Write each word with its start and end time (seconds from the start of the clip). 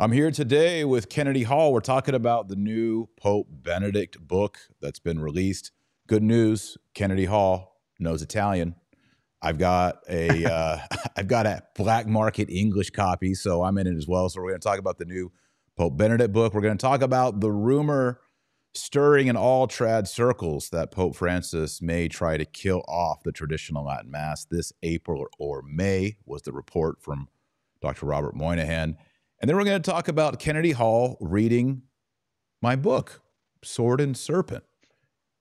I'm 0.00 0.12
here 0.12 0.30
today 0.30 0.82
with 0.86 1.10
Kennedy 1.10 1.42
Hall. 1.42 1.74
We're 1.74 1.80
talking 1.80 2.14
about 2.14 2.48
the 2.48 2.56
new 2.56 3.10
Pope 3.18 3.48
Benedict 3.50 4.18
book 4.18 4.56
that's 4.80 4.98
been 4.98 5.20
released. 5.20 5.72
Good 6.06 6.22
news, 6.22 6.78
Kennedy 6.94 7.26
Hall 7.26 7.82
knows 7.98 8.22
Italian. 8.22 8.76
I've 9.42 9.58
got 9.58 9.98
a 10.08 10.42
uh, 10.50 10.78
I've 11.18 11.28
got 11.28 11.44
a 11.44 11.64
black 11.76 12.06
market 12.06 12.48
English 12.48 12.92
copy, 12.92 13.34
so 13.34 13.62
I'm 13.62 13.76
in 13.76 13.86
it 13.86 13.94
as 13.94 14.08
well. 14.08 14.30
So 14.30 14.40
we're 14.40 14.48
going 14.48 14.60
to 14.62 14.66
talk 14.66 14.78
about 14.78 14.96
the 14.96 15.04
new 15.04 15.32
Pope 15.76 15.98
Benedict 15.98 16.32
book. 16.32 16.54
We're 16.54 16.62
going 16.62 16.78
to 16.78 16.82
talk 16.82 17.02
about 17.02 17.40
the 17.40 17.52
rumor 17.52 18.22
stirring 18.72 19.26
in 19.26 19.36
all 19.36 19.68
trad 19.68 20.08
circles 20.08 20.70
that 20.70 20.92
Pope 20.92 21.14
Francis 21.14 21.82
may 21.82 22.08
try 22.08 22.38
to 22.38 22.46
kill 22.46 22.86
off 22.88 23.22
the 23.22 23.32
traditional 23.32 23.84
Latin 23.84 24.10
Mass 24.10 24.46
this 24.46 24.72
April 24.82 25.26
or 25.38 25.60
May, 25.60 26.16
was 26.24 26.40
the 26.40 26.52
report 26.52 27.02
from 27.02 27.28
Dr. 27.82 28.06
Robert 28.06 28.34
Moynihan. 28.34 28.96
And 29.40 29.48
then 29.48 29.56
we're 29.56 29.64
going 29.64 29.80
to 29.80 29.90
talk 29.90 30.08
about 30.08 30.38
Kennedy 30.38 30.72
Hall 30.72 31.16
reading 31.20 31.82
my 32.60 32.76
book, 32.76 33.22
Sword 33.64 34.00
and 34.00 34.16
Serpent. 34.16 34.64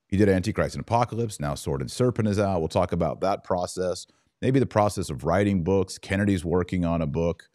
He 0.08 0.16
did 0.16 0.30
Antichrist 0.30 0.76
and 0.76 0.82
Apocalypse. 0.82 1.40
Now 1.40 1.54
Sword 1.56 1.82
and 1.82 1.92
Serpent 1.92 2.28
is 2.28 2.40
out. 2.40 2.60
We'll 2.60 2.70
talk 2.70 2.94
about 2.94 3.22
that 3.22 3.44
process, 3.44 4.08
maybe 4.42 4.60
the 4.60 4.66
process 4.66 5.10
of 5.10 5.26
writing 5.26 5.64
books. 5.64 5.98
Kennedy's 5.98 6.46
working 6.46 6.86
on 6.86 7.02
a 7.02 7.08
book. 7.08 7.50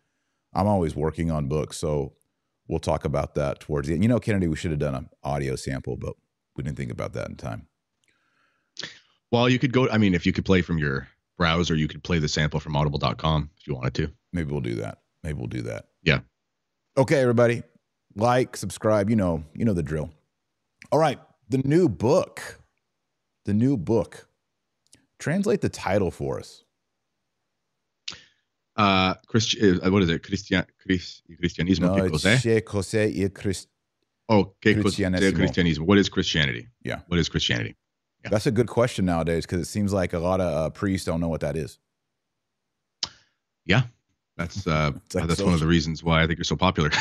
I'm 0.52 0.68
always 0.68 0.94
working 0.94 1.30
on 1.30 1.48
books. 1.48 1.78
So 1.78 2.12
we'll 2.68 2.78
talk 2.78 3.04
about 3.04 3.34
that 3.36 3.60
towards 3.60 3.88
the 3.88 3.94
end. 3.94 4.04
You 4.04 4.08
know, 4.08 4.20
Kennedy, 4.20 4.46
we 4.46 4.56
should 4.56 4.70
have 4.70 4.80
done 4.80 4.94
an 4.94 5.08
audio 5.22 5.56
sample, 5.56 5.96
but 5.96 6.14
we 6.56 6.62
didn't 6.62 6.76
think 6.76 6.92
about 6.92 7.14
that 7.14 7.28
in 7.28 7.36
time. 7.36 7.66
Well, 9.32 9.48
you 9.48 9.58
could 9.58 9.72
go. 9.72 9.88
I 9.90 9.98
mean, 9.98 10.14
if 10.14 10.26
you 10.26 10.32
could 10.32 10.44
play 10.44 10.62
from 10.62 10.78
your 10.78 11.08
browser, 11.36 11.74
you 11.74 11.88
could 11.88 12.04
play 12.04 12.18
the 12.18 12.28
sample 12.28 12.60
from 12.60 12.76
audible.com 12.76 13.50
if 13.58 13.66
you 13.66 13.74
wanted 13.74 13.94
to. 13.94 14.12
Maybe 14.32 14.52
we'll 14.52 14.60
do 14.60 14.76
that. 14.76 14.98
Maybe 15.24 15.38
we'll 15.38 15.48
do 15.48 15.62
that. 15.62 15.86
Yeah. 16.02 16.20
Okay, 16.96 17.20
everybody. 17.20 17.62
Like, 18.16 18.56
subscribe, 18.56 19.10
you 19.10 19.16
know, 19.16 19.44
you 19.54 19.64
know 19.64 19.72
the 19.74 19.82
drill. 19.82 20.10
All 20.92 20.98
right, 20.98 21.18
the 21.48 21.58
new 21.58 21.88
book. 21.88 22.60
The 23.44 23.54
new 23.54 23.76
book. 23.76 24.28
Translate 25.18 25.60
the 25.60 25.68
title 25.68 26.10
for 26.10 26.38
us. 26.38 26.62
Uh, 28.76 29.14
Christ, 29.26 29.56
uh, 29.62 29.90
what 29.90 30.02
is 30.02 30.08
it? 30.10 30.22
Christian, 30.22 30.64
Chris, 30.82 31.22
Cristianismo. 31.40 31.82
No, 31.82 31.94
¿Qué 31.94 32.06
it's 32.06 32.22
cosa? 32.24 32.38
che 32.40 32.60
cos'è 32.62 33.06
il 33.14 33.30
Christ- 33.30 33.68
Oh, 34.28 34.54
¿qué 34.60 34.74
cosa? 34.80 34.96
Cristianesimo. 34.96 35.36
Cristianismo. 35.36 35.86
What 35.86 35.98
is 35.98 36.08
Christianity? 36.08 36.68
Yeah. 36.82 37.00
What 37.08 37.18
is 37.20 37.28
Christianity? 37.28 37.76
Yeah. 38.22 38.30
That's 38.30 38.46
a 38.46 38.50
good 38.50 38.68
question 38.68 39.04
nowadays 39.04 39.44
because 39.44 39.60
it 39.60 39.70
seems 39.70 39.92
like 39.92 40.12
a 40.12 40.18
lot 40.18 40.40
of 40.40 40.52
uh, 40.52 40.70
priests 40.70 41.04
don't 41.04 41.20
know 41.20 41.28
what 41.28 41.40
that 41.42 41.56
is. 41.56 41.78
Yeah. 43.66 43.82
That's 44.36 44.66
uh, 44.66 44.92
like 45.14 45.26
that's 45.28 45.42
one 45.42 45.54
of 45.54 45.60
the 45.60 45.66
reasons 45.66 46.02
why 46.02 46.22
I 46.22 46.26
think 46.26 46.38
you're 46.38 46.44
so 46.44 46.56
popular. 46.56 46.90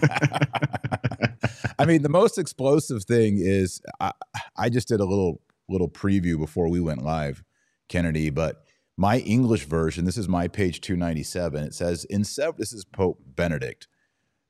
I 1.78 1.86
mean, 1.86 2.02
the 2.02 2.08
most 2.08 2.38
explosive 2.38 3.04
thing 3.04 3.38
is 3.38 3.80
I, 4.00 4.12
I 4.56 4.68
just 4.68 4.88
did 4.88 5.00
a 5.00 5.04
little 5.04 5.40
little 5.68 5.88
preview 5.88 6.38
before 6.38 6.68
we 6.68 6.80
went 6.80 7.02
live, 7.02 7.42
Kennedy. 7.88 8.30
But 8.30 8.64
my 8.96 9.18
English 9.18 9.64
version, 9.64 10.04
this 10.04 10.18
is 10.18 10.28
my 10.28 10.48
page 10.48 10.80
two 10.80 10.96
ninety 10.96 11.22
seven. 11.22 11.64
It 11.64 11.74
says 11.74 12.04
in 12.04 12.24
several. 12.24 12.58
This 12.58 12.72
is 12.72 12.84
Pope 12.84 13.20
Benedict, 13.24 13.88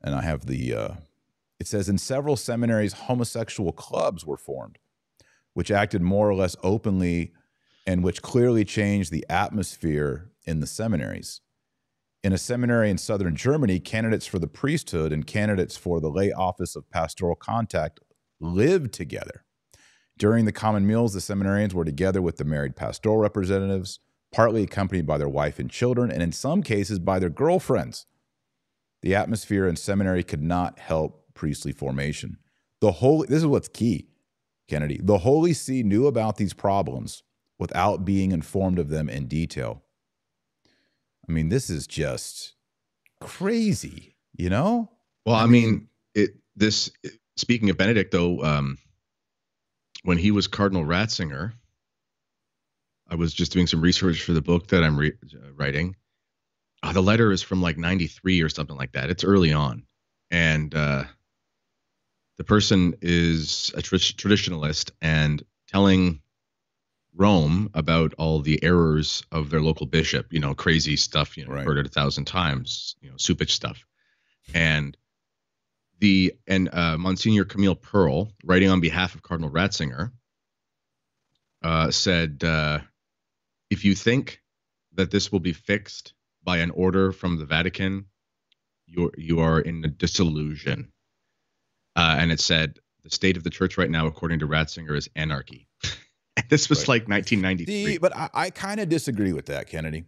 and 0.02 0.14
I 0.14 0.22
have 0.22 0.46
the. 0.46 0.74
Uh, 0.74 0.94
it 1.60 1.68
says 1.68 1.88
in 1.88 1.98
several 1.98 2.36
seminaries, 2.36 2.92
homosexual 2.92 3.72
clubs 3.72 4.26
were 4.26 4.36
formed, 4.36 4.78
which 5.54 5.70
acted 5.70 6.02
more 6.02 6.28
or 6.28 6.34
less 6.34 6.56
openly, 6.64 7.32
and 7.86 8.02
which 8.02 8.22
clearly 8.22 8.64
changed 8.64 9.12
the 9.12 9.24
atmosphere 9.30 10.30
in 10.44 10.58
the 10.60 10.66
seminaries. 10.66 11.40
In 12.24 12.32
a 12.32 12.38
seminary 12.38 12.88
in 12.88 12.96
southern 12.96 13.36
Germany, 13.36 13.78
candidates 13.78 14.24
for 14.24 14.38
the 14.38 14.46
priesthood 14.46 15.12
and 15.12 15.26
candidates 15.26 15.76
for 15.76 16.00
the 16.00 16.08
lay 16.08 16.32
office 16.32 16.74
of 16.74 16.88
pastoral 16.88 17.34
contact 17.34 18.00
lived 18.40 18.94
together. 18.94 19.44
During 20.16 20.46
the 20.46 20.52
common 20.52 20.86
meals, 20.86 21.12
the 21.12 21.20
seminarians 21.20 21.74
were 21.74 21.84
together 21.84 22.22
with 22.22 22.38
the 22.38 22.44
married 22.46 22.76
pastoral 22.76 23.18
representatives, 23.18 24.00
partly 24.32 24.62
accompanied 24.62 25.06
by 25.06 25.18
their 25.18 25.28
wife 25.28 25.58
and 25.58 25.70
children, 25.70 26.10
and 26.10 26.22
in 26.22 26.32
some 26.32 26.62
cases 26.62 26.98
by 26.98 27.18
their 27.18 27.28
girlfriends. 27.28 28.06
The 29.02 29.14
atmosphere 29.14 29.68
in 29.68 29.76
seminary 29.76 30.22
could 30.22 30.42
not 30.42 30.78
help 30.78 31.26
priestly 31.34 31.72
formation. 31.72 32.38
The 32.80 32.92
holy 32.92 33.28
this 33.28 33.40
is 33.40 33.46
what's 33.46 33.68
key, 33.68 34.08
Kennedy. 34.66 34.98
The 35.02 35.18
Holy 35.18 35.52
See 35.52 35.82
knew 35.82 36.06
about 36.06 36.38
these 36.38 36.54
problems 36.54 37.22
without 37.58 38.06
being 38.06 38.32
informed 38.32 38.78
of 38.78 38.88
them 38.88 39.10
in 39.10 39.26
detail. 39.26 39.83
I 41.28 41.32
mean, 41.32 41.48
this 41.48 41.70
is 41.70 41.86
just 41.86 42.54
crazy, 43.20 44.16
you 44.36 44.50
know? 44.50 44.90
well, 45.24 45.36
I 45.36 45.44
I, 45.44 45.46
mean, 45.46 45.88
it. 46.14 46.36
This 46.56 46.90
speaking 47.36 47.70
of 47.70 47.76
Benedict, 47.76 48.12
though, 48.12 48.42
um, 48.42 48.78
when 50.02 50.18
he 50.18 50.30
was 50.30 50.46
Cardinal 50.46 50.84
Ratzinger, 50.84 51.54
I 53.08 53.14
was 53.16 53.34
just 53.34 53.52
doing 53.52 53.66
some 53.66 53.80
research 53.80 54.22
for 54.22 54.32
the 54.32 54.42
book 54.42 54.68
that 54.68 54.84
I'm 54.84 54.96
re- 54.96 55.12
uh, 55.34 55.52
writing. 55.54 55.96
Uh, 56.82 56.92
the 56.92 57.02
letter 57.02 57.32
is 57.32 57.42
from 57.42 57.62
like 57.62 57.78
'93 57.78 58.42
or 58.42 58.48
something 58.48 58.76
like 58.76 58.92
that. 58.92 59.10
It's 59.10 59.24
early 59.24 59.52
on, 59.52 59.84
and 60.30 60.74
uh, 60.74 61.04
the 62.36 62.44
person 62.44 62.94
is 63.00 63.72
a 63.76 63.82
tr- 63.82 63.96
traditionalist 63.96 64.90
and 65.00 65.42
telling 65.68 66.20
Rome 67.16 67.70
about 67.74 68.14
all 68.14 68.40
the 68.40 68.62
errors 68.62 69.22
of 69.30 69.50
their 69.50 69.60
local 69.60 69.86
bishop. 69.86 70.32
You 70.32 70.40
know, 70.40 70.54
crazy 70.54 70.96
stuff. 70.96 71.36
You 71.36 71.44
know, 71.46 71.52
Right. 71.52 71.64
heard 71.64 71.78
it 71.78 71.86
a 71.86 71.90
thousand 71.90 72.24
times. 72.24 72.96
You 73.00 73.10
know, 73.10 73.16
Cupich 73.16 73.50
stuff, 73.50 73.86
and 74.52 74.96
the 76.00 76.34
and 76.46 76.68
uh, 76.72 76.98
Monsignor 76.98 77.44
Camille 77.44 77.76
Perl, 77.76 78.32
writing 78.44 78.68
on 78.70 78.80
behalf 78.80 79.14
of 79.14 79.22
Cardinal 79.22 79.50
Ratzinger, 79.50 80.12
uh, 81.62 81.90
said, 81.90 82.42
uh, 82.44 82.80
"If 83.70 83.84
you 83.84 83.94
think 83.94 84.40
that 84.94 85.10
this 85.10 85.30
will 85.30 85.40
be 85.40 85.52
fixed 85.52 86.14
by 86.42 86.58
an 86.58 86.70
order 86.70 87.12
from 87.12 87.38
the 87.38 87.46
Vatican, 87.46 88.06
you 88.86 89.12
you 89.16 89.40
are 89.40 89.60
in 89.60 89.84
a 89.84 89.88
disillusion." 89.88 90.92
Uh, 91.96 92.16
and 92.18 92.32
it 92.32 92.40
said, 92.40 92.80
"The 93.04 93.10
state 93.10 93.36
of 93.36 93.44
the 93.44 93.50
church 93.50 93.78
right 93.78 93.90
now, 93.90 94.06
according 94.08 94.40
to 94.40 94.48
Ratzinger, 94.48 94.96
is 94.96 95.08
anarchy." 95.14 95.68
and 96.36 96.46
this 96.50 96.68
was 96.68 96.80
Right. 96.80 96.88
like 96.88 97.08
1993. 97.08 97.84
See, 97.92 97.98
but 97.98 98.16
I, 98.16 98.30
I 98.34 98.50
kind 98.50 98.80
of 98.80 98.88
disagree 98.88 99.32
with 99.32 99.46
that, 99.46 99.66
Kennedy. 99.68 100.04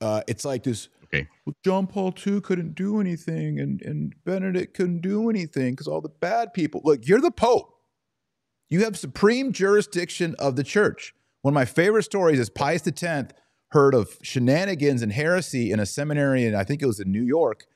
Uh, 0.00 0.22
it's 0.26 0.44
like 0.44 0.64
this. 0.64 0.88
Okay. 1.04 1.28
Well, 1.46 1.54
John 1.64 1.86
Paul 1.86 2.14
II 2.26 2.40
couldn't 2.40 2.74
do 2.74 3.00
anything, 3.00 3.60
and 3.60 3.80
and 3.82 4.14
Benedict 4.24 4.74
couldn't 4.74 5.00
do 5.00 5.28
anything 5.30 5.72
because 5.72 5.86
all 5.86 6.00
the 6.00 6.08
bad 6.08 6.52
people. 6.54 6.80
Look, 6.84 7.06
you're 7.06 7.20
the 7.20 7.30
Pope. 7.30 7.68
You 8.70 8.82
have 8.84 8.96
supreme 8.96 9.52
jurisdiction 9.52 10.34
of 10.38 10.56
the 10.56 10.64
church. 10.64 11.14
One 11.42 11.52
of 11.52 11.54
my 11.54 11.66
favorite 11.66 12.04
stories 12.04 12.38
is 12.38 12.48
Pius 12.48 12.86
X 12.86 13.34
heard 13.72 13.94
of 13.94 14.16
shenanigans 14.22 15.02
and 15.02 15.12
heresy 15.12 15.70
in 15.70 15.78
a 15.80 15.86
seminary, 15.86 16.44
and 16.46 16.56
I 16.56 16.64
think 16.64 16.82
it 16.82 16.86
was 16.86 16.98
in 17.00 17.12
New 17.12 17.22
York, 17.22 17.66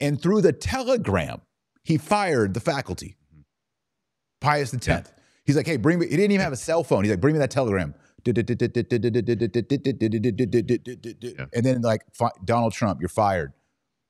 and 0.00 0.20
through 0.20 0.40
the 0.42 0.52
telegram, 0.52 1.40
he 1.82 1.96
fired 1.98 2.54
the 2.54 2.60
faculty. 2.60 3.16
Pius 4.40 4.72
X. 4.74 4.86
Yeah. 4.86 5.02
He's 5.44 5.56
like, 5.56 5.66
hey, 5.66 5.76
bring 5.76 5.98
me. 5.98 6.06
He 6.06 6.16
didn't 6.16 6.32
even 6.32 6.42
have 6.42 6.52
a 6.52 6.56
cell 6.56 6.82
phone. 6.84 7.04
He's 7.04 7.10
like, 7.10 7.20
bring 7.20 7.34
me 7.34 7.38
that 7.38 7.50
telegram. 7.50 7.94
And 8.26 8.36
then 11.66 11.82
like 11.82 12.02
Donald 12.44 12.72
Trump, 12.72 13.00
you're 13.00 13.08
fired. 13.10 13.52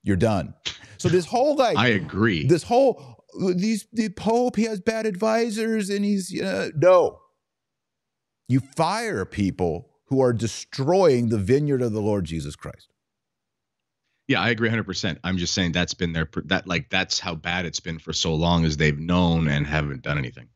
You're 0.05 0.17
done. 0.17 0.55
So 0.99 1.09
this 1.09 1.27
whole 1.27 1.56
like 1.56 1.77
I 1.77 1.89
agree. 1.89 2.47
this 2.47 2.62
whole 2.62 3.25
these 3.56 3.87
the 3.93 4.11
Pope, 4.11 4.56
he 4.56 4.65
has 4.65 4.81
bad 4.81 5.06
advisors, 5.06 5.91
and 5.91 6.05
he's 6.05 6.41
uh, 6.41 6.71
no. 6.77 7.21
You 8.49 8.61
fire 8.77 9.25
people 9.25 9.91
who 10.06 10.21
are 10.21 10.33
destroying 10.33 11.31
the 11.31 11.39
vineyard 11.39 11.83
of 11.83 11.93
the 11.93 12.00
Lord 12.00 12.27
Jesus 12.27 12.55
Christ. 12.55 12.89
Yeah, 14.28 14.41
I 14.41 14.50
agree 14.50 14.71
100%. 14.71 15.19
I'm 15.23 15.37
just 15.37 15.53
saying 15.53 15.73
that's 15.73 15.94
been 15.94 16.12
their 16.12 16.29
that 16.44 16.67
like 16.67 16.91
that's 16.91 17.19
how 17.19 17.35
bad 17.35 17.67
it's 17.67 17.81
been 17.81 17.99
for 17.99 18.12
so 18.12 18.35
long 18.35 18.64
as 18.64 18.76
they've 18.76 18.99
known 18.99 19.49
and 19.49 19.67
haven't 19.67 20.03
done 20.03 20.19
anything. 20.19 20.49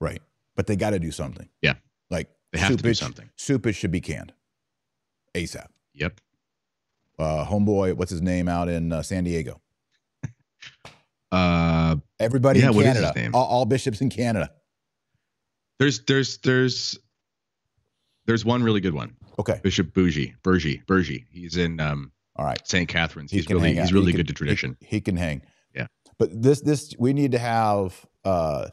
Right. 0.00 0.20
But 0.56 0.66
they 0.66 0.76
got 0.76 0.90
to 0.90 0.98
do 0.98 1.10
something. 1.10 1.48
Yeah. 1.62 1.74
Like 2.10 2.28
They 2.52 2.58
have 2.58 2.76
to 2.76 2.82
do 2.82 2.94
something. 2.94 3.28
Cupich 3.38 3.74
should 3.74 3.90
be 3.90 4.00
canned 4.00 4.32
ASAP. 5.34 5.66
Yep. 5.94 6.20
Uh, 7.18 7.44
homeboy, 7.44 7.94
what's 7.94 8.10
his 8.10 8.22
name 8.22 8.48
out 8.48 8.68
in 8.68 8.92
uh, 8.92 9.02
San 9.02 9.24
Diego? 9.24 9.60
Uh 11.32 11.96
Everybody 12.18 12.60
Yeah, 12.60 12.70
in 12.70 12.74
what 12.74 12.86
is 12.86 12.92
his 12.92 13.00
Canada. 13.02 13.20
name? 13.20 13.34
All, 13.34 13.44
all 13.46 13.64
bishops 13.64 14.00
in 14.00 14.10
Canada. 14.10 14.50
there's 15.78 16.00
there's 16.04 16.38
there's 16.38 16.98
there's 18.26 18.44
one 18.44 18.62
really 18.62 18.80
good 18.80 18.94
one. 18.94 19.16
Okay. 19.38 19.60
Bishop 19.62 19.94
Bougie, 19.94 20.34
Bergie, 20.42 20.84
Bergie. 20.86 21.24
He's 21.30 21.56
in 21.56 21.78
um 21.80 22.10
All 22.36 22.44
right. 22.44 22.60
St. 22.66 22.88
Catharines. 22.88 23.30
He 23.30 23.38
He's 23.38 23.48
really 23.48 23.74
he's 23.76 23.88
He 23.90 23.94
really 23.94 24.10
can- 24.12 24.18
good 24.18 24.26
to 24.28 24.34
tradition. 24.34 24.76
He, 24.80 24.96
he 24.96 25.00
can 25.00 25.16
hang. 25.16 25.42
Yeah. 25.74 25.86
But 26.18 26.42
this 26.42 26.60
this 26.62 26.94
we 26.98 27.12
need 27.12 27.30
to 27.32 27.38
have 27.38 28.04
uh, 28.24 28.66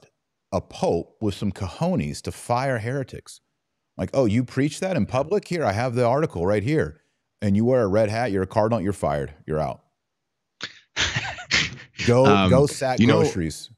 a 0.51 0.61
pope 0.61 1.17
with 1.21 1.35
some 1.35 1.51
cojones 1.51 2.21
to 2.21 2.31
fire 2.31 2.79
heretics. 2.79 3.41
Like, 3.97 4.11
oh, 4.13 4.25
you 4.25 4.44
preach 4.44 4.79
that 4.79 4.95
in 4.95 5.05
public? 5.05 5.47
Here, 5.47 5.65
I 5.65 5.71
have 5.71 5.95
the 5.95 6.05
article 6.05 6.45
right 6.45 6.63
here. 6.63 7.01
And 7.41 7.55
you 7.55 7.65
wear 7.65 7.83
a 7.83 7.88
red 7.88 8.09
hat, 8.09 8.31
you're 8.31 8.44
a 8.44 8.47
cardinal, 8.47 8.81
you're 8.81 8.94
fired. 8.94 9.33
You're 9.45 9.59
out. 9.59 9.83
Go 12.05 12.25
um, 12.25 12.49
go 12.49 12.67
sack 12.67 12.99
you 12.99 13.07
know, 13.07 13.21
groceries. 13.21 13.69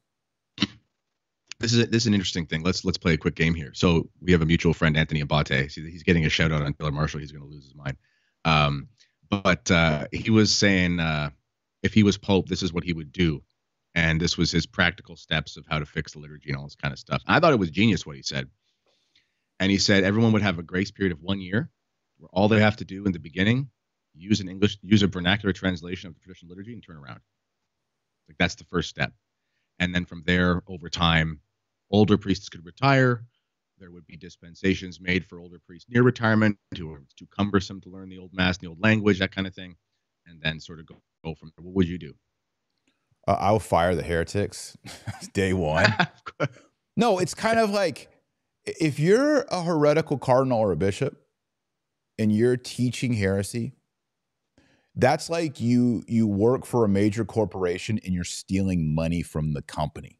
This 1.59 1.73
is 1.73 1.79
a, 1.79 1.85
this 1.87 2.03
is 2.03 2.07
an 2.07 2.13
interesting 2.13 2.45
thing. 2.45 2.63
Let's 2.63 2.85
let's 2.85 2.97
play 2.97 3.13
a 3.13 3.17
quick 3.17 3.35
game 3.35 3.53
here. 3.53 3.71
So 3.73 4.09
we 4.21 4.31
have 4.31 4.41
a 4.41 4.45
mutual 4.45 4.73
friend, 4.73 4.95
Anthony 4.95 5.21
Abate. 5.21 5.71
He's 5.71 6.03
getting 6.03 6.25
a 6.25 6.29
shout 6.29 6.51
out 6.51 6.61
on 6.61 6.73
Taylor 6.73 6.91
Marshall. 6.91 7.19
He's 7.21 7.31
going 7.31 7.43
to 7.43 7.49
lose 7.49 7.63
his 7.63 7.75
mind. 7.75 7.97
Um, 8.45 8.87
but 9.29 9.69
uh, 9.71 10.07
he 10.11 10.29
was 10.29 10.55
saying 10.55 10.99
uh, 10.99 11.31
if 11.83 11.93
he 11.93 12.03
was 12.03 12.17
Pope, 12.17 12.47
this 12.47 12.63
is 12.63 12.73
what 12.73 12.83
he 12.83 12.93
would 12.93 13.11
do, 13.11 13.41
and 13.99 14.21
this 14.21 14.37
was 14.37 14.49
his 14.49 14.65
practical 14.65 15.17
steps 15.17 15.57
of 15.57 15.65
how 15.67 15.77
to 15.77 15.85
fix 15.85 16.13
the 16.13 16.19
liturgy 16.19 16.49
and 16.49 16.57
all 16.57 16.63
this 16.63 16.75
kind 16.75 16.93
of 16.93 16.99
stuff. 16.99 17.21
I 17.27 17.39
thought 17.39 17.51
it 17.51 17.59
was 17.59 17.69
genius 17.69 18.05
what 18.05 18.15
he 18.15 18.23
said. 18.23 18.47
And 19.59 19.69
he 19.69 19.77
said 19.77 20.05
everyone 20.05 20.31
would 20.31 20.41
have 20.41 20.57
a 20.57 20.63
grace 20.63 20.89
period 20.89 21.11
of 21.11 21.21
one 21.21 21.41
year, 21.41 21.69
where 22.17 22.29
all 22.31 22.47
they 22.47 22.61
have 22.61 22.77
to 22.77 22.85
do 22.85 23.05
in 23.05 23.11
the 23.11 23.19
beginning 23.19 23.69
use 24.15 24.39
an 24.39 24.47
English, 24.47 24.77
use 24.81 25.03
a 25.03 25.07
vernacular 25.07 25.51
translation 25.51 26.07
of 26.07 26.13
the 26.13 26.21
traditional 26.21 26.49
liturgy 26.49 26.73
and 26.73 26.81
turn 26.81 26.95
around. 26.95 27.19
Like 28.29 28.37
that's 28.37 28.55
the 28.55 28.63
first 28.63 28.89
step. 28.89 29.11
And 29.79 29.93
then 29.93 30.05
from 30.05 30.23
there, 30.25 30.61
over 30.67 30.89
time, 30.89 31.41
older 31.91 32.17
priests 32.17 32.47
could 32.47 32.65
retire. 32.65 33.25
There 33.79 33.91
would 33.91 34.07
be 34.07 34.15
dispensations 34.15 35.01
made 35.01 35.25
for 35.25 35.39
older 35.39 35.59
priests 35.59 35.89
near 35.89 36.03
retirement 36.03 36.57
who 36.77 36.91
are 36.93 37.03
too 37.17 37.27
cumbersome 37.35 37.81
to 37.81 37.89
learn 37.89 38.09
the 38.09 38.17
old 38.17 38.33
mass 38.33 38.57
and 38.57 38.63
the 38.63 38.69
old 38.69 38.81
language, 38.81 39.19
that 39.19 39.35
kind 39.35 39.47
of 39.47 39.53
thing. 39.53 39.75
And 40.25 40.41
then 40.41 40.59
sort 40.59 40.79
of 40.79 40.85
go, 40.85 41.01
go 41.23 41.35
from 41.35 41.51
there. 41.55 41.65
What 41.65 41.75
would 41.75 41.87
you 41.87 41.97
do? 41.97 42.13
Uh, 43.29 43.37
I'll 43.39 43.59
fire 43.59 43.93
the 43.93 44.01
heretics 44.01 44.75
day 45.33 45.53
one. 45.53 45.85
no, 46.97 47.19
it's 47.19 47.35
kind 47.35 47.59
of 47.59 47.69
like 47.69 48.09
if 48.65 48.97
you're 48.97 49.41
a 49.51 49.61
heretical 49.61 50.17
cardinal 50.17 50.57
or 50.57 50.71
a 50.71 50.75
bishop 50.75 51.15
and 52.17 52.31
you're 52.31 52.57
teaching 52.57 53.13
heresy, 53.13 53.73
that's 54.95 55.29
like 55.29 55.61
you 55.61 56.03
you 56.07 56.25
work 56.25 56.65
for 56.65 56.83
a 56.83 56.89
major 56.89 57.23
corporation 57.23 57.99
and 58.03 58.15
you're 58.15 58.23
stealing 58.23 58.95
money 58.95 59.21
from 59.21 59.53
the 59.53 59.61
company 59.61 60.17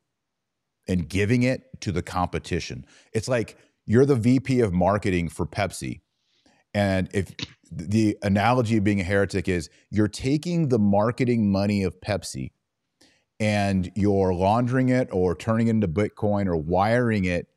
and 0.88 1.10
giving 1.10 1.42
it 1.42 1.82
to 1.82 1.92
the 1.92 2.04
competition. 2.04 2.86
It's 3.12 3.28
like 3.28 3.58
you're 3.88 4.06
the 4.06 4.16
VP 4.16 4.60
of 4.60 4.72
marketing 4.72 5.30
for 5.30 5.48
Pepsi. 5.48 6.02
And 6.76 7.10
if 7.12 7.34
the 7.72 8.18
analogy 8.22 8.78
of 8.78 8.84
being 8.84 9.02
a 9.02 9.04
heretic 9.04 9.48
is 9.48 9.68
you're 9.90 10.08
taking 10.08 10.70
the 10.70 10.78
marketing 10.78 11.52
money 11.52 11.82
of 11.82 12.00
Pepsi 12.02 12.52
and 13.39 13.91
you're 13.95 14.33
laundering 14.33 14.89
it 14.89 15.07
or 15.12 15.36
turning 15.36 15.68
it 15.68 15.71
into 15.71 15.88
Bitcoin 15.88 16.47
or 16.47 16.57
wiring 16.57 17.25
it 17.25 17.47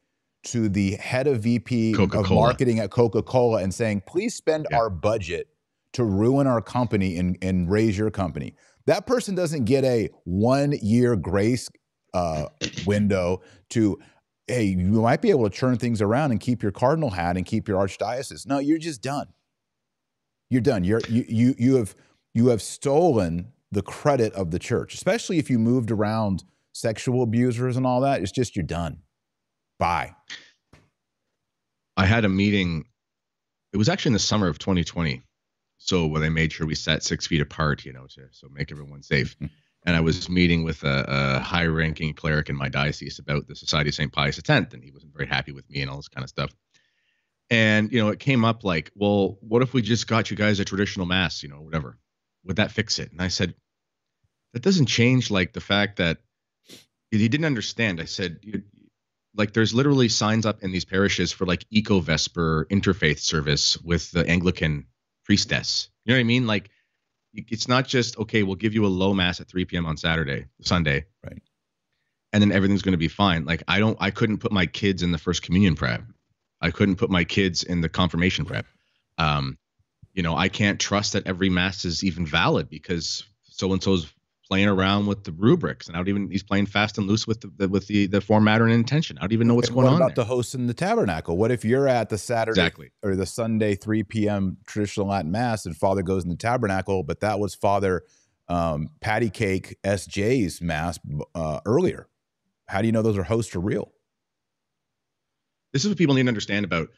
to 0.44 0.68
the 0.68 0.92
head 0.96 1.26
of 1.26 1.40
VP 1.40 1.92
Coca-Cola. 1.92 2.24
of 2.24 2.30
marketing 2.30 2.80
at 2.80 2.90
Coca 2.90 3.22
Cola 3.22 3.62
and 3.62 3.72
saying, 3.72 4.02
please 4.06 4.34
spend 4.34 4.66
yeah. 4.70 4.78
our 4.78 4.90
budget 4.90 5.48
to 5.92 6.04
ruin 6.04 6.46
our 6.46 6.60
company 6.60 7.16
and, 7.18 7.36
and 7.42 7.70
raise 7.70 7.96
your 7.96 8.10
company. 8.10 8.54
That 8.86 9.06
person 9.06 9.34
doesn't 9.34 9.64
get 9.64 9.84
a 9.84 10.10
one 10.24 10.72
year 10.82 11.16
grace 11.16 11.68
uh, 12.14 12.46
window 12.86 13.42
to, 13.70 13.98
hey, 14.46 14.64
you 14.64 15.02
might 15.02 15.22
be 15.22 15.30
able 15.30 15.48
to 15.48 15.56
turn 15.56 15.78
things 15.78 16.02
around 16.02 16.32
and 16.32 16.40
keep 16.40 16.62
your 16.62 16.72
cardinal 16.72 17.10
hat 17.10 17.36
and 17.36 17.46
keep 17.46 17.68
your 17.68 17.78
archdiocese. 17.84 18.46
No, 18.46 18.58
you're 18.58 18.78
just 18.78 19.02
done. 19.02 19.26
You're 20.50 20.60
done. 20.60 20.84
You're 20.84 21.00
you 21.08 21.24
you 21.28 21.54
you 21.56 21.76
have 21.76 21.94
you 22.34 22.48
have 22.48 22.60
stolen 22.60 23.52
the 23.72 23.82
credit 23.82 24.32
of 24.34 24.50
the 24.50 24.58
church, 24.58 24.94
especially 24.94 25.38
if 25.38 25.50
you 25.50 25.58
moved 25.58 25.90
around 25.90 26.44
sexual 26.72 27.22
abusers 27.22 27.76
and 27.76 27.86
all 27.86 28.02
that. 28.02 28.22
It's 28.22 28.32
just 28.32 28.54
you're 28.54 28.62
done. 28.64 28.98
Bye. 29.78 30.14
I 31.96 32.06
had 32.06 32.24
a 32.24 32.28
meeting. 32.28 32.84
It 33.72 33.78
was 33.78 33.88
actually 33.88 34.10
in 34.10 34.14
the 34.14 34.18
summer 34.20 34.48
of 34.48 34.58
2020 34.58 35.22
so 35.84 36.06
when 36.06 36.22
I 36.22 36.28
made 36.28 36.52
sure 36.52 36.64
we 36.64 36.76
sat 36.76 37.02
six 37.02 37.26
feet 37.26 37.40
apart, 37.40 37.84
you 37.84 37.92
know, 37.92 38.06
to 38.10 38.28
so 38.30 38.48
make 38.52 38.70
everyone 38.70 39.02
safe. 39.02 39.34
Hmm. 39.38 39.46
and 39.84 39.96
I 39.96 40.00
was 40.00 40.28
meeting 40.28 40.62
with 40.62 40.84
a, 40.84 41.04
a 41.08 41.40
high-ranking 41.40 42.14
cleric 42.14 42.48
in 42.48 42.54
my 42.54 42.68
diocese 42.68 43.18
about 43.18 43.48
the 43.48 43.56
Society 43.56 43.88
of 43.88 43.96
St. 43.96 44.12
Pius 44.12 44.38
X, 44.38 44.48
and 44.48 44.84
he 44.84 44.92
wasn't 44.92 45.12
very 45.12 45.26
happy 45.26 45.50
with 45.50 45.68
me 45.68 45.80
and 45.80 45.90
all 45.90 45.96
this 45.96 46.06
kind 46.06 46.22
of 46.22 46.30
stuff. 46.30 46.52
And 47.50 47.90
you 47.92 47.98
know, 47.98 48.10
it 48.10 48.20
came 48.20 48.44
up 48.44 48.62
like, 48.62 48.92
well, 48.94 49.38
what 49.40 49.62
if 49.62 49.74
we 49.74 49.82
just 49.82 50.06
got 50.06 50.30
you 50.30 50.36
guys 50.36 50.60
a 50.60 50.64
traditional 50.64 51.04
mass, 51.04 51.42
you 51.42 51.48
know, 51.48 51.60
whatever? 51.60 51.98
Would 52.44 52.56
that 52.56 52.72
fix 52.72 52.98
it? 52.98 53.12
And 53.12 53.20
I 53.20 53.28
said, 53.28 53.54
that 54.52 54.62
doesn't 54.62 54.86
change 54.86 55.30
like 55.30 55.52
the 55.52 55.60
fact 55.60 55.96
that 55.96 56.18
he 57.10 57.28
didn't 57.28 57.46
understand. 57.46 58.00
I 58.00 58.04
said, 58.06 58.40
like, 59.34 59.52
there's 59.52 59.74
literally 59.74 60.08
signs 60.08 60.44
up 60.44 60.62
in 60.62 60.72
these 60.72 60.84
parishes 60.84 61.32
for 61.32 61.46
like 61.46 61.64
eco 61.70 62.00
vesper 62.00 62.66
interfaith 62.70 63.20
service 63.20 63.78
with 63.78 64.10
the 64.10 64.26
Anglican 64.26 64.86
priestess. 65.24 65.88
You 66.04 66.12
know 66.12 66.18
what 66.18 66.20
I 66.20 66.24
mean? 66.24 66.46
Like 66.46 66.70
it's 67.34 67.68
not 67.68 67.86
just 67.86 68.18
okay, 68.18 68.42
we'll 68.42 68.56
give 68.56 68.74
you 68.74 68.86
a 68.86 68.88
low 68.88 69.14
mass 69.14 69.40
at 69.40 69.48
3 69.48 69.64
p.m. 69.64 69.86
on 69.86 69.96
Saturday, 69.96 70.46
Sunday. 70.60 71.06
Right. 71.24 71.42
And 72.32 72.42
then 72.42 72.52
everything's 72.52 72.82
going 72.82 72.92
to 72.92 72.98
be 72.98 73.08
fine. 73.08 73.44
Like 73.44 73.62
I 73.68 73.78
don't 73.78 73.96
I 74.00 74.10
couldn't 74.10 74.38
put 74.38 74.52
my 74.52 74.66
kids 74.66 75.02
in 75.02 75.12
the 75.12 75.18
first 75.18 75.42
communion 75.42 75.74
prep. 75.74 76.02
I 76.60 76.70
couldn't 76.70 76.96
put 76.96 77.10
my 77.10 77.24
kids 77.24 77.62
in 77.62 77.80
the 77.80 77.88
confirmation 77.88 78.44
prep. 78.44 78.66
Um, 79.18 79.58
you 80.14 80.22
know, 80.22 80.36
I 80.36 80.48
can't 80.48 80.80
trust 80.80 81.14
that 81.14 81.26
every 81.26 81.48
mass 81.48 81.84
is 81.84 82.04
even 82.04 82.26
valid 82.26 82.68
because 82.68 83.24
so 83.44 83.72
and 83.72 83.82
so's 83.82 84.12
playing 84.46 84.68
around 84.68 85.06
with 85.06 85.24
the 85.24 85.32
rubrics, 85.32 85.88
and 85.88 85.96
I 85.96 86.00
don't 86.00 86.08
even 86.08 86.30
he's 86.30 86.42
playing 86.42 86.66
fast 86.66 86.98
and 86.98 87.06
loose 87.06 87.26
with 87.26 87.40
the, 87.40 87.52
the 87.56 87.68
with 87.68 87.86
the 87.86 88.06
the 88.06 88.20
form, 88.20 88.44
matter, 88.44 88.64
and 88.64 88.74
intention. 88.74 89.16
I 89.18 89.22
don't 89.22 89.32
even 89.32 89.48
know 89.48 89.54
what's 89.54 89.70
going 89.70 89.84
what 89.84 89.86
on. 89.86 89.92
What 89.94 89.98
about 89.98 90.16
there. 90.16 90.24
the 90.24 90.28
host 90.28 90.54
in 90.54 90.66
the 90.66 90.74
tabernacle? 90.74 91.36
What 91.36 91.50
if 91.50 91.64
you're 91.64 91.88
at 91.88 92.10
the 92.10 92.18
Saturday 92.18 92.60
exactly. 92.60 92.90
or 93.02 93.16
the 93.16 93.26
Sunday 93.26 93.74
3 93.74 94.02
p.m. 94.04 94.58
traditional 94.66 95.06
Latin 95.06 95.30
mass, 95.30 95.64
and 95.64 95.76
Father 95.76 96.02
goes 96.02 96.24
in 96.24 96.28
the 96.28 96.36
tabernacle, 96.36 97.02
but 97.02 97.20
that 97.20 97.38
was 97.38 97.54
Father 97.54 98.02
um, 98.48 98.90
Patty 99.00 99.30
Cake 99.30 99.76
SJ's 99.84 100.60
mass 100.60 100.98
uh, 101.34 101.60
earlier? 101.64 102.08
How 102.68 102.80
do 102.80 102.86
you 102.86 102.92
know 102.92 103.02
those 103.02 103.18
are 103.18 103.22
hosts 103.22 103.56
are 103.56 103.60
real? 103.60 103.92
This 105.72 105.84
is 105.84 105.88
what 105.88 105.98
people 105.98 106.14
need 106.14 106.24
to 106.24 106.28
understand 106.28 106.66
about 106.66 106.88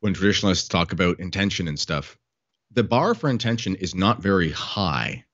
when 0.00 0.14
traditionalists 0.14 0.68
talk 0.68 0.92
about 0.92 1.20
intention 1.20 1.68
and 1.68 1.78
stuff. 1.78 2.18
The 2.74 2.84
bar 2.84 3.14
for 3.14 3.30
intention 3.30 3.76
is 3.76 3.94
not 3.94 4.22
very 4.22 4.50
high 4.50 5.24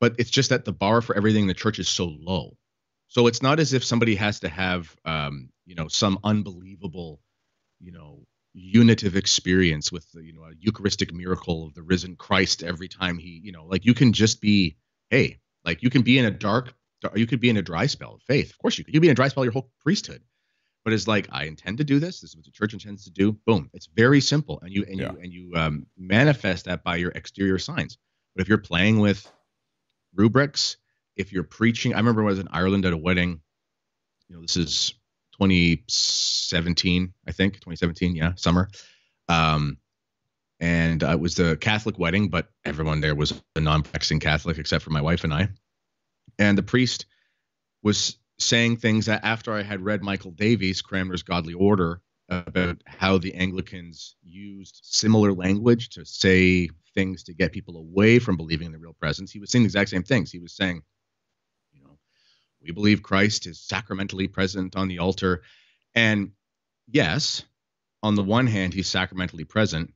but 0.00 0.14
it's 0.18 0.30
just 0.30 0.50
that 0.50 0.64
the 0.64 0.72
bar 0.72 1.00
for 1.00 1.16
everything 1.16 1.42
in 1.42 1.48
the 1.48 1.54
church 1.54 1.78
is 1.78 1.88
so 1.88 2.06
low. 2.06 2.56
So 3.08 3.26
it's 3.26 3.42
not 3.42 3.60
as 3.60 3.72
if 3.72 3.84
somebody 3.84 4.16
has 4.16 4.40
to 4.40 4.48
have, 4.48 4.94
um, 5.04 5.50
you 5.64 5.74
know, 5.74 5.88
some 5.88 6.18
unbelievable, 6.24 7.20
you 7.80 7.92
know, 7.92 8.24
unitive 8.52 9.16
experience 9.16 9.92
with 9.92 10.06
you 10.14 10.32
know, 10.32 10.44
a 10.44 10.52
Eucharistic 10.58 11.12
miracle 11.12 11.66
of 11.66 11.74
the 11.74 11.82
risen 11.82 12.16
Christ 12.16 12.62
every 12.62 12.88
time 12.88 13.18
he, 13.18 13.40
you 13.42 13.52
know, 13.52 13.64
like 13.64 13.84
you 13.84 13.94
can 13.94 14.12
just 14.12 14.40
be, 14.40 14.76
hey, 15.10 15.38
like 15.64 15.82
you 15.82 15.90
can 15.90 16.02
be 16.02 16.18
in 16.18 16.24
a 16.24 16.30
dark, 16.30 16.74
you 17.14 17.26
could 17.26 17.40
be 17.40 17.50
in 17.50 17.56
a 17.56 17.62
dry 17.62 17.86
spell 17.86 18.14
of 18.14 18.22
faith. 18.22 18.50
Of 18.50 18.58
course 18.58 18.78
you 18.78 18.84
could. 18.84 18.94
You 18.94 19.00
be 19.00 19.08
in 19.08 19.12
a 19.12 19.14
dry 19.16 19.28
spell 19.28 19.44
your 19.44 19.52
whole 19.52 19.70
priesthood. 19.82 20.22
But 20.86 20.94
it's 20.94 21.06
like 21.06 21.28
I 21.30 21.44
intend 21.44 21.78
to 21.78 21.84
do 21.84 21.98
this. 21.98 22.20
This 22.20 22.30
is 22.30 22.36
what 22.36 22.46
the 22.46 22.50
church 22.50 22.72
intends 22.72 23.04
to 23.04 23.10
do. 23.10 23.32
Boom. 23.44 23.68
It's 23.74 23.88
very 23.94 24.22
simple, 24.22 24.60
and 24.62 24.72
you 24.72 24.86
and 24.88 24.98
yeah. 24.98 25.12
you 25.12 25.18
and 25.20 25.32
you 25.32 25.52
um, 25.54 25.86
manifest 25.98 26.64
that 26.64 26.82
by 26.82 26.96
your 26.96 27.10
exterior 27.10 27.58
signs. 27.58 27.98
But 28.34 28.42
if 28.42 28.48
you're 28.48 28.58
playing 28.58 29.00
with 29.00 29.30
rubrics. 30.16 30.76
If 31.16 31.32
you're 31.32 31.44
preaching, 31.44 31.94
I 31.94 31.98
remember 31.98 32.22
when 32.22 32.30
I 32.30 32.32
was 32.32 32.38
in 32.40 32.48
Ireland 32.50 32.84
at 32.84 32.92
a 32.92 32.96
wedding. 32.96 33.40
You 34.28 34.36
know, 34.36 34.42
this 34.42 34.56
is 34.56 34.94
2017, 35.40 37.12
I 37.26 37.32
think, 37.32 37.54
2017, 37.54 38.16
yeah, 38.16 38.32
summer. 38.36 38.68
Um, 39.28 39.78
and 40.58 41.04
uh, 41.04 41.10
it 41.10 41.20
was 41.20 41.34
the 41.34 41.56
Catholic 41.56 41.98
wedding, 41.98 42.28
but 42.28 42.48
everyone 42.64 43.00
there 43.00 43.14
was 43.14 43.40
a 43.54 43.60
non-practicing 43.60 44.20
Catholic 44.20 44.58
except 44.58 44.82
for 44.82 44.90
my 44.90 45.00
wife 45.00 45.24
and 45.24 45.32
I. 45.32 45.48
And 46.38 46.56
the 46.56 46.62
priest 46.62 47.06
was 47.82 48.16
saying 48.38 48.76
things 48.76 49.06
that 49.06 49.24
after 49.24 49.52
I 49.52 49.62
had 49.62 49.84
read 49.84 50.02
Michael 50.02 50.30
Davies, 50.30 50.82
Cranmer's 50.82 51.22
Godly 51.22 51.54
Order, 51.54 52.00
about 52.28 52.82
how 52.86 53.18
the 53.18 53.34
Anglicans 53.34 54.16
used 54.22 54.80
similar 54.82 55.32
language 55.32 55.90
to 55.90 56.04
say 56.04 56.68
things 56.94 57.22
to 57.24 57.34
get 57.34 57.52
people 57.52 57.76
away 57.76 58.18
from 58.18 58.36
believing 58.36 58.66
in 58.66 58.72
the 58.72 58.78
real 58.78 58.94
presence. 58.94 59.30
He 59.30 59.38
was 59.38 59.50
saying 59.50 59.62
the 59.62 59.68
exact 59.68 59.90
same 59.90 60.02
things. 60.02 60.32
He 60.32 60.38
was 60.38 60.56
saying, 60.56 60.82
you 61.72 61.82
know, 61.82 61.98
we 62.62 62.72
believe 62.72 63.02
Christ 63.02 63.46
is 63.46 63.60
sacramentally 63.60 64.26
present 64.26 64.74
on 64.74 64.88
the 64.88 64.98
altar. 64.98 65.42
And 65.94 66.32
yes, 66.88 67.44
on 68.02 68.16
the 68.16 68.24
one 68.24 68.46
hand, 68.46 68.74
he's 68.74 68.88
sacramentally 68.88 69.44
present, 69.44 69.92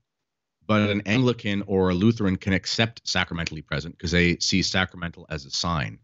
but 0.67 0.89
an 0.89 1.03
Anglican 1.07 1.63
or 1.67 1.91
a 1.91 1.95
Lutheran 1.95 2.37
can 2.37 2.53
accept 2.53 3.09
sacramentally 3.09 3.63
present 3.63 3.97
because 3.97 4.13
they 4.13 4.37
see 4.37 4.63
sacramental 4.63 5.27
as 5.29 5.47
a 5.47 5.51
sign. 5.51 5.99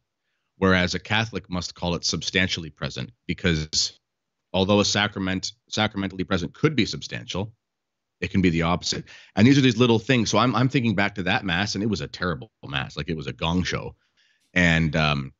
Whereas 0.58 0.94
a 0.94 0.98
Catholic 0.98 1.50
must 1.50 1.74
call 1.74 1.94
it 1.94 2.04
substantially 2.04 2.70
present 2.70 3.12
because 3.26 3.98
although 4.52 4.80
a 4.80 4.84
sacrament 4.84 5.52
sacramentally 5.68 6.24
present 6.24 6.54
could 6.54 6.74
be 6.74 6.86
substantial, 6.86 7.52
it 8.20 8.30
can 8.30 8.40
be 8.40 8.50
the 8.50 8.62
opposite. 8.62 9.04
And 9.34 9.46
these 9.46 9.58
are 9.58 9.62
these 9.62 9.76
little 9.76 9.98
things. 9.98 10.30
So 10.30 10.38
I'm 10.38 10.54
I'm 10.54 10.68
thinking 10.68 10.94
back 10.94 11.16
to 11.16 11.24
that 11.24 11.44
mass, 11.44 11.74
and 11.74 11.84
it 11.84 11.90
was 11.90 12.00
a 12.00 12.08
terrible 12.08 12.50
mass. 12.64 12.96
Like 12.96 13.08
it 13.08 13.16
was 13.16 13.26
a 13.26 13.32
gong 13.32 13.62
show. 13.64 13.94
And 14.54 14.96
um, 14.96 15.32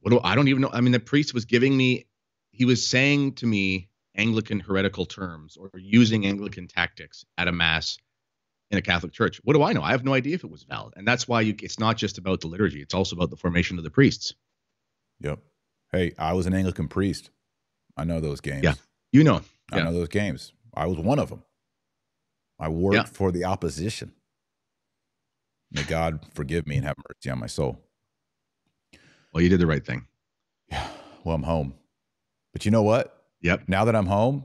what 0.00 0.10
do 0.10 0.20
I 0.22 0.34
don't 0.34 0.48
even 0.48 0.62
know. 0.62 0.70
I 0.72 0.80
mean, 0.80 0.92
the 0.92 1.00
priest 1.00 1.32
was 1.32 1.44
giving 1.44 1.76
me, 1.76 2.06
he 2.50 2.64
was 2.64 2.86
saying 2.86 3.34
to 3.34 3.46
me 3.46 3.88
Anglican 4.16 4.60
heretical 4.60 5.06
terms 5.06 5.56
or 5.56 5.70
using 5.78 6.26
Anglican 6.26 6.68
tactics 6.68 7.24
at 7.38 7.48
a 7.48 7.52
mass 7.52 7.98
in 8.70 8.78
a 8.78 8.82
Catholic 8.82 9.12
church. 9.12 9.40
What 9.44 9.54
do 9.54 9.62
I 9.62 9.72
know? 9.72 9.82
I 9.82 9.92
have 9.92 10.04
no 10.04 10.14
idea 10.14 10.34
if 10.34 10.44
it 10.44 10.50
was 10.50 10.64
valid. 10.64 10.94
And 10.96 11.06
that's 11.06 11.28
why 11.28 11.42
you, 11.42 11.54
it's 11.62 11.78
not 11.78 11.96
just 11.96 12.18
about 12.18 12.40
the 12.40 12.48
liturgy; 12.48 12.82
it's 12.82 12.94
also 12.94 13.14
about 13.14 13.30
the 13.30 13.36
formation 13.36 13.78
of 13.78 13.84
the 13.84 13.90
priests. 13.90 14.34
Yep. 15.20 15.38
Hey, 15.92 16.12
I 16.18 16.32
was 16.32 16.46
an 16.46 16.54
Anglican 16.54 16.88
priest. 16.88 17.30
I 17.96 18.04
know 18.04 18.20
those 18.20 18.40
games. 18.40 18.64
Yeah. 18.64 18.74
You 19.12 19.24
know. 19.24 19.42
I 19.72 19.78
Yeah. 19.78 19.84
know 19.84 19.92
those 19.92 20.08
games. 20.08 20.52
I 20.74 20.86
was 20.86 20.98
one 20.98 21.18
of 21.18 21.30
them. 21.30 21.42
I 22.58 22.68
worked 22.68 22.94
Yeah. 22.96 23.04
for 23.04 23.32
the 23.32 23.44
opposition. 23.44 24.14
May 25.70 25.82
God 25.84 26.24
forgive 26.34 26.66
me 26.66 26.76
and 26.76 26.84
have 26.86 26.96
mercy 27.08 27.30
on 27.30 27.38
my 27.38 27.46
soul. 27.46 27.80
Well, 29.32 29.42
you 29.42 29.48
did 29.48 29.60
the 29.60 29.66
right 29.66 29.84
thing. 29.84 30.06
Yeah. 30.68 30.88
Well, 31.24 31.34
I'm 31.34 31.42
home. 31.42 31.74
But 32.52 32.64
you 32.64 32.70
know 32.70 32.82
what? 32.82 33.26
Yep. 33.40 33.68
Now 33.68 33.84
that 33.84 33.96
I'm 33.96 34.06
home, 34.06 34.44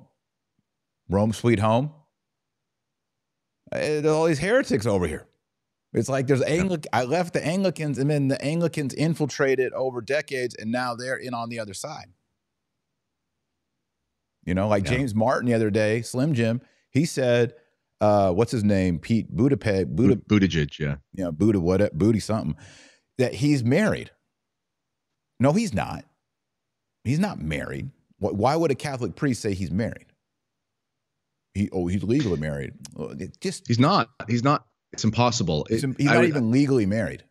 Rome 1.08 1.34
sweet 1.34 1.60
home, 1.60 1.94
eh, 3.72 4.02
there's 4.02 4.06
all 4.06 4.26
these 4.26 4.40
heretics 4.40 4.86
over 4.86 5.08
here. 5.08 5.28
It's 5.94 6.10
like 6.10 6.28
there's 6.28 6.42
Anglic. 6.42 6.86
I 6.94 7.04
left 7.04 7.34
the 7.34 7.46
Anglicans, 7.46 7.98
and 7.98 8.10
then 8.10 8.28
the 8.28 8.40
Anglicans 8.44 8.94
infiltrated 8.94 9.74
over 9.74 10.02
decades, 10.02 10.56
and 10.56 10.72
now 10.72 10.96
they're 10.96 11.18
in 11.18 11.34
on 11.34 11.50
the 11.50 11.60
other 11.60 11.74
side. 11.74 12.08
You 14.46 14.54
know, 14.54 14.68
like 14.68 14.86
Yeah. 14.86 14.98
James 14.98 15.16
Martin 15.16 15.48
the 15.48 15.54
other 15.56 15.70
day, 15.70 16.02
Slim 16.02 16.34
Jim, 16.34 16.62
he 16.92 17.06
said, 17.06 17.54
uh, 18.02 18.32
"What's 18.34 18.52
his 18.52 18.64
name? 18.64 19.00
Pete 19.00 19.30
Budapest, 19.36 19.96
Buda, 19.96 20.16
Bu- 20.16 20.40
Buttigieg. 20.40 20.78
Yeah. 20.80 20.98
you 21.14 21.24
know, 21.26 21.32
Buddha, 21.32 21.60
what, 21.60 21.98
Booty 21.98 22.20
something, 22.20 22.56
that 23.18 23.34
he's 23.36 23.64
married. 23.64 24.12
No, 25.40 25.54
he's 25.54 25.74
not. 25.74 26.06
He's 27.04 27.20
not 27.20 27.42
married. 27.42 27.90
Why 28.20 28.56
would 28.56 28.72
a 28.72 28.76
Catholic 28.76 29.16
priest 29.16 29.42
say 29.42 29.54
he's 29.54 29.72
married? 29.72 30.08
He, 31.54 31.70
oh, 31.72 31.88
he's 31.88 32.04
legally 32.04 32.40
married. 32.40 32.74
It 32.98 33.40
just 33.42 33.68
He's 33.68 33.80
not. 33.80 34.10
He's 34.28 34.44
not. 34.44 34.66
It's 34.92 35.04
impossible. 35.04 35.66
he's, 35.70 35.84
It- 35.84 35.96
he's 35.98 36.06
not 36.08 36.18
would- 36.20 36.30
even 36.30 36.52
legally 36.52 36.86
married. 36.86 37.24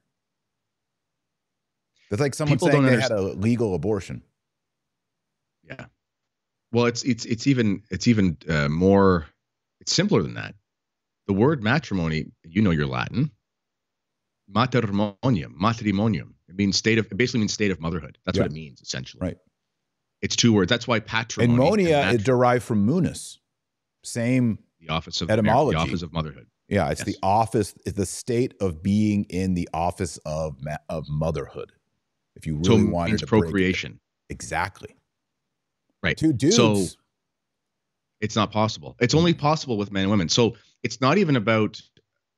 It's 2.11 2.21
like 2.21 2.35
someone 2.35 2.59
saying 2.59 2.85
they 2.85 2.99
had 3.01 3.11
a 3.13 3.21
legal 3.21 3.75
abortion. 3.75 4.23
Yeah. 5.63 5.87
Well, 6.73 6.87
it's 6.87 7.03
it's 7.03 7.25
it's 7.27 7.47
even 7.47 7.83
it's 7.91 8.09
even 8.09 8.39
uh, 8.49 8.69
more. 8.69 9.27
It's 9.81 9.93
simpler 9.93 10.23
than 10.23 10.35
that. 10.35 10.55
The 11.27 11.35
word 11.35 11.63
matrimony. 11.63 12.27
You 12.45 12.63
know 12.63 12.71
your 12.71 12.87
Latin. 12.87 13.31
Matrimonium. 14.49 15.55
Matrimonium. 15.61 16.35
It 16.49 16.57
means 16.57 16.79
state 16.79 16.97
of. 16.99 17.07
It 17.13 17.17
basically 17.19 17.41
means 17.41 17.53
state 17.53 17.71
of 17.71 17.81
motherhood. 17.81 18.17
That's 18.25 18.39
Yeah. 18.39 18.45
what 18.45 18.53
it 18.53 18.55
means 18.55 18.81
essentially. 18.81 19.21
Right. 19.21 19.37
It's 20.23 20.35
two 20.35 20.55
words. 20.55 20.71
That's 20.71 20.89
why 20.89 21.01
patrimony. 21.01 21.53
And 21.53 21.59
monia 21.59 21.99
and 21.99 22.19
is 22.19 22.25
derived 22.25 22.65
from 22.65 22.87
munus. 22.87 23.39
Same. 24.03 24.59
the 24.81 24.89
office 24.89 25.21
of 25.21 25.31
etymology. 25.31 25.77
The 25.77 25.83
office 25.83 26.03
of 26.03 26.13
motherhood. 26.15 26.47
Yeah, 26.69 26.91
it's 26.91 27.01
Yes. 27.01 27.07
the 27.07 27.17
office, 27.23 27.75
it's 27.87 27.97
the 27.97 28.05
state 28.07 28.55
of 28.61 28.83
being 28.83 29.25
in 29.25 29.55
the 29.55 29.69
office 29.73 30.19
of 30.27 30.63
ma- 30.63 30.77
of 30.89 31.09
motherhood. 31.09 31.73
If 32.37 32.47
you 32.47 32.63
So 32.63 32.73
really 32.75 32.89
it 32.89 32.93
wanted 32.93 33.19
to 33.21 33.27
procreation. 33.27 34.01
Exactly. 34.29 34.95
Right. 36.03 36.17
Two 36.17 36.33
dudes. 36.33 36.57
So- 36.57 36.87
It's 38.21 38.35
not 38.37 38.51
possible. 38.53 38.97
It's 39.01 39.15
only 39.15 39.33
possible 39.33 39.77
with 39.79 39.93
men 39.93 40.03
and 40.03 40.11
women. 40.11 40.29
So 40.29 40.57
it's 40.83 41.01
not 41.01 41.19
even 41.19 41.37
about, 41.37 41.81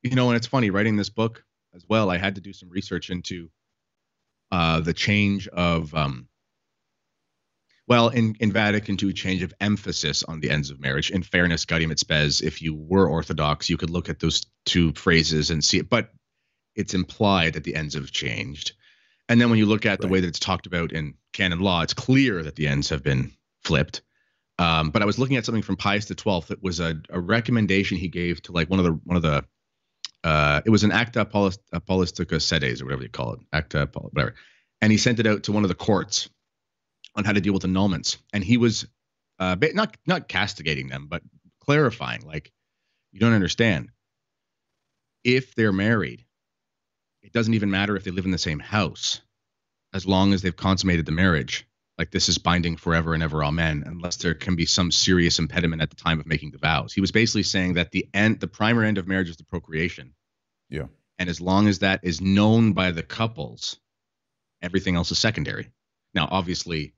you 0.02 0.14
know, 0.14 0.28
and 0.28 0.36
it's 0.36 0.46
funny 0.46 0.68
writing 0.70 0.96
this 0.96 1.08
book 1.08 1.42
as 1.74 1.86
well. 1.88 2.10
I 2.10 2.18
had 2.18 2.34
to 2.34 2.40
do 2.40 2.52
some 2.52 2.68
research 2.68 3.08
into 3.10 3.50
uh, 4.52 4.80
the 4.80 4.92
change 4.92 5.46
of, 5.48 5.94
um, 5.94 6.28
well, 7.90 8.08
in, 8.08 8.36
in 8.38 8.52
Vatican 8.52 8.96
II, 9.02 9.12
change 9.12 9.42
of 9.42 9.52
emphasis 9.60 10.22
on 10.22 10.38
the 10.38 10.48
ends 10.48 10.70
of 10.70 10.78
marriage. 10.78 11.10
In 11.10 11.24
fairness, 11.24 11.64
Gaudium 11.64 11.90
et 11.90 11.98
Spes, 11.98 12.40
if 12.40 12.62
you 12.62 12.72
were 12.72 13.08
Orthodox, 13.08 13.68
you 13.68 13.76
could 13.76 13.90
look 13.90 14.08
at 14.08 14.20
those 14.20 14.46
two 14.64 14.92
phrases 14.92 15.50
and 15.50 15.64
see 15.64 15.78
it, 15.78 15.90
but 15.90 16.12
it's 16.76 16.94
implied 16.94 17.54
that 17.54 17.64
the 17.64 17.74
ends 17.74 17.94
have 17.94 18.12
changed. 18.12 18.74
And 19.28 19.40
then 19.40 19.50
when 19.50 19.58
you 19.58 19.66
look 19.66 19.86
at 19.86 20.00
the 20.00 20.06
way 20.06 20.20
that 20.20 20.28
it's 20.28 20.38
talked 20.38 20.66
about 20.66 20.92
in 20.92 21.14
canon 21.32 21.58
law, 21.58 21.82
it's 21.82 21.92
clear 21.92 22.44
that 22.44 22.54
the 22.54 22.68
ends 22.68 22.90
have 22.90 23.02
been 23.02 23.32
flipped. 23.64 24.02
Um, 24.60 24.90
but 24.90 25.02
I 25.02 25.04
was 25.04 25.18
looking 25.18 25.36
at 25.36 25.44
something 25.44 25.62
from 25.62 25.76
Pius 25.76 26.04
the 26.04 26.14
Twelfth. 26.14 26.52
It 26.52 26.62
was 26.62 26.78
a, 26.78 26.94
a 27.10 27.18
recommendation 27.18 27.98
he 27.98 28.06
gave 28.06 28.40
to 28.42 28.52
like 28.52 28.70
one 28.70 28.78
of 28.78 28.84
the 28.84 28.92
one 29.02 29.16
of 29.16 29.22
the. 29.22 29.44
Uh, 30.22 30.60
it 30.64 30.70
was 30.70 30.84
an 30.84 30.92
acta 30.92 31.22
Apollis- 31.22 31.58
apollistica 31.74 32.40
sedes 32.40 32.82
or 32.82 32.84
whatever 32.84 33.02
you 33.02 33.08
call 33.08 33.32
it, 33.32 33.40
acta 33.52 33.82
Apol- 33.82 34.10
whatever, 34.12 34.36
and 34.80 34.92
he 34.92 34.98
sent 34.98 35.18
it 35.18 35.26
out 35.26 35.44
to 35.44 35.52
one 35.52 35.64
of 35.64 35.68
the 35.68 35.74
courts 35.74 36.28
on 37.14 37.24
how 37.24 37.32
to 37.32 37.40
deal 37.40 37.52
with 37.52 37.62
annulments. 37.62 38.18
And 38.32 38.42
he 38.44 38.56
was 38.56 38.86
uh, 39.38 39.56
not 39.74 39.96
not 40.06 40.28
castigating 40.28 40.88
them, 40.88 41.06
but 41.08 41.22
clarifying, 41.60 42.22
like 42.22 42.52
you 43.12 43.20
don't 43.20 43.32
understand. 43.32 43.90
If 45.24 45.54
they're 45.54 45.72
married, 45.72 46.24
it 47.22 47.32
doesn't 47.32 47.54
even 47.54 47.70
matter 47.70 47.96
if 47.96 48.04
they 48.04 48.10
live 48.10 48.24
in 48.24 48.30
the 48.30 48.38
same 48.38 48.58
house, 48.58 49.20
as 49.92 50.06
long 50.06 50.32
as 50.32 50.42
they've 50.42 50.56
consummated 50.56 51.06
the 51.06 51.12
marriage 51.12 51.66
like 52.00 52.10
this 52.12 52.30
is 52.30 52.38
binding 52.38 52.76
forever 52.78 53.12
and 53.12 53.22
ever 53.22 53.44
amen 53.44 53.82
unless 53.84 54.16
there 54.16 54.32
can 54.32 54.56
be 54.56 54.64
some 54.64 54.90
serious 54.90 55.38
impediment 55.38 55.82
at 55.82 55.90
the 55.90 55.96
time 55.96 56.18
of 56.18 56.26
making 56.26 56.50
the 56.50 56.56
vows 56.56 56.94
he 56.94 57.00
was 57.02 57.12
basically 57.12 57.42
saying 57.42 57.74
that 57.74 57.90
the 57.90 58.08
end 58.14 58.40
the 58.40 58.46
primary 58.46 58.88
end 58.88 58.96
of 58.96 59.06
marriage 59.06 59.28
is 59.28 59.36
the 59.36 59.44
procreation 59.44 60.14
Yeah. 60.70 60.86
and 61.18 61.28
as 61.28 61.42
long 61.42 61.68
as 61.68 61.80
that 61.80 62.00
is 62.02 62.20
known 62.22 62.72
by 62.72 62.90
the 62.92 63.02
couples 63.02 63.78
everything 64.62 64.96
else 64.96 65.12
is 65.12 65.18
secondary 65.18 65.68
now 66.14 66.26
obviously 66.30 66.94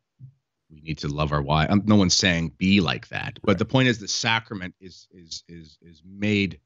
we 0.72 0.80
need 0.80 0.98
to 0.98 1.08
love 1.08 1.32
our 1.32 1.42
wife 1.42 1.70
um, 1.70 1.82
no 1.84 1.96
one's 1.96 2.14
saying 2.14 2.50
be 2.56 2.80
like 2.80 3.08
that 3.08 3.38
but 3.42 3.52
Right. 3.52 3.58
the 3.58 3.64
point 3.64 3.88
is 3.88 3.98
the 3.98 4.08
sacrament 4.08 4.74
is 4.80 5.06
is 5.12 5.44
is 5.48 5.78
is 5.82 6.02
made 6.04 6.58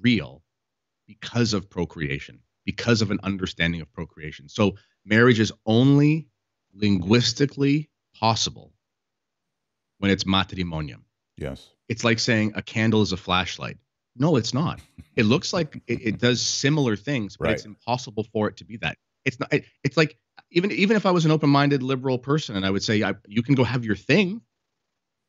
real 0.00 0.42
because 1.06 1.52
of 1.52 1.68
procreation 1.68 2.40
because 2.64 3.02
of 3.02 3.10
an 3.10 3.20
understanding 3.22 3.80
of 3.80 3.92
procreation 3.92 4.48
so 4.48 4.76
marriage 5.04 5.38
is 5.40 5.52
only 5.66 6.28
linguistically 6.74 7.90
possible 8.18 8.72
when 9.98 10.10
it's 10.10 10.26
matrimonium. 10.26 11.04
yes. 11.36 11.68
It's 11.88 12.04
like 12.04 12.18
saying 12.18 12.52
a 12.54 12.62
candle 12.62 13.02
is 13.02 13.12
a 13.12 13.16
flashlight. 13.18 13.76
No, 14.16 14.36
it's 14.36 14.54
not. 14.54 14.80
It 15.14 15.24
looks 15.24 15.52
like 15.52 15.76
it, 15.86 16.00
it 16.02 16.18
does 16.18 16.40
similar 16.40 16.96
things, 16.96 17.36
but 17.36 17.50
it's 17.50 17.66
impossible 17.66 18.24
for 18.32 18.48
it 18.48 18.56
to 18.58 18.64
be 18.64 18.78
that. 18.78 18.96
It's 19.26 19.38
not. 19.38 19.52
It, 19.52 19.66
it's 19.84 19.96
like 19.96 20.16
even 20.50 20.70
even 20.72 20.96
if 20.96 21.06
I 21.06 21.10
was 21.10 21.24
an 21.24 21.30
open-minded 21.30 21.82
liberal 21.82 22.18
person 22.18 22.56
and 22.56 22.64
I 22.66 22.70
would 22.70 22.82
say 22.82 23.02
I, 23.02 23.14
you 23.26 23.42
can 23.42 23.54
go 23.54 23.64
have 23.64 23.84
your 23.84 23.96
thing, 23.96 24.40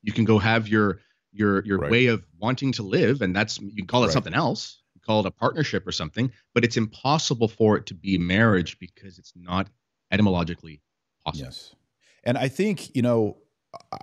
you 0.01 0.12
can 0.13 0.25
go 0.25 0.38
have 0.39 0.67
your 0.67 1.00
your 1.31 1.63
your 1.65 1.79
Right. 1.79 1.91
way 1.91 2.05
of 2.07 2.25
wanting 2.39 2.72
to 2.74 2.83
live, 2.83 3.22
and 3.22 3.36
that's 3.36 3.60
you 3.60 3.75
can 3.75 3.88
call 3.88 4.03
it 4.03 4.07
Right. 4.07 4.13
something 4.13 4.33
else. 4.33 4.81
You 4.95 5.01
call 5.01 5.22
it 5.22 5.25
a 5.25 5.31
partnership 5.31 5.86
or 5.88 5.91
something, 5.91 6.31
but 6.53 6.63
it's 6.63 6.77
impossible 6.77 7.48
for 7.48 7.77
it 7.77 7.86
to 7.88 7.93
be 7.95 8.17
marriage 8.17 8.77
because 8.79 9.17
it's 9.17 9.33
not 9.36 9.69
etymologically 10.12 10.81
possible. 11.25 11.45
Yes. 11.48 11.74
And 12.24 12.38
I 12.38 12.48
think, 12.48 12.95
you 12.95 13.01
know, 13.01 13.38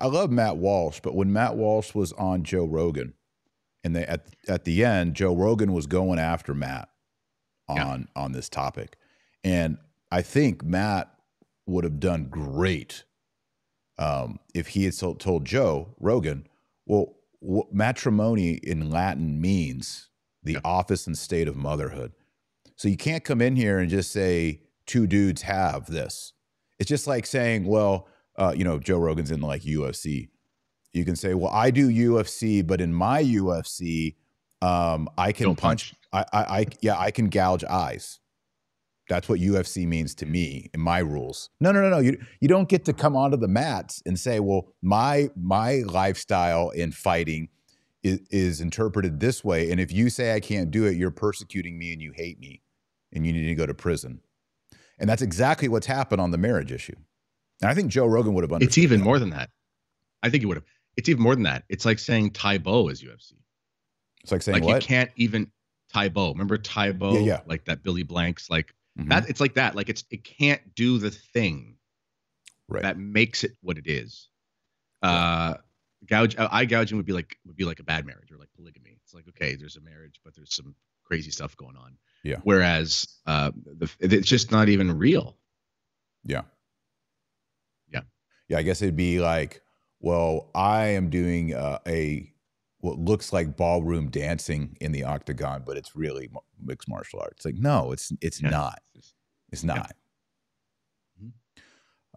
I- 0.01 0.07
love 0.09 0.31
Matt 0.31 0.57
Walsh, 0.57 0.99
but 1.03 1.15
when 1.15 1.33
Matt 1.33 1.57
Walsh 1.57 1.95
was 1.95 2.13
on 2.15 2.43
Joe 2.43 2.65
Rogan 2.65 3.15
and 3.85 3.95
they 3.95 4.05
at 4.05 4.27
at 4.49 4.65
the 4.65 4.85
end, 4.85 5.15
Joe 5.15 5.35
Rogan 5.37 5.73
was 5.73 5.87
going 5.87 6.19
after 6.19 6.53
Matt 6.55 6.89
on 7.69 7.77
Yeah. 8.15 8.23
on 8.23 8.33
this 8.33 8.49
topic. 8.49 8.97
And 9.45 9.79
I 10.11 10.23
think 10.23 10.65
Matt 10.65 11.13
would 11.67 11.85
have 11.85 12.01
done 12.01 12.25
great 12.25 13.05
um, 13.99 14.39
if 14.55 14.69
he 14.69 14.85
had 14.85 14.97
told, 14.97 15.21
told 15.21 15.45
Joe 15.45 15.95
Rogan, 16.01 16.47
well, 16.87 17.17
what 17.41 17.73
matrimony 17.73 18.55
in 18.55 18.91
Latin 18.91 19.41
means 19.41 20.09
the 20.43 20.53
Yeah. 20.55 20.61
office 20.65 21.07
and 21.07 21.17
state 21.17 21.49
of 21.49 21.57
motherhood. 21.57 22.13
So 22.77 22.89
you 22.89 22.97
can't 22.97 23.25
come 23.25 23.41
in 23.43 23.57
here 23.57 23.79
and 23.79 23.91
just 23.91 24.11
say 24.11 24.63
two 24.87 25.07
dudes 25.07 25.43
have 25.43 25.87
this. 25.87 26.33
It's 26.79 26.89
just 26.89 27.07
like 27.07 27.27
saying, 27.27 27.67
well, 27.67 28.09
uh, 28.37 28.55
you 28.57 28.65
know, 28.65 28.79
Joe 28.79 28.99
Rogan's 28.99 29.31
in 29.31 29.41
like 29.43 29.63
UFC. 29.63 30.29
You 30.95 31.05
can 31.05 31.15
say, 31.15 31.35
well, 31.35 31.53
I 31.53 31.71
do 31.71 31.89
UFC, 31.91 32.67
but 32.67 32.81
in 32.81 32.93
my 32.93 33.23
UFC, 33.23 34.17
um, 34.63 35.09
I 35.19 35.33
can 35.33 35.47
Don't 35.47 35.59
punch. 35.59 35.95
I, 36.13 36.25
I, 36.33 36.43
I, 36.61 36.67
yeah, 36.81 36.99
I 36.99 37.11
can 37.11 37.29
gouge 37.29 37.65
eyes. 37.65 38.19
That's 39.11 39.29
what 39.29 39.41
UFC 39.41 39.89
means 39.89 40.15
to 40.15 40.27
me 40.27 40.71
in 40.73 40.79
my 40.79 41.01
rules. 41.01 41.51
No, 41.59 41.73
no, 41.73 41.83
no, 41.83 41.91
no. 41.91 41.99
You 41.99 42.17
you 42.41 42.47
don't 42.47 42.69
get 42.69 42.85
to 42.85 42.93
come 42.93 43.17
onto 43.17 43.37
the 43.37 43.49
mats 43.49 44.01
and 44.07 44.17
say, 44.17 44.39
well, 44.39 44.69
my 44.83 45.31
my 45.35 45.83
lifestyle 45.85 46.71
in 46.71 46.93
fighting 46.93 47.49
is, 48.05 48.21
is 48.31 48.61
interpreted 48.61 49.19
this 49.19 49.43
way, 49.43 49.73
and 49.73 49.81
if 49.81 49.91
you 49.91 50.11
say 50.11 50.33
I 50.33 50.39
can't 50.39 50.71
do 50.71 50.85
it, 50.85 50.95
you're 50.95 51.11
persecuting 51.11 51.77
me 51.77 51.93
and 51.93 52.01
you 52.01 52.13
hate 52.15 52.39
me, 52.39 52.63
and 53.13 53.27
you 53.27 53.33
need 53.33 53.49
to 53.49 53.57
go 53.57 53.67
to 53.67 53.75
prison. 53.75 54.21
And 55.01 55.11
that's 55.11 55.23
exactly 55.23 55.67
what's 55.67 55.89
happened 55.89 56.21
on 56.21 56.31
the 56.31 56.39
marriage 56.39 56.71
issue. 56.71 56.95
And 57.61 57.69
I 57.69 57.75
think 57.75 57.91
Joe 57.91 58.07
Rogan 58.07 58.33
would 58.35 58.45
have 58.45 58.53
understood. 58.53 58.69
It's 58.69 58.79
even 58.79 59.01
that. 59.01 59.05
more 59.05 59.19
than 59.19 59.31
that. 59.31 59.51
I 60.23 60.31
think 60.31 60.43
he 60.43 60.47
would 60.47 60.59
have. 60.59 60.67
It's 60.97 61.09
even 61.09 61.25
more 61.25 61.35
than 61.35 61.45
that. 61.45 61.65
It's 61.69 61.85
like 61.85 61.99
saying 61.99 62.31
Tae 62.31 62.59
Bo 62.59 62.87
is 62.87 63.03
UFC. 63.03 63.33
It's 64.23 64.31
like 64.31 64.43
saying 64.43 64.61
like 64.61 64.63
what? 64.63 64.83
you 64.83 64.87
can't 64.87 65.11
even 65.17 65.51
Tae 65.93 66.11
Bo. 66.11 66.31
Remember 66.31 66.59
Tae 66.59 66.93
Bo? 66.93 67.15
Yeah, 67.15 67.21
yeah. 67.21 67.41
Like 67.47 67.65
that 67.65 67.83
Billy 67.83 68.05
Blanks. 68.05 68.49
Like 68.49 68.73
Mhm. 68.99 69.09
that. 69.09 69.29
It's 69.29 69.41
like 69.41 69.55
that. 69.55 69.75
Like 69.77 69.89
it's 69.89 70.05
it 70.11 70.25
can't 70.25 70.75
do 70.75 70.99
the 70.99 71.11
thing 71.11 71.77
right. 72.69 72.83
that 72.83 72.99
makes 72.99 73.45
it 73.45 73.57
what 73.63 73.79
it 73.79 73.87
is. 73.87 74.29
Uh, 75.03 75.55
gouge. 76.07 76.37
uh, 76.37 76.49
Eye 76.51 76.65
gouging 76.67 76.97
would 76.97 77.07
be 77.07 77.13
like 77.13 77.37
would 77.47 77.57
be 77.57 77.65
like 77.65 77.81
a 77.81 77.85
bad 77.85 78.05
marriage 78.07 78.31
or 78.33 78.37
like 78.37 78.53
polygamy. 78.55 78.99
It's 79.05 79.15
like 79.15 79.29
okay, 79.29 79.55
there's 79.57 79.77
a 79.77 79.81
marriage, 79.81 80.21
but 80.25 80.35
there's 80.35 80.55
some 80.55 80.75
crazy 81.05 81.31
stuff 81.31 81.57
going 81.57 81.77
on. 81.77 81.97
Yeah. 82.23 82.37
Whereas 82.43 83.07
uh, 83.27 83.51
the 83.65 83.91
it's 84.01 84.29
just 84.29 84.51
not 84.51 84.69
even 84.69 84.97
real. 84.99 85.37
Yeah. 86.25 86.43
Yeah. 87.93 88.03
yeah, 88.49 88.59
I 88.59 88.63
guess 88.63 88.83
it'd 88.83 88.95
be 88.97 89.21
like, 89.21 89.63
well, 90.01 90.51
I 90.55 90.89
am 90.89 91.11
doing 91.11 91.55
uh, 91.55 91.79
a 91.87 92.33
what 92.81 92.99
looks 92.99 93.33
like 93.33 93.57
ballroom 93.57 94.11
dancing 94.11 94.77
in 94.81 94.93
the 94.93 95.05
octagon, 95.05 95.63
but 95.67 95.77
it's 95.77 95.95
really 95.95 96.31
mixed 96.63 96.89
martial 96.89 97.21
arts. 97.21 97.45
Like, 97.45 97.57
no, 97.57 97.93
it's 97.93 98.13
it's 98.21 98.43
yeah. 98.43 98.51
not. 98.51 98.81
It's 99.53 99.65
not. 99.65 99.93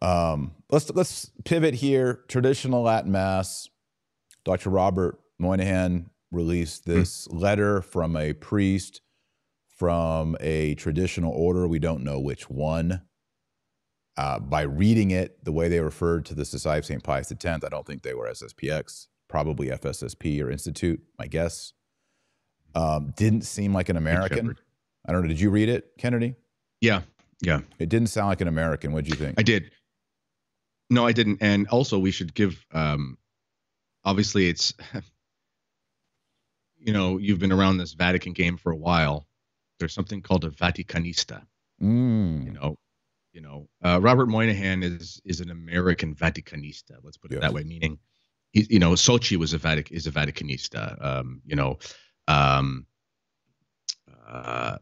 Yeah. 0.02 0.24
Um, 0.32 0.52
let's 0.70 0.90
let's 0.92 1.32
pivot 1.46 1.74
here. 1.74 2.24
Traditional 2.28 2.84
Latin 2.84 3.12
Mass. 3.12 3.68
Dr. 4.46 4.70
Robert 4.70 5.20
Moynihan 5.40 6.10
released 6.32 6.86
hmm. 6.86 6.94
this 6.94 7.28
mm. 7.28 7.42
letter 7.42 7.82
from 7.82 8.16
a 8.16 8.34
priest 8.34 9.02
from 9.76 10.38
a 10.40 10.76
traditional 10.76 11.34
order. 11.34 11.68
We 11.68 11.80
don't 11.80 12.04
know 12.04 12.20
which 12.20 12.50
one. 12.50 13.02
Uh, 14.16 14.40
by 14.40 14.62
reading 14.62 15.12
it, 15.12 15.44
the 15.44 15.52
way 15.52 15.68
they 15.68 15.80
referred 15.80 16.26
to 16.26 16.36
the 16.36 16.46
Society 16.46 16.80
of 16.80 16.86
St. 16.86 17.04
Pius 17.04 17.32
X, 17.32 17.46
I 17.46 17.70
don't 17.70 17.86
think 17.86 18.04
they 18.04 18.14
were 18.14 18.30
SSPX, 18.30 19.08
probably 19.34 19.70
FSSP 19.70 20.44
or 20.44 20.52
Institute, 20.52 21.02
my 21.18 21.26
guess. 21.26 21.74
Um, 22.76 23.16
didn't 23.18 23.42
seem 23.42 23.74
like 23.74 23.90
an 23.90 23.98
American. 23.98 24.56
I 25.08 25.12
don't 25.12 25.24
know. 25.24 25.28
Did 25.28 25.40
you 25.40 25.50
read 25.50 25.70
it, 25.70 25.90
Kennedy? 25.98 26.36
Yeah. 26.82 27.02
Yeah. 27.42 27.62
It 27.80 27.90
didn't 27.90 28.10
sound 28.10 28.28
like 28.28 28.42
an 28.42 28.48
American. 28.48 28.92
What'd 28.94 29.10
you 29.10 29.16
think? 29.16 29.40
I 29.40 29.42
did. 29.42 29.72
No, 30.92 31.08
I 31.08 31.14
didn't. 31.14 31.40
And 31.42 31.68
also, 31.70 31.98
we 31.98 32.12
should 32.12 32.36
give, 32.36 32.64
um, 32.74 33.18
obviously, 34.06 34.50
it's, 34.50 34.72
you 36.78 36.94
know, 36.94 37.18
you've 37.18 37.40
been 37.40 37.52
around 37.52 37.78
this 37.78 37.94
Vatican 37.94 38.34
game 38.34 38.58
for 38.58 38.72
a 38.72 38.78
while. 38.78 39.26
There's 39.80 39.96
something 39.96 40.22
called 40.22 40.46
a 40.46 40.52
Vaticanista. 40.52 41.42
Mm. 41.82 42.46
You 42.46 42.52
know, 42.52 42.76
you 43.32 43.42
know, 43.42 43.68
uh, 43.84 44.00
Robert 44.00 44.28
Moynihan 44.28 44.84
is 44.84 45.20
is 45.26 45.40
an 45.42 45.50
American 45.50 46.14
Vaticanista. 46.14 46.98
Let's 47.02 47.18
put 47.18 47.32
it 47.32 47.36
yes. 47.36 47.42
that 47.42 47.54
way. 47.54 47.64
Meaning, 47.64 47.98
he, 48.54 48.68
you 48.70 48.80
know, 48.80 48.92
Socci 48.92 49.36
was 49.36 49.54
a 49.54 49.60
Vatic 49.60 49.92
is 49.92 50.08
a 50.08 50.12
Vaticanista. 50.12 51.04
Um, 51.04 51.42
you 51.46 51.56
know, 51.56 51.80
um, 52.28 52.86
uh, 54.26 54.78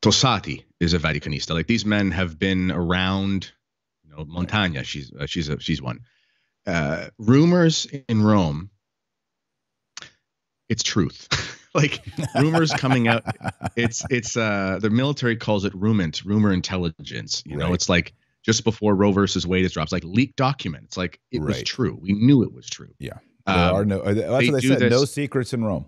Tosatti 0.00 0.64
is 0.80 0.94
a 0.94 0.98
Vaticanista. 0.98 1.50
Like 1.50 1.66
these 1.66 1.84
men 1.84 2.12
have 2.12 2.38
been 2.38 2.70
around. 2.70 3.52
You 4.04 4.16
know, 4.16 4.24
Montagna. 4.24 4.84
She's 4.84 5.12
uh, 5.12 5.26
she's 5.26 5.48
a 5.48 5.60
she's 5.60 5.82
one. 5.82 6.00
Uh, 6.66 7.08
rumors 7.18 7.86
in 8.08 8.22
Rome. 8.22 8.70
It's 10.68 10.82
truth. 10.82 11.28
like 11.74 12.02
rumors 12.34 12.72
coming 12.72 13.08
out. 13.08 13.24
It's 13.76 14.02
it's 14.08 14.38
uh 14.38 14.78
the 14.80 14.88
military 14.88 15.36
calls 15.36 15.66
it 15.66 15.74
RUMINT, 15.74 16.24
rumor 16.24 16.50
intelligence. 16.50 17.42
You 17.44 17.58
right. 17.58 17.66
know, 17.66 17.74
it's 17.74 17.90
like 17.90 18.14
just 18.46 18.62
before 18.62 18.94
Roe 18.94 19.10
versus 19.10 19.44
Wade 19.46 19.64
is 19.64 19.72
dropped, 19.72 19.86
it's 19.86 19.92
like 19.92 20.04
leaked 20.04 20.36
document. 20.36 20.84
It's 20.84 20.96
like 20.96 21.20
it 21.32 21.40
right. 21.40 21.48
was 21.48 21.62
true. 21.64 21.98
We 22.00 22.12
knew 22.12 22.44
it 22.44 22.52
was 22.52 22.70
true. 22.70 22.94
Yeah, 23.00 23.18
there 23.44 23.56
um, 23.56 23.74
are 23.74 23.84
no. 23.84 24.00
That's 24.02 24.16
they 24.16 24.50
what 24.50 24.62
they 24.62 24.68
said. 24.68 24.78
This, 24.78 24.90
no 24.90 25.04
secrets 25.04 25.52
in 25.52 25.64
Rome. 25.64 25.86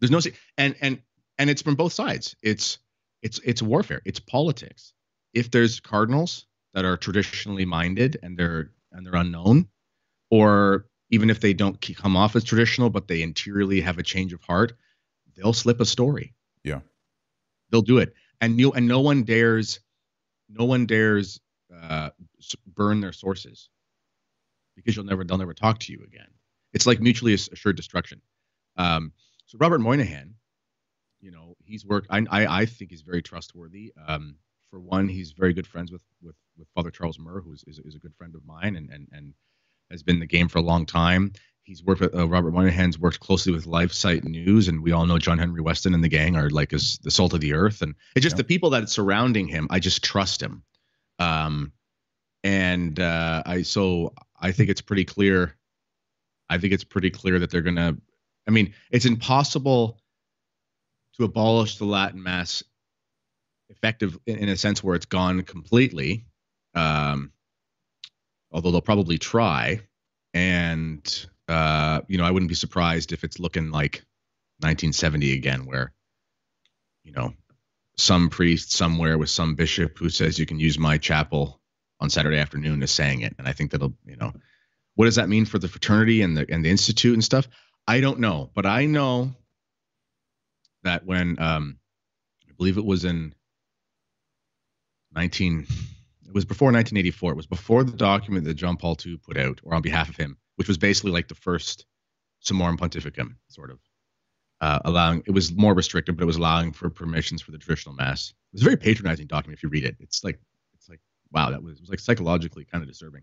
There's 0.00 0.10
no 0.10 0.20
and 0.58 0.74
and 0.80 1.00
and 1.38 1.48
it's 1.48 1.62
from 1.62 1.76
both 1.76 1.92
sides. 1.92 2.34
It's 2.42 2.78
it's 3.22 3.38
it's 3.44 3.62
warfare. 3.62 4.02
It's 4.04 4.18
politics. 4.18 4.92
If 5.32 5.52
there's 5.52 5.78
cardinals 5.78 6.46
that 6.74 6.84
are 6.84 6.96
traditionally 6.96 7.64
minded 7.64 8.18
and 8.22 8.36
they're 8.36 8.72
and 8.90 9.06
they're 9.06 9.14
unknown, 9.14 9.68
or 10.30 10.86
even 11.10 11.30
if 11.30 11.40
they 11.40 11.54
don't 11.54 11.80
come 11.96 12.16
off 12.16 12.34
as 12.34 12.42
traditional, 12.42 12.90
but 12.90 13.06
they 13.06 13.22
interiorly 13.22 13.80
have 13.80 13.98
a 13.98 14.02
change 14.02 14.32
of 14.32 14.42
heart, 14.42 14.72
they'll 15.36 15.52
slip 15.52 15.80
a 15.80 15.86
story. 15.86 16.34
Yeah, 16.64 16.80
they'll 17.70 17.82
do 17.82 17.98
it, 17.98 18.14
and 18.40 18.58
you 18.58 18.72
and 18.72 18.88
no 18.88 19.00
one 19.00 19.22
dares, 19.22 19.78
no 20.48 20.64
one 20.64 20.86
dares 20.86 21.40
uh, 21.74 22.10
burn 22.66 23.00
their 23.00 23.12
sources 23.12 23.68
because 24.76 24.96
you'll 24.96 25.04
never 25.04 25.24
they'll 25.24 25.38
never 25.38 25.54
talk 25.54 25.78
to 25.80 25.92
you 25.92 26.02
again. 26.04 26.28
It's 26.72 26.86
like 26.86 27.00
mutually 27.00 27.34
assured 27.34 27.76
destruction. 27.76 28.20
Um, 28.76 29.12
so 29.46 29.58
Robert 29.58 29.80
Moynihan, 29.80 30.34
you 31.20 31.30
know, 31.30 31.56
he's 31.64 31.84
worked. 31.84 32.08
I 32.10 32.24
I, 32.30 32.60
I 32.60 32.66
think 32.66 32.90
he's 32.90 33.02
very 33.02 33.22
trustworthy. 33.22 33.92
Um, 34.06 34.36
for 34.70 34.80
one, 34.80 35.08
he's 35.08 35.32
very 35.32 35.52
good 35.52 35.66
friends 35.66 35.90
with 35.90 36.02
with 36.22 36.36
with 36.56 36.68
Father 36.74 36.90
Charles 36.90 37.18
Murr, 37.18 37.40
who 37.40 37.52
is, 37.52 37.64
is, 37.66 37.78
is 37.80 37.94
a 37.94 37.98
good 37.98 38.14
friend 38.14 38.34
of 38.34 38.44
mine, 38.44 38.76
and 38.76 38.90
and 38.90 39.08
and 39.12 39.34
has 39.90 40.02
been 40.02 40.16
in 40.16 40.20
the 40.20 40.26
game 40.26 40.48
for 40.48 40.58
a 40.58 40.62
long 40.62 40.86
time. 40.86 41.32
He's 41.68 41.84
worked 41.84 42.00
with 42.00 42.14
uh, 42.14 42.26
Robert 42.26 42.54
Moynihan's 42.54 42.98
worked 42.98 43.20
closely 43.20 43.52
with 43.52 43.66
LifeSite 43.66 44.24
News, 44.24 44.68
and 44.68 44.82
we 44.82 44.92
all 44.92 45.04
know 45.04 45.18
John 45.18 45.36
Henry 45.36 45.60
Weston 45.60 45.92
and 45.92 46.02
the 46.02 46.08
gang 46.08 46.34
are 46.34 46.48
like 46.48 46.72
as 46.72 46.96
the 47.02 47.10
salt 47.10 47.34
of 47.34 47.42
the 47.42 47.52
earth. 47.52 47.82
And 47.82 47.94
it's 48.16 48.24
just 48.24 48.38
the 48.38 48.44
people 48.44 48.70
that 48.70 48.88
surrounding 48.88 49.46
him. 49.46 49.66
I 49.68 49.78
just 49.78 50.02
trust 50.02 50.42
him. 50.42 50.62
Um, 51.18 51.72
and 52.42 52.98
uh, 52.98 53.42
I 53.44 53.62
so 53.62 54.14
I 54.40 54.50
think 54.52 54.70
it's 54.70 54.80
pretty 54.80 55.04
clear. 55.04 55.58
I 56.48 56.56
think 56.56 56.72
it's 56.72 56.84
pretty 56.84 57.10
clear 57.10 57.38
that 57.38 57.50
they're 57.50 57.60
gonna. 57.60 57.98
I 58.46 58.50
mean, 58.50 58.72
it's 58.90 59.04
impossible 59.04 60.00
to 61.18 61.24
abolish 61.24 61.76
the 61.76 61.84
Latin 61.84 62.22
Mass 62.22 62.62
effective 63.68 64.18
in, 64.24 64.38
in 64.38 64.48
a 64.48 64.56
sense 64.56 64.82
where 64.82 64.96
it's 64.96 65.04
gone 65.04 65.42
completely. 65.42 66.24
Um, 66.74 67.30
although 68.50 68.70
they'll 68.70 68.80
probably 68.80 69.18
try. 69.18 69.82
And 70.32 71.28
uh, 71.48 72.02
you 72.08 72.18
know, 72.18 72.24
I 72.24 72.30
wouldn't 72.30 72.48
be 72.48 72.54
surprised 72.54 73.12
if 73.12 73.24
it's 73.24 73.38
looking 73.38 73.70
like 73.70 74.04
1970 74.60 75.32
again, 75.32 75.66
where 75.66 75.92
you 77.04 77.12
know 77.12 77.34
some 77.96 78.30
priest 78.30 78.72
somewhere 78.72 79.18
with 79.18 79.30
some 79.30 79.54
bishop 79.54 79.98
who 79.98 80.10
says 80.10 80.38
you 80.38 80.46
can 80.46 80.60
use 80.60 80.78
my 80.78 80.98
chapel 80.98 81.60
on 82.00 82.10
Saturday 82.10 82.38
afternoon 82.38 82.82
is 82.82 82.90
saying 82.90 83.22
it, 83.22 83.34
and 83.38 83.48
I 83.48 83.52
think 83.52 83.70
that'll 83.70 83.94
you 84.04 84.16
know 84.16 84.32
what 84.94 85.06
does 85.06 85.16
that 85.16 85.28
mean 85.28 85.44
for 85.44 85.58
the 85.58 85.68
fraternity 85.68 86.22
and 86.22 86.36
the 86.36 86.46
and 86.48 86.64
the 86.64 86.70
institute 86.70 87.14
and 87.14 87.24
stuff? 87.24 87.48
I 87.86 88.00
don't 88.00 88.20
know, 88.20 88.50
but 88.54 88.66
I 88.66 88.86
know 88.86 89.34
that 90.82 91.06
when 91.06 91.40
um, 91.40 91.78
I 92.48 92.52
believe 92.56 92.78
it 92.78 92.84
was 92.84 93.04
in 93.04 93.34
19 95.14 95.66
it 96.28 96.34
was 96.34 96.44
before 96.44 96.66
1984. 96.66 97.32
It 97.32 97.36
was 97.36 97.46
before 97.46 97.84
the 97.84 97.96
document 97.96 98.44
that 98.44 98.54
John 98.54 98.76
Paul 98.76 98.96
II 99.04 99.16
put 99.16 99.38
out, 99.38 99.60
or 99.64 99.74
on 99.74 99.82
behalf 99.82 100.10
of 100.10 100.16
him, 100.16 100.36
which 100.58 100.66
was 100.66 100.76
basically 100.76 101.12
like 101.12 101.28
the 101.28 101.36
first 101.36 101.86
Summorum 102.44 102.76
Pontificum, 102.76 103.36
sort 103.46 103.70
of 103.70 103.78
uh, 104.60 104.80
allowing. 104.84 105.22
It 105.24 105.30
was 105.30 105.52
more 105.52 105.72
restrictive, 105.72 106.16
but 106.16 106.24
it 106.24 106.26
was 106.26 106.36
allowing 106.36 106.72
for 106.72 106.90
permissions 106.90 107.42
for 107.42 107.52
the 107.52 107.58
traditional 107.58 107.94
mass. 107.94 108.34
It 108.52 108.56
was 108.56 108.62
a 108.62 108.64
very 108.64 108.76
patronizing 108.76 109.28
document 109.28 109.56
if 109.56 109.62
you 109.62 109.68
read 109.68 109.84
it. 109.84 109.96
It's 110.00 110.24
like 110.24 110.40
it's 110.74 110.88
like 110.88 110.98
wow, 111.30 111.50
that 111.50 111.62
was 111.62 111.76
it 111.76 111.82
was 111.82 111.90
like 111.90 112.00
psychologically 112.00 112.64
kind 112.64 112.82
of 112.82 112.88
disturbing. 112.88 113.22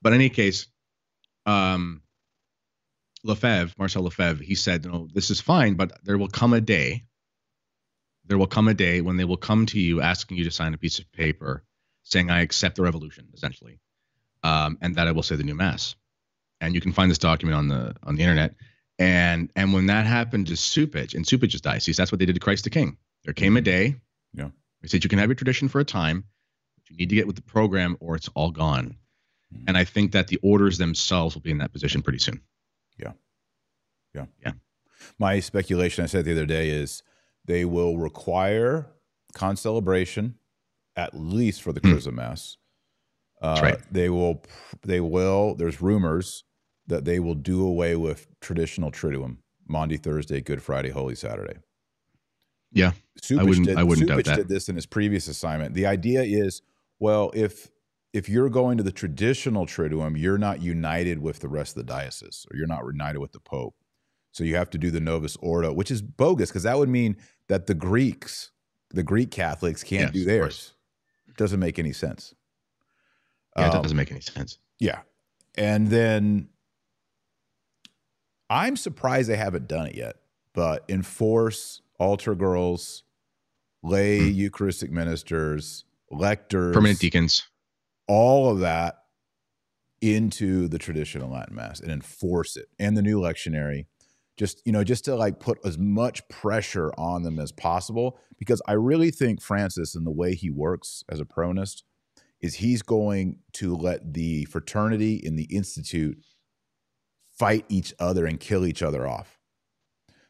But 0.00 0.14
in 0.14 0.20
any 0.20 0.30
case, 0.30 0.66
um, 1.44 2.00
Lefebvre, 3.22 3.74
Marcel 3.76 4.04
Lefebvre, 4.04 4.42
he 4.42 4.54
said, 4.54 4.86
"No, 4.86 5.08
this 5.12 5.30
is 5.30 5.42
fine, 5.42 5.74
but 5.74 6.02
there 6.04 6.16
will 6.16 6.28
come 6.28 6.54
a 6.54 6.60
day." 6.60 7.04
There 8.24 8.38
will 8.38 8.46
come 8.46 8.68
a 8.68 8.74
day 8.74 9.02
when 9.02 9.18
they 9.18 9.24
will 9.24 9.36
come 9.36 9.66
to 9.66 9.80
you 9.80 10.00
asking 10.00 10.38
you 10.38 10.44
to 10.44 10.50
sign 10.50 10.72
a 10.72 10.78
piece 10.78 11.00
of 11.00 11.12
paper 11.12 11.64
saying 12.04 12.30
I 12.30 12.40
accept 12.40 12.76
the 12.76 12.82
revolution, 12.82 13.28
essentially, 13.34 13.80
um, 14.42 14.78
and 14.80 14.94
that 14.94 15.08
I 15.08 15.12
will 15.12 15.24
say 15.24 15.36
the 15.36 15.42
new 15.42 15.56
mass. 15.56 15.96
And 16.62 16.74
you 16.74 16.80
can 16.80 16.92
find 16.92 17.10
this 17.10 17.18
document 17.18 17.58
on 17.58 17.68
the 17.68 17.94
on 18.04 18.14
the 18.16 18.22
internet. 18.22 18.54
And 18.98 19.50
and 19.56 19.72
when 19.72 19.86
that 19.86 20.06
happened 20.06 20.46
to 20.46 20.54
Cupich 20.54 21.14
and 21.14 21.26
Cupich's 21.26 21.60
diocese, 21.60 21.96
that's 21.96 22.12
what 22.12 22.20
they 22.20 22.26
did 22.26 22.34
to 22.34 22.40
Christ 22.40 22.64
the 22.64 22.70
King. 22.70 22.96
There 23.24 23.34
came 23.34 23.56
a 23.56 23.60
mm-hmm. 23.60 23.64
day. 23.64 23.96
Yeah. 24.32 24.48
They 24.80 24.88
said 24.88 25.04
you 25.04 25.10
can 25.10 25.18
have 25.18 25.28
your 25.28 25.34
tradition 25.34 25.68
for 25.68 25.80
a 25.80 25.84
time, 25.84 26.24
but 26.76 26.90
you 26.90 26.96
need 26.96 27.08
to 27.08 27.14
get 27.16 27.26
with 27.26 27.36
the 27.36 27.42
program 27.42 27.96
or 28.00 28.14
it's 28.14 28.28
all 28.34 28.50
gone. 28.50 28.96
Mm-hmm. 29.52 29.64
And 29.68 29.76
I 29.76 29.84
think 29.84 30.12
that 30.12 30.28
the 30.28 30.38
orders 30.42 30.78
themselves 30.78 31.34
will 31.34 31.42
be 31.42 31.50
in 31.50 31.58
that 31.58 31.72
position 31.72 32.00
pretty 32.00 32.20
soon. 32.20 32.40
Yeah. 32.96 33.12
Yeah. 34.14 34.26
Yeah. 34.44 34.52
My 35.18 35.40
speculation 35.40 36.04
I 36.04 36.06
said 36.06 36.24
the 36.24 36.32
other 36.32 36.46
day 36.46 36.70
is 36.70 37.02
they 37.44 37.64
will 37.64 37.98
require 37.98 38.86
concelebration 39.34 40.34
at 40.94 41.14
least 41.14 41.62
for 41.62 41.72
the 41.72 41.80
mm. 41.80 41.90
Chrism 41.90 42.14
Mass. 42.16 42.56
Uh, 43.40 43.58
right. 43.60 43.78
They 43.90 44.08
will. 44.08 44.42
They 44.82 45.00
will. 45.00 45.56
There's 45.56 45.82
rumors 45.82 46.44
that 46.86 47.04
they 47.04 47.20
will 47.20 47.34
do 47.34 47.66
away 47.66 47.96
with 47.96 48.26
traditional 48.40 48.90
Triduum: 48.90 49.38
Maundy, 49.66 49.96
Thursday, 49.96 50.40
Good 50.40 50.62
Friday, 50.62 50.90
Holy 50.90 51.14
Saturday. 51.14 51.58
Yeah, 52.72 52.92
Cupich 53.20 53.38
I 53.38 53.42
wouldn't. 53.44 53.66
Did, 53.66 53.78
I 53.78 53.82
wouldn't 53.82 54.08
doubt 54.08 54.24
that. 54.24 54.36
did 54.36 54.48
this 54.48 54.68
in 54.68 54.76
his 54.76 54.86
previous 54.86 55.28
assignment. 55.28 55.74
The 55.74 55.86
idea 55.86 56.22
is, 56.22 56.62
well, 56.98 57.30
if 57.34 57.70
if 58.12 58.28
you're 58.28 58.50
going 58.50 58.76
to 58.78 58.82
the 58.82 58.92
traditional 58.92 59.66
Triduum, 59.66 60.18
you're 60.18 60.38
not 60.38 60.62
united 60.62 61.18
with 61.18 61.40
the 61.40 61.48
rest 61.48 61.76
of 61.76 61.86
the 61.86 61.92
diocese, 61.92 62.46
or 62.50 62.56
you're 62.56 62.66
not 62.66 62.84
united 62.84 63.18
with 63.18 63.32
the 63.32 63.40
Pope. 63.40 63.74
So 64.32 64.44
you 64.44 64.56
have 64.56 64.70
to 64.70 64.78
do 64.78 64.90
the 64.90 65.00
Novus 65.00 65.36
Ordo, 65.36 65.72
which 65.74 65.90
is 65.90 66.00
bogus 66.00 66.48
because 66.48 66.62
that 66.62 66.78
would 66.78 66.88
mean 66.88 67.16
that 67.48 67.66
the 67.66 67.74
Greeks, 67.74 68.50
the 68.90 69.02
Greek 69.02 69.30
Catholics, 69.30 69.82
can't 69.82 70.04
yes, 70.04 70.12
do 70.12 70.24
theirs 70.24 70.72
doesn't 71.36 71.60
make 71.60 71.78
any 71.78 71.92
sense. 71.92 72.34
Yeah, 73.56 73.68
um, 73.68 73.76
it 73.76 73.82
doesn't 73.82 73.96
make 73.96 74.10
any 74.10 74.20
sense. 74.20 74.58
Yeah. 74.78 75.00
And 75.56 75.88
then 75.88 76.48
I'm 78.52 78.76
surprised 78.76 79.30
they 79.30 79.36
haven't 79.36 79.66
done 79.66 79.86
it 79.86 79.94
yet, 79.94 80.16
but 80.52 80.84
enforce 80.90 81.80
altar 81.98 82.34
girls, 82.34 83.02
lay 83.82 84.18
mm. 84.20 84.34
Eucharistic 84.34 84.90
ministers, 84.90 85.86
lectors, 86.10 86.74
permanent 86.74 86.98
deacons, 86.98 87.48
all 88.06 88.50
of 88.50 88.60
that 88.60 88.96
into 90.02 90.68
the 90.68 90.78
traditional 90.78 91.30
Latin 91.30 91.54
Mass 91.54 91.80
and 91.80 91.90
enforce 91.90 92.58
it 92.58 92.66
and 92.78 92.94
the 92.94 93.00
new 93.00 93.18
lectionary. 93.18 93.86
Just, 94.36 94.60
you 94.66 94.72
know, 94.72 94.84
just 94.84 95.06
to 95.06 95.14
like 95.14 95.40
put 95.40 95.58
as 95.64 95.78
much 95.78 96.26
pressure 96.28 96.92
on 96.98 97.22
them 97.22 97.38
as 97.38 97.52
possible. 97.52 98.18
Because 98.38 98.60
I 98.66 98.72
really 98.72 99.10
think 99.10 99.40
Francis 99.40 99.94
and 99.94 100.06
the 100.06 100.10
way 100.10 100.34
he 100.34 100.50
works 100.50 101.04
as 101.08 101.20
a 101.20 101.24
Peronist 101.24 101.84
is 102.40 102.56
he's 102.56 102.82
going 102.82 103.38
to 103.54 103.74
let 103.74 104.12
the 104.12 104.44
fraternity 104.46 105.14
in 105.14 105.36
the 105.36 105.44
institute 105.44 106.18
fight 107.42 107.64
each 107.68 107.92
other 107.98 108.26
and 108.26 108.38
kill 108.38 108.64
each 108.64 108.82
other 108.82 109.06
off. 109.06 109.38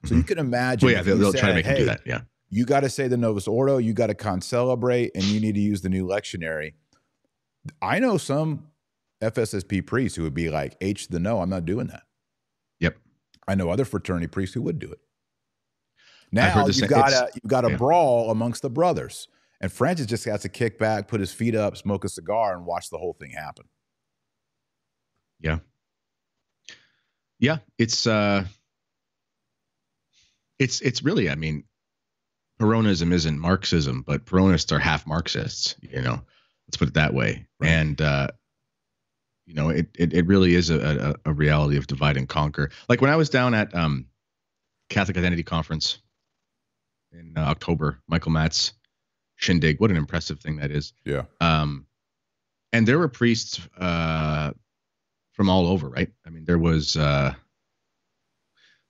So 0.05 0.09
mm-hmm. 0.09 0.17
you 0.17 0.23
can 0.25 0.39
imagine. 0.39 0.87
Well, 0.87 0.95
yeah, 0.95 1.03
they'll, 1.03 1.19
they'll 1.19 1.33
said, 1.33 1.41
try 1.41 1.49
to 1.51 1.55
make 1.55 1.67
hey, 1.67 1.79
do 1.79 1.85
that. 1.85 2.01
Yeah. 2.07 2.23
You 2.49 2.65
got 2.65 2.81
to 2.81 2.89
say 2.89 3.07
the 3.07 3.17
Novus 3.17 3.47
Ordo, 3.47 3.79
you 3.79 3.93
got 3.93 4.09
to 4.09 4.15
concelebrate, 4.15 5.13
and 5.15 5.25
you 5.25 5.41
need 5.41 5.55
to 5.55 5.61
use 5.61 5.83
the 5.83 5.89
new 5.89 6.07
lectionary. 6.07 6.75
I 7.81 7.99
know 7.99 8.17
some 8.17 8.69
FSSP 9.23 9.87
priests 9.87 10.17
who 10.17 10.23
would 10.23 10.35
be 10.35 10.51
like, 10.51 10.77
H 10.81 11.09
the 11.09 11.21
no, 11.21 11.41
I'm 11.41 11.51
not 11.51 11.65
doing 11.65 11.87
that. 11.89 12.03
Yep. 12.81 12.97
I 13.47 13.55
know 13.55 13.71
other 13.71 13.85
fraternity 13.85 14.27
priests 14.27 14.55
who 14.55 14.63
would 14.63 14.79
do 14.79 14.91
it. 14.91 14.99
Now 16.33 16.67
you've 16.67 16.89
got 16.89 17.13
a 17.13 17.31
you've 17.35 17.51
got 17.51 17.67
a 17.67 17.71
yeah. 17.71 17.77
brawl 17.77 18.31
amongst 18.31 18.63
the 18.63 18.71
brothers. 18.71 19.29
And 19.61 19.71
Francis 19.71 20.07
just 20.07 20.25
has 20.25 20.43
to 20.43 20.49
kick 20.49 20.79
back, 20.79 21.07
put 21.07 21.21
his 21.21 21.33
feet 21.33 21.55
up, 21.55 21.77
smoke 21.77 22.05
a 22.05 22.09
cigar, 22.09 22.57
and 22.57 22.67
watch 22.67 22.91
the 22.91 22.99
whole 22.99 23.13
thing 23.13 23.31
happen. 23.31 23.67
Yeah. 25.41 25.59
Yeah. 27.43 27.59
It's 27.77 28.07
uh 28.07 28.45
it's 30.59 30.81
it's 30.81 31.03
really, 31.03 31.29
I 31.29 31.35
mean, 31.35 31.65
Peronism 32.61 33.13
isn't 33.13 33.39
Marxism, 33.39 34.03
but 34.03 34.25
Peronists 34.25 34.71
are 34.71 34.79
half 34.79 35.07
Marxists, 35.07 35.75
you 35.83 36.01
know. 36.01 36.23
Let's 36.69 36.77
put 36.79 36.89
it 36.89 36.95
that 36.95 37.13
way. 37.13 37.47
Right. 37.61 37.69
And 37.69 38.01
uh 38.01 38.29
you 39.45 39.55
know, 39.55 39.71
it, 39.71 39.89
it, 39.99 40.15
it 40.15 40.27
really 40.29 40.55
is 40.55 40.71
a, 40.71 41.17
a, 41.27 41.31
a, 41.31 41.35
reality 41.35 41.77
of 41.77 41.89
divide 41.89 42.17
and 42.17 42.29
conquer. 42.29 42.71
Like 42.89 43.01
when 43.01 43.11
I 43.11 43.17
was 43.17 43.29
down 43.29 43.55
at 43.55 43.75
um, 43.75 44.07
Catholic 44.89 45.17
Identity 45.19 45.43
Conference 45.43 45.99
in 47.11 47.35
uh, 47.37 47.41
October, 47.41 47.99
Michael 48.07 48.31
Matt's 48.31 48.73
shindig. 49.35 49.81
What 49.81 49.91
an 49.91 49.97
impressive 49.97 50.39
thing 50.39 50.59
that 50.59 50.71
is. 50.71 50.93
Yeah. 51.05 51.25
Um, 51.41 51.87
and 52.73 52.87
there 52.87 53.01
were 53.01 53.09
priests 53.09 53.61
uh, 53.77 54.53
from 55.33 55.49
all 55.49 55.67
over, 55.67 55.89
right? 55.89 56.11
I 56.27 56.31
mean, 56.31 56.45
there 56.45 56.59
was 56.59 56.97
uh, 56.97 57.35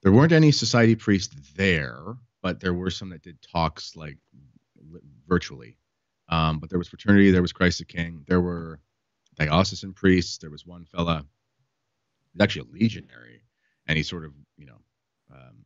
there 0.03 0.13
weren't 0.13 0.33
any 0.33 0.53
society 0.53 0.97
priests 0.97 1.35
there, 1.55 2.17
but 2.43 2.61
there 2.61 2.75
were 2.75 2.91
some 2.91 3.11
that 3.11 3.23
did 3.23 3.39
talks 3.43 3.97
like 3.97 4.19
virtually. 5.27 5.79
Um, 6.29 6.59
but 6.59 6.71
there 6.71 6.79
was 6.79 6.89
fraternity, 6.89 7.31
there 7.31 7.43
was 7.43 7.53
Christ 7.53 7.79
the 7.79 7.85
King, 7.85 8.25
there 8.27 8.41
were 8.41 8.81
diocesan 9.37 9.93
priests. 9.93 10.39
There 10.39 10.51
was 10.51 10.67
one 10.67 10.85
fella, 10.85 11.25
he's 12.33 12.41
actually 12.43 12.69
a 12.71 12.73
legionary, 12.73 13.43
and 13.87 13.97
he 13.97 14.03
sort 14.03 14.25
of, 14.25 14.33
you 14.57 14.67
know, 14.67 14.79
um, 15.33 15.65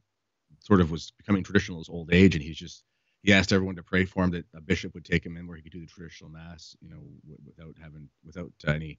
sort 0.61 0.81
of 0.81 0.91
was 0.91 1.13
becoming 1.13 1.45
traditional 1.45 1.81
as 1.81 1.89
old 1.89 2.13
age, 2.13 2.35
and 2.35 2.43
he's 2.43 2.57
just 2.57 2.85
he 3.23 3.33
asked 3.33 3.53
everyone 3.53 3.77
to 3.77 3.83
pray 3.83 4.05
for 4.05 4.25
him 4.25 4.31
that 4.31 4.45
a 4.55 4.61
bishop 4.61 4.95
would 4.95 5.05
take 5.05 5.25
him 5.25 5.37
in 5.37 5.47
where 5.47 5.57
he 5.57 5.63
could 5.63 5.73
do 5.73 5.81
the 5.81 5.87
traditional 5.87 6.31
mass, 6.31 6.77
you 6.81 6.89
know, 6.89 6.97
w- 6.97 7.39
without 7.45 7.75
having 7.81 8.09
without 8.25 8.53
any 8.69 8.99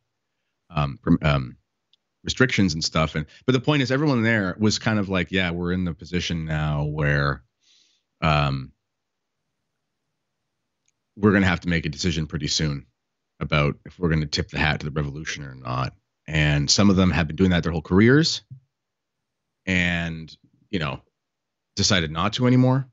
um, 0.69 0.99
um, 1.21 1.57
restrictions 2.27 2.73
and 2.73 2.83
stuff. 2.83 3.15
And 3.15 3.25
but 3.45 3.53
the 3.53 3.61
point 3.61 3.81
is, 3.81 3.89
everyone 3.89 4.21
there 4.21 4.55
was 4.59 4.79
kind 4.79 4.99
of 4.99 5.07
like, 5.07 5.31
yeah, 5.31 5.51
we're 5.51 5.71
in 5.71 5.85
the 5.85 5.93
position 5.93 6.43
now 6.43 6.83
where 6.83 7.41
um, 8.21 8.73
we're 11.15 11.31
going 11.31 11.43
to 11.43 11.47
have 11.47 11.61
to 11.61 11.69
make 11.69 11.85
a 11.85 11.89
decision 11.89 12.27
pretty 12.27 12.47
soon 12.47 12.85
about 13.39 13.75
if 13.85 13.97
we're 13.97 14.09
going 14.09 14.21
to 14.21 14.27
tip 14.27 14.49
the 14.49 14.59
hat 14.59 14.81
to 14.81 14.85
the 14.85 14.91
revolution 14.91 15.45
or 15.45 15.55
not. 15.55 15.93
And 16.27 16.69
some 16.69 16.89
of 16.89 16.97
them 16.97 17.11
have 17.11 17.27
been 17.27 17.37
doing 17.37 17.51
that 17.51 17.63
their 17.63 17.71
whole 17.71 17.81
careers 17.81 18.41
and, 19.65 20.35
you 20.69 20.79
know, 20.79 20.99
decided 21.77 22.11
not 22.11 22.33
to 22.33 22.45
anymore. 22.45 22.89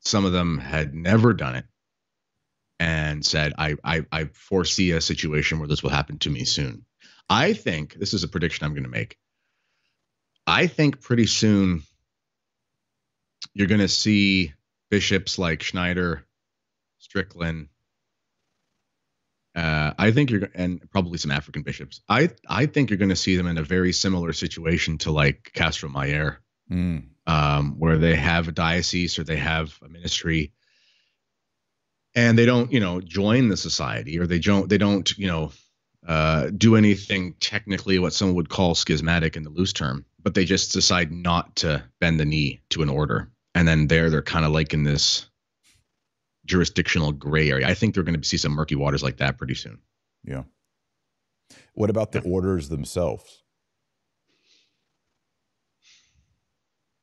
Some 0.00 0.24
of 0.24 0.32
them 0.32 0.58
had 0.58 0.92
never 0.92 1.34
done 1.34 1.54
it 1.54 1.66
and 2.80 3.24
said, 3.24 3.52
I, 3.56 3.76
I, 3.84 4.06
I 4.10 4.24
foresee 4.24 4.90
a 4.90 5.00
situation 5.00 5.60
where 5.60 5.68
this 5.68 5.84
will 5.84 5.90
happen 5.90 6.18
to 6.20 6.30
me 6.30 6.44
soon. 6.44 6.84
I 7.28 7.52
think 7.52 7.94
this 7.94 8.14
is 8.14 8.22
a 8.22 8.28
prediction 8.28 8.64
I'm 8.64 8.72
going 8.72 8.84
to 8.84 8.88
make. 8.88 9.18
I 10.46 10.66
think 10.68 11.00
pretty 11.00 11.26
soon 11.26 11.82
you're 13.52 13.66
going 13.66 13.80
to 13.80 13.88
see 13.88 14.52
bishops 14.90 15.38
like 15.38 15.62
Schneider, 15.62 16.24
Strickland, 16.98 17.68
uh, 19.56 19.94
I 19.98 20.10
think 20.10 20.30
you're 20.30 20.50
and 20.54 20.88
probably 20.90 21.16
some 21.16 21.30
African 21.30 21.62
bishops. 21.62 22.02
I 22.08 22.28
I 22.46 22.66
think 22.66 22.90
you're 22.90 22.98
going 22.98 23.08
to 23.08 23.16
see 23.16 23.36
them 23.36 23.46
in 23.46 23.56
a 23.56 23.62
very 23.62 23.92
similar 23.92 24.34
situation 24.34 24.98
to 24.98 25.10
like 25.10 25.50
Castro 25.54 25.88
Mayer, 25.88 26.42
mm. 26.70 27.04
um, 27.26 27.76
where 27.78 27.96
they 27.96 28.14
have 28.16 28.48
a 28.48 28.52
diocese 28.52 29.18
or 29.18 29.24
they 29.24 29.38
have 29.38 29.78
a 29.82 29.88
ministry, 29.88 30.52
and 32.14 32.38
they 32.38 32.44
don't 32.44 32.70
you 32.70 32.80
know 32.80 33.00
join 33.00 33.48
the 33.48 33.56
society 33.56 34.18
or 34.18 34.26
they 34.26 34.40
don't 34.40 34.68
they 34.68 34.76
don't 34.76 35.16
you 35.16 35.26
know 35.26 35.52
uh, 36.06 36.50
do 36.56 36.76
anything 36.76 37.34
technically 37.40 37.98
what 37.98 38.12
someone 38.12 38.36
would 38.36 38.48
call 38.48 38.74
schismatic 38.74 39.36
in 39.36 39.42
the 39.42 39.50
loose 39.50 39.72
term, 39.72 40.04
but 40.22 40.34
they 40.34 40.44
just 40.44 40.72
decide 40.72 41.10
not 41.10 41.56
to 41.56 41.82
bend 42.00 42.20
the 42.20 42.24
knee 42.24 42.60
to 42.70 42.82
an 42.82 42.88
order, 42.88 43.30
and 43.54 43.66
then 43.66 43.88
there 43.88 44.08
they're 44.08 44.22
kind 44.22 44.44
of 44.44 44.52
like 44.52 44.72
in 44.72 44.84
this 44.84 45.26
jurisdictional 46.44 47.10
gray 47.10 47.50
area. 47.50 47.66
I 47.66 47.74
think 47.74 47.94
they're 47.94 48.04
going 48.04 48.20
to 48.20 48.26
see 48.26 48.36
some 48.36 48.52
murky 48.52 48.76
waters 48.76 49.02
like 49.02 49.16
that 49.16 49.36
pretty 49.36 49.54
soon. 49.54 49.80
Yeah. 50.24 50.44
What 51.74 51.90
about 51.90 52.12
the 52.12 52.20
orders 52.20 52.68
themselves? 52.68 53.42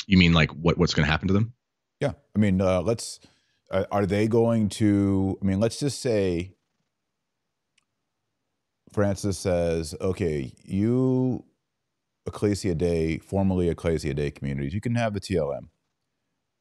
You 0.07 0.17
mean 0.17 0.33
like 0.33 0.51
what 0.51 0.77
what's 0.77 0.93
going 0.93 1.05
to 1.05 1.11
happen 1.11 1.27
to 1.27 1.33
them? 1.33 1.53
Yeah. 1.99 2.13
I 2.35 2.39
mean, 2.39 2.61
uh, 2.61 2.81
let's 2.81 3.19
uh, 3.69 3.85
are 3.91 4.05
they 4.05 4.27
going 4.27 4.69
to 4.69 5.37
I 5.41 5.45
mean, 5.45 5.59
let's 5.59 5.79
just 5.79 6.01
say 6.01 6.55
Francis 8.93 9.37
says, 9.37 9.95
"Okay, 9.99 10.53
you 10.63 11.43
Ecclesia 12.25 12.75
Dei, 12.75 13.17
formerly 13.19 13.69
Ecclesia 13.69 14.13
Dei 14.13 14.31
communities, 14.31 14.73
you 14.73 14.81
can 14.81 14.95
have 14.95 15.13
the 15.13 15.19
TLM, 15.19 15.69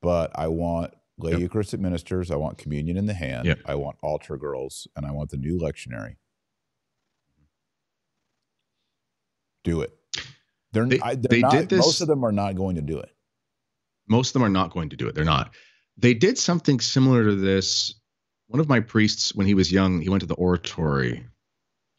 but 0.01 0.31
I 0.35 0.49
want 0.49 0.95
lay 1.19 1.33
yep. 1.33 1.41
Eucharistic 1.41 1.81
ministers. 1.81 2.31
I 2.31 2.37
want 2.37 2.59
communion 2.59 2.97
in 2.97 3.07
the 3.07 3.15
hand. 3.15 3.47
Yep. 3.47 3.61
I 3.67 3.75
want 3.77 3.97
altar 4.03 4.37
girls, 4.37 4.89
and 4.97 5.07
I 5.07 5.13
want 5.13 5.31
the 5.31 5.37
new 5.37 5.59
lectionary. 5.59 6.17
Do 9.65 9.83
it. 9.83 9.93
They're, 10.73 10.87
they, 10.87 11.01
I, 11.01 11.15
they're 11.15 11.29
they 11.29 11.41
not, 11.41 11.53
did 11.53 11.69
this. 11.69 11.79
Most 11.79 12.01
of 12.01 12.09
them 12.09 12.25
are 12.25 12.33
not 12.33 12.57
going 12.57 12.77
to 12.77 12.83
do 12.83 12.99
it. 12.99 13.11
Most 14.09 14.31
of 14.31 14.33
them 14.35 14.45
are 14.45 14.49
not 14.49 14.73
going 14.73 14.89
to 14.89 14.97
do 14.97 15.07
it. 15.07 15.15
They're 15.15 15.25
not. 15.25 15.55
They 15.97 16.15
did 16.15 16.39
something 16.39 16.81
similar 16.81 17.25
to 17.25 17.37
this. 17.37 17.95
One 18.49 18.59
of 18.59 18.69
my 18.69 18.81
priests, 18.81 19.35
when 19.35 19.47
he 19.47 19.55
was 19.55 19.71
young, 19.71 20.01
he 20.01 20.09
went 20.09 20.23
to 20.23 20.27
the 20.27 20.35
oratory 20.35 21.25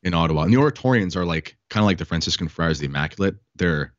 in 0.03 0.13
Ottawa. 0.13 0.43
And 0.43 0.53
the 0.53 0.57
Oratorians 0.57 1.15
are 1.15 1.25
like 1.25 1.57
kind 1.69 1.83
of 1.83 1.85
like 1.85 1.97
the 1.97 2.05
Franciscan 2.05 2.47
Friars, 2.47 2.79
the 2.79 2.85
Immaculate. 2.85 3.35
They're, 3.55 3.93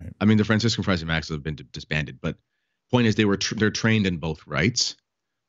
right. 0.00 0.12
I 0.20 0.24
mean, 0.24 0.38
the 0.38 0.44
Franciscan 0.44 0.82
Friars, 0.82 1.00
the 1.00 1.06
Immaculate 1.06 1.38
have 1.38 1.56
been 1.56 1.68
disbanded, 1.72 2.18
but 2.20 2.36
point 2.90 3.06
is 3.06 3.14
they 3.14 3.24
were 3.24 3.38
they're 3.56 3.70
trained 3.70 4.06
in 4.06 4.18
both 4.18 4.46
rites. 4.46 4.96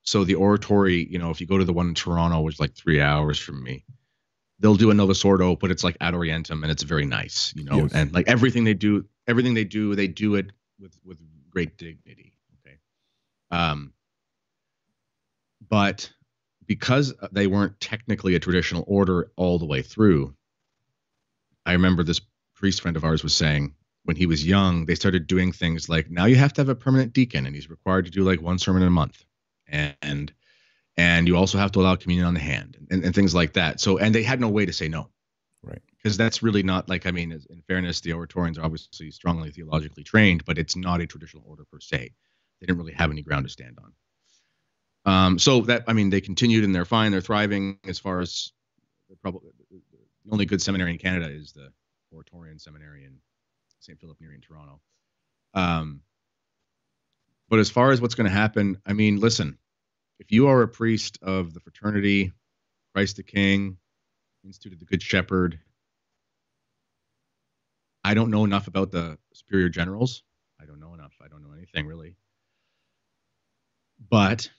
So 0.04 0.24
the 0.24 0.36
oratory, 0.36 1.08
you 1.10 1.20
know, 1.20 1.32
if 1.32 1.42
you 1.42 1.48
go 1.48 1.58
to 1.58 1.66
the 1.66 1.74
one 1.74 1.90
in 1.90 1.94
Toronto, 1.94 2.42
which 2.42 2.56
is 2.56 2.60
like 2.60 2.74
three 2.74 3.02
hours 3.02 3.38
from 3.40 3.62
me, 3.62 3.84
they'll 4.60 4.76
do 4.76 4.90
a 4.90 4.94
Novus 4.94 5.24
Ordo, 5.24 5.56
but 5.56 5.70
it's 5.70 5.84
like 5.84 5.98
ad 6.00 6.14
orientem 6.14 6.64
and 6.64 6.72
it's 6.72 6.84
very 6.84 7.06
nice, 7.06 7.54
you 7.56 7.64
know, 7.64 7.84
yes. 7.84 7.92
and 7.94 8.14
like 8.14 8.28
everything 8.28 8.64
they 8.64 8.74
do, 8.74 9.06
everything 9.28 9.54
they 9.54 9.66
do, 9.66 9.96
they 9.96 10.08
do 10.08 10.36
it 10.36 10.52
with 10.80 10.98
with 11.04 11.20
great 11.50 11.78
dignity. 11.78 12.34
Okay. 12.66 12.78
Um, 13.52 13.94
but 15.68 16.12
because 16.68 17.14
they 17.32 17.48
weren't 17.48 17.80
technically 17.80 18.36
a 18.36 18.40
traditional 18.40 18.84
order 18.88 19.32
all 19.36 19.58
the 19.58 19.66
way 19.66 19.82
through, 19.82 20.36
I 21.66 21.74
remember 21.74 22.04
this 22.04 22.22
priest 22.56 22.82
friend 22.82 22.98
of 22.98 23.04
ours 23.04 23.24
was 23.24 23.36
saying 23.36 23.74
when 24.04 24.16
he 24.16 24.26
was 24.26 24.46
young, 24.46 24.86
they 24.86 24.96
started 24.96 25.28
doing 25.28 25.52
things 25.52 25.90
like 25.90 26.10
now 26.10 26.26
you 26.26 26.38
have 26.38 26.54
to 26.54 26.62
have 26.62 26.70
a 26.70 26.76
permanent 26.76 27.12
deacon 27.12 27.46
and 27.46 27.54
he's 27.54 27.70
required 27.70 28.06
to 28.06 28.12
do 28.12 28.24
like 28.24 28.42
one 28.42 28.58
sermon 28.58 28.84
a 28.84 28.90
month. 28.90 29.24
And 29.68 30.32
and 30.96 31.28
you 31.28 31.36
also 31.36 31.58
have 31.58 31.74
to 31.74 31.82
allow 31.82 31.96
communion 31.96 32.26
on 32.26 32.34
the 32.34 32.40
hand 32.40 32.78
and, 32.90 33.04
and 33.04 33.14
things 33.14 33.36
like 33.36 33.54
that. 33.54 33.82
So 33.82 33.98
and 33.98 34.16
they 34.16 34.24
had 34.24 34.40
no 34.40 34.48
way 34.48 34.66
to 34.66 34.72
say 34.72 34.88
no. 34.88 35.10
Right. 35.62 35.82
Because 35.98 36.16
that's 36.16 36.42
really 36.42 36.64
not 36.64 36.88
like 36.88 37.06
I 37.06 37.12
mean, 37.12 37.34
in 37.34 37.62
fairness, 37.68 38.00
the 38.00 38.14
Oratorians 38.14 38.58
are 38.58 38.64
obviously 38.64 39.12
strongly 39.12 39.52
theologically 39.52 40.04
trained, 40.04 40.46
but 40.46 40.58
it's 40.58 40.78
not 40.78 41.02
a 41.02 41.08
traditional 41.08 41.44
order 41.46 41.66
per 41.70 41.82
se. 41.82 42.14
They 42.62 42.66
didn't 42.66 42.80
really 42.80 42.94
have 42.94 43.12
any 43.12 43.24
ground 43.24 43.46
to 43.46 43.52
stand 43.52 43.78
on. 43.84 43.92
Um, 45.08 45.40
so 45.40 45.62
that 45.62 45.86
I 45.88 45.94
mean, 45.94 46.10
they 46.10 46.20
continued 46.20 46.66
and 46.66 46.76
they're 46.76 46.84
fine. 46.84 47.14
They're 47.14 47.22
thriving 47.22 47.80
as 47.88 47.98
far 47.98 48.20
as 48.20 48.52
probably 49.22 49.52
the 49.72 50.32
only 50.34 50.46
good 50.46 50.62
seminary 50.62 50.92
in 50.92 50.98
Canada 50.98 51.28
is 51.30 51.54
the 51.54 51.72
Oratorian 52.14 52.60
Seminary 52.60 53.06
in 53.06 53.16
St. 53.80 53.98
Philip 53.98 54.18
Neri 54.20 54.36
in 54.36 54.42
Toronto. 54.42 54.82
Um, 55.54 56.02
but 57.50 57.60
as 57.60 57.70
far 57.70 57.92
as 57.92 58.02
what's 58.02 58.16
going 58.16 58.30
to 58.30 58.36
happen, 58.36 58.82
I 58.86 58.92
mean, 58.92 59.22
listen, 59.22 59.58
if 60.20 60.34
you 60.34 60.48
are 60.48 60.62
a 60.62 60.68
priest 60.68 61.20
of 61.22 61.54
the 61.54 61.62
fraternity, 61.62 62.34
Christ 62.94 63.16
the 63.16 63.24
King, 63.24 63.78
Institute 64.44 64.74
of 64.74 64.80
the 64.80 64.86
Good 64.86 65.02
Shepherd, 65.02 65.58
I 68.04 68.14
don't 68.14 68.30
know 68.30 68.44
enough 68.44 68.68
about 68.68 68.92
the 68.92 69.18
superior 69.34 69.70
generals. 69.70 70.24
I 70.62 70.66
don't 70.66 70.82
know 70.82 70.94
enough. 70.94 71.14
I 71.24 71.30
don't 71.30 71.44
know 71.44 71.54
anything 71.56 71.88
really. 71.88 72.18
But 74.10 74.50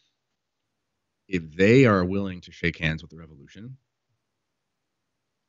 if 1.29 1.55
they 1.55 1.85
are 1.85 2.05
willing 2.05 2.41
to 2.43 2.53
shake 2.53 2.79
hands 2.79 3.03
with 3.03 3.11
the 3.11 3.19
revolution, 3.19 3.77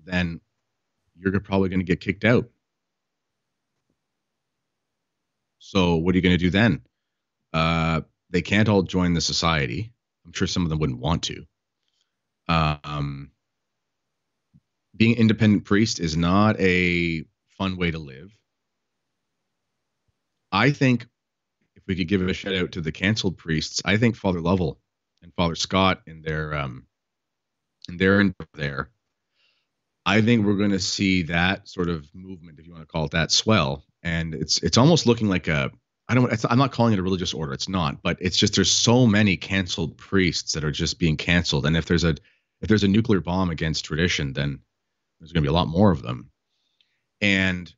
then 0.04 0.42
you're 1.18 1.40
probably 1.40 1.70
going 1.70 1.80
to 1.80 1.86
get 1.86 2.02
kicked 2.02 2.26
out. 2.26 2.50
So 5.60 5.96
what 5.96 6.14
are 6.14 6.18
you 6.18 6.22
going 6.22 6.38
to 6.38 6.38
do 6.38 6.50
then? 6.50 6.82
Uh, 7.54 8.02
they 8.30 8.42
can't 8.42 8.70
all 8.70 8.84
join 8.84 9.14
the 9.14 9.22
society. 9.22 9.92
I'm 10.26 10.34
sure 10.34 10.48
some 10.48 10.64
of 10.64 10.70
them 10.70 10.80
wouldn't 10.80 11.00
want 11.00 11.24
to. 11.24 11.46
Um, 12.48 13.32
being 14.96 15.16
independent 15.16 15.66
priest 15.66 16.00
is 16.00 16.18
not 16.18 16.60
a 16.60 17.24
fun 17.58 17.78
way 17.78 17.92
to 17.92 18.00
live. 18.00 18.36
I 20.52 20.72
think 20.72 21.08
if 21.76 21.84
we 21.88 21.96
could 21.96 22.08
give 22.08 22.28
a 22.28 22.34
shout 22.34 22.56
out 22.56 22.72
to 22.74 22.82
the 22.82 22.92
canceled 22.92 23.38
priests, 23.38 23.82
I 23.86 23.98
think 23.98 24.16
Father 24.16 24.42
Lovell 24.42 24.80
and 25.22 25.34
Father 25.36 25.56
Scott 25.56 26.02
in 26.08 26.22
their 26.22 26.54
um 26.56 26.86
in 27.88 27.98
their 27.98 28.22
in 28.22 28.36
there, 28.54 28.90
I 30.06 30.22
think 30.22 30.46
we're 30.46 30.58
going 30.58 30.72
to 30.72 30.80
see 30.80 31.24
that 31.24 31.68
sort 31.68 31.90
of 31.90 32.08
movement, 32.14 32.60
if 32.60 32.66
you 32.66 32.74
want 32.74 32.84
to 32.84 32.92
call 32.92 33.06
it 33.06 33.12
that, 33.12 33.32
swell, 33.32 33.84
and 34.04 34.34
it's 34.34 34.62
it's 34.64 34.78
almost 34.78 35.06
looking 35.06 35.28
like 35.28 35.48
a 35.48 35.72
I 36.08 36.16
don't 36.16 36.46
I'm 36.46 36.58
not 36.58 36.72
calling 36.72 36.94
it 36.94 37.00
a 37.00 37.04
religious 37.04 37.34
order, 37.34 37.54
it's 37.54 37.70
not, 37.70 38.02
but 38.02 38.18
it's 38.20 38.38
just 38.38 38.56
there's 38.56 38.72
so 38.72 39.06
many 39.06 39.38
canceled 39.38 39.98
priests 39.98 40.54
that 40.54 40.64
are 40.64 40.72
just 40.72 41.00
being 41.00 41.18
canceled, 41.18 41.66
and 41.66 41.78
if 41.78 41.86
there's 41.86 42.04
a 42.04 42.16
if 42.62 42.68
there's 42.68 42.84
a 42.84 42.88
nuclear 42.88 43.22
bomb 43.22 43.50
against 43.50 43.86
tradition, 43.86 44.34
then 44.34 44.60
there's 45.20 45.32
going 45.32 45.44
to 45.44 45.48
be 45.48 45.52
a 45.52 45.56
lot 45.56 45.68
more 45.68 45.92
of 45.92 46.02
them, 46.02 46.32
and 47.22 47.74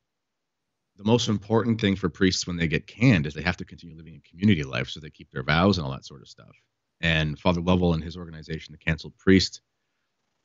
the 0.97 1.03
most 1.03 1.29
important 1.29 1.81
thing 1.81 1.95
for 1.95 2.09
priests 2.09 2.45
when 2.45 2.57
they 2.57 2.67
get 2.67 2.85
canned 2.85 3.25
is 3.25 3.33
they 3.33 3.41
have 3.41 3.57
to 3.57 3.65
continue 3.65 3.95
living 3.95 4.13
in 4.13 4.21
community 4.21 4.63
life 4.63 4.87
so 4.87 4.99
they 4.99 5.09
keep 5.09 5.31
their 5.31 5.41
vows 5.41 5.77
and 5.77 5.85
all 5.85 5.91
that 5.91 6.05
sort 6.05 6.21
of 6.21 6.27
stuff 6.27 6.55
and 7.01 7.37
Father 7.37 7.61
Lovell 7.61 7.93
and 7.93 8.03
his 8.03 8.15
organization, 8.15 8.71
the 8.71 8.77
Canceled 8.77 9.17
Priest, 9.17 9.61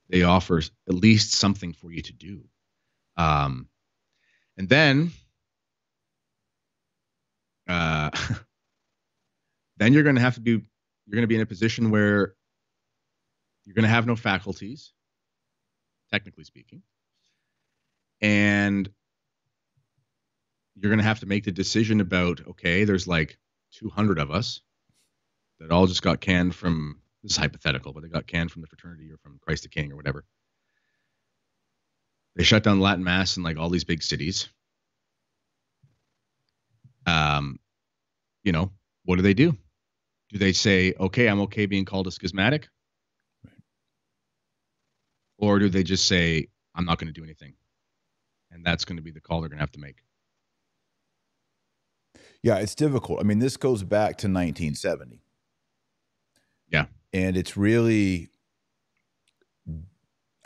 they 0.08 0.22
offer 0.22 0.58
at 0.58 0.94
least 0.94 1.32
something 1.32 1.72
for 1.72 1.92
you 1.92 2.02
to 2.02 2.12
do. 2.12 2.44
Um, 3.16 3.68
and 4.56 4.68
then, 4.68 5.12
uh, 7.68 8.10
then 9.76 9.92
you're 9.92 10.02
going 10.02 10.16
to 10.16 10.22
have 10.22 10.34
to 10.36 10.40
be 10.40 10.52
you're 10.52 11.14
going 11.14 11.22
to 11.22 11.28
be 11.28 11.36
in 11.36 11.42
a 11.42 11.46
position 11.46 11.90
where 11.90 12.34
you're 13.64 13.74
going 13.74 13.84
to 13.84 13.88
have 13.88 14.06
no 14.06 14.16
faculties, 14.16 14.92
technically 16.10 16.44
speaking, 16.44 16.82
and 18.20 18.88
you're 20.74 20.90
going 20.90 20.98
to 20.98 21.04
have 21.04 21.20
to 21.20 21.26
make 21.26 21.44
the 21.44 21.52
decision 21.52 22.00
about 22.00 22.46
okay, 22.48 22.84
there's 22.84 23.06
like 23.06 23.38
200 23.72 24.18
of 24.18 24.30
us 24.30 24.62
that 25.60 25.70
all 25.70 25.86
just 25.86 26.02
got 26.02 26.20
canned 26.20 26.54
from 26.54 27.00
this 27.22 27.32
is 27.32 27.38
hypothetical, 27.38 27.92
but 27.92 28.02
they 28.02 28.08
got 28.08 28.26
canned 28.26 28.50
from 28.50 28.62
the 28.62 28.68
fraternity 28.68 29.10
or 29.10 29.16
from 29.18 29.38
Christ 29.40 29.64
the 29.64 29.68
King 29.68 29.92
or 29.92 29.96
whatever. 29.96 30.24
They 32.36 32.44
shut 32.44 32.62
down 32.62 32.80
Latin 32.80 33.02
Mass 33.02 33.36
in 33.36 33.42
like 33.42 33.56
all 33.56 33.70
these 33.70 33.84
big 33.84 34.02
cities. 34.02 34.48
Um, 37.06 37.58
you 38.44 38.52
know, 38.52 38.70
what 39.04 39.16
do 39.16 39.22
they 39.22 39.34
do? 39.34 39.56
Do 40.30 40.38
they 40.38 40.52
say, 40.52 40.92
okay, 40.98 41.28
I'm 41.28 41.40
okay 41.42 41.66
being 41.66 41.84
called 41.84 42.06
a 42.06 42.10
schismatic? 42.10 42.68
Right. 43.44 43.54
Or 45.38 45.58
do 45.58 45.68
they 45.68 45.82
just 45.82 46.06
say, 46.06 46.48
I'm 46.74 46.84
not 46.84 46.98
going 46.98 47.12
to 47.12 47.18
do 47.18 47.24
anything? 47.24 47.54
And 48.50 48.64
that's 48.64 48.84
going 48.84 48.96
to 48.96 49.02
be 49.02 49.12
the 49.12 49.20
call 49.20 49.40
they're 49.40 49.48
going 49.48 49.58
to 49.58 49.62
have 49.62 49.72
to 49.72 49.80
make. 49.80 49.96
Yeah, 52.42 52.56
it's 52.56 52.74
difficult. 52.74 53.20
I 53.20 53.22
mean, 53.22 53.38
this 53.38 53.56
goes 53.56 53.82
back 53.82 54.18
to 54.18 54.28
1970. 54.28 55.22
Yeah. 56.70 56.86
And 57.12 57.36
it's 57.36 57.56
really 57.56 58.30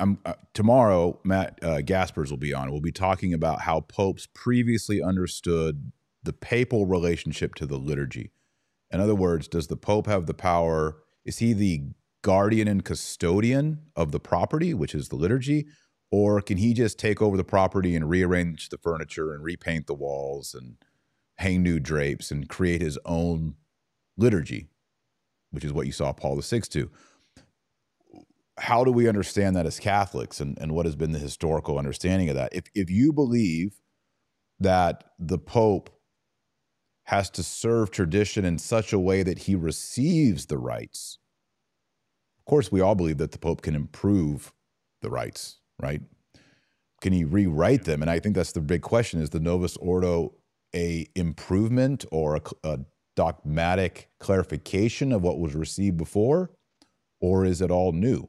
I'm 0.00 0.18
uh, 0.24 0.34
tomorrow 0.54 1.20
Matt 1.24 1.62
uh, 1.62 1.82
Gaspers 1.82 2.30
will 2.30 2.38
be 2.38 2.54
on. 2.54 2.70
We'll 2.70 2.80
be 2.80 2.90
talking 2.90 3.34
about 3.34 3.60
how 3.62 3.80
popes 3.80 4.26
previously 4.32 5.02
understood 5.02 5.92
the 6.22 6.32
papal 6.32 6.86
relationship 6.86 7.54
to 7.56 7.66
the 7.66 7.76
liturgy. 7.76 8.32
In 8.90 9.00
other 9.00 9.14
words, 9.14 9.46
does 9.46 9.68
the 9.68 9.76
pope 9.76 10.06
have 10.06 10.26
the 10.26 10.34
power? 10.34 10.96
Is 11.24 11.38
he 11.38 11.52
the 11.52 11.82
guardian 12.22 12.66
and 12.66 12.84
custodian 12.84 13.80
of 13.94 14.10
the 14.10 14.20
property, 14.20 14.74
which 14.74 14.94
is 14.94 15.08
the 15.08 15.16
liturgy, 15.16 15.66
or 16.10 16.40
can 16.40 16.56
he 16.56 16.72
just 16.72 16.98
take 16.98 17.22
over 17.22 17.36
the 17.36 17.44
property 17.44 17.94
and 17.94 18.08
rearrange 18.08 18.70
the 18.70 18.78
furniture 18.78 19.32
and 19.34 19.44
repaint 19.44 19.86
the 19.86 19.94
walls 19.94 20.54
and 20.54 20.76
hang 21.38 21.62
new 21.62 21.78
drapes 21.78 22.30
and 22.30 22.48
create 22.48 22.80
his 22.80 22.98
own 23.04 23.54
liturgy? 24.16 24.68
Which 25.50 25.64
is 25.64 25.72
what 25.72 25.86
you 25.86 25.92
saw 25.92 26.12
Paul 26.12 26.40
VI 26.40 26.60
do. 26.70 26.90
How 28.58 28.84
do 28.84 28.92
we 28.92 29.08
understand 29.08 29.56
that 29.56 29.66
as 29.66 29.80
Catholics 29.80 30.40
and, 30.40 30.58
and 30.60 30.72
what 30.72 30.86
has 30.86 30.96
been 30.96 31.12
the 31.12 31.18
historical 31.18 31.78
understanding 31.78 32.28
of 32.28 32.36
that? 32.36 32.54
If, 32.54 32.64
if 32.74 32.90
you 32.90 33.12
believe 33.12 33.80
that 34.58 35.04
the 35.18 35.38
Pope 35.38 35.90
has 37.04 37.30
to 37.30 37.42
serve 37.42 37.90
tradition 37.90 38.44
in 38.44 38.58
such 38.58 38.92
a 38.92 38.98
way 38.98 39.22
that 39.22 39.40
he 39.40 39.54
receives 39.54 40.46
the 40.46 40.58
rights, 40.58 41.18
of 42.38 42.44
course, 42.44 42.70
we 42.70 42.80
all 42.80 42.94
believe 42.94 43.18
that 43.18 43.32
the 43.32 43.38
Pope 43.38 43.62
can 43.62 43.74
improve 43.74 44.52
the 45.02 45.10
rights, 45.10 45.60
right? 45.80 46.02
Can 47.00 47.12
he 47.12 47.24
rewrite 47.24 47.84
them? 47.84 48.02
And 48.02 48.10
I 48.10 48.18
think 48.18 48.34
that's 48.34 48.52
the 48.52 48.60
big 48.60 48.82
question: 48.82 49.22
is 49.22 49.30
the 49.30 49.40
Novus 49.40 49.76
Ordo 49.78 50.34
a 50.74 51.06
improvement 51.14 52.04
or 52.12 52.36
a, 52.36 52.42
a 52.64 52.78
dogmatic 53.16 54.08
clarification 54.18 55.12
of 55.12 55.22
what 55.22 55.38
was 55.38 55.54
received 55.54 55.96
before, 55.96 56.50
or 57.20 57.44
is 57.44 57.60
it 57.60 57.70
all 57.70 57.92
new? 57.92 58.28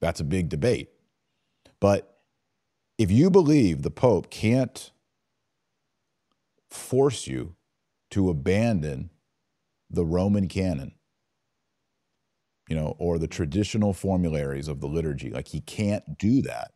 That's 0.00 0.20
a 0.20 0.24
big 0.24 0.48
debate. 0.48 0.90
But 1.80 2.18
if 2.98 3.10
you 3.10 3.30
believe 3.30 3.82
the 3.82 3.90
Pope 3.90 4.30
can't 4.30 4.90
force 6.70 7.26
you 7.26 7.54
to 8.10 8.30
abandon 8.30 9.10
the 9.90 10.04
Roman 10.04 10.48
canon, 10.48 10.94
you 12.68 12.76
know, 12.76 12.96
or 12.98 13.18
the 13.18 13.28
traditional 13.28 13.92
formularies 13.92 14.68
of 14.68 14.80
the 14.80 14.88
liturgy, 14.88 15.30
like 15.30 15.48
he 15.48 15.60
can't 15.60 16.18
do 16.18 16.42
that, 16.42 16.72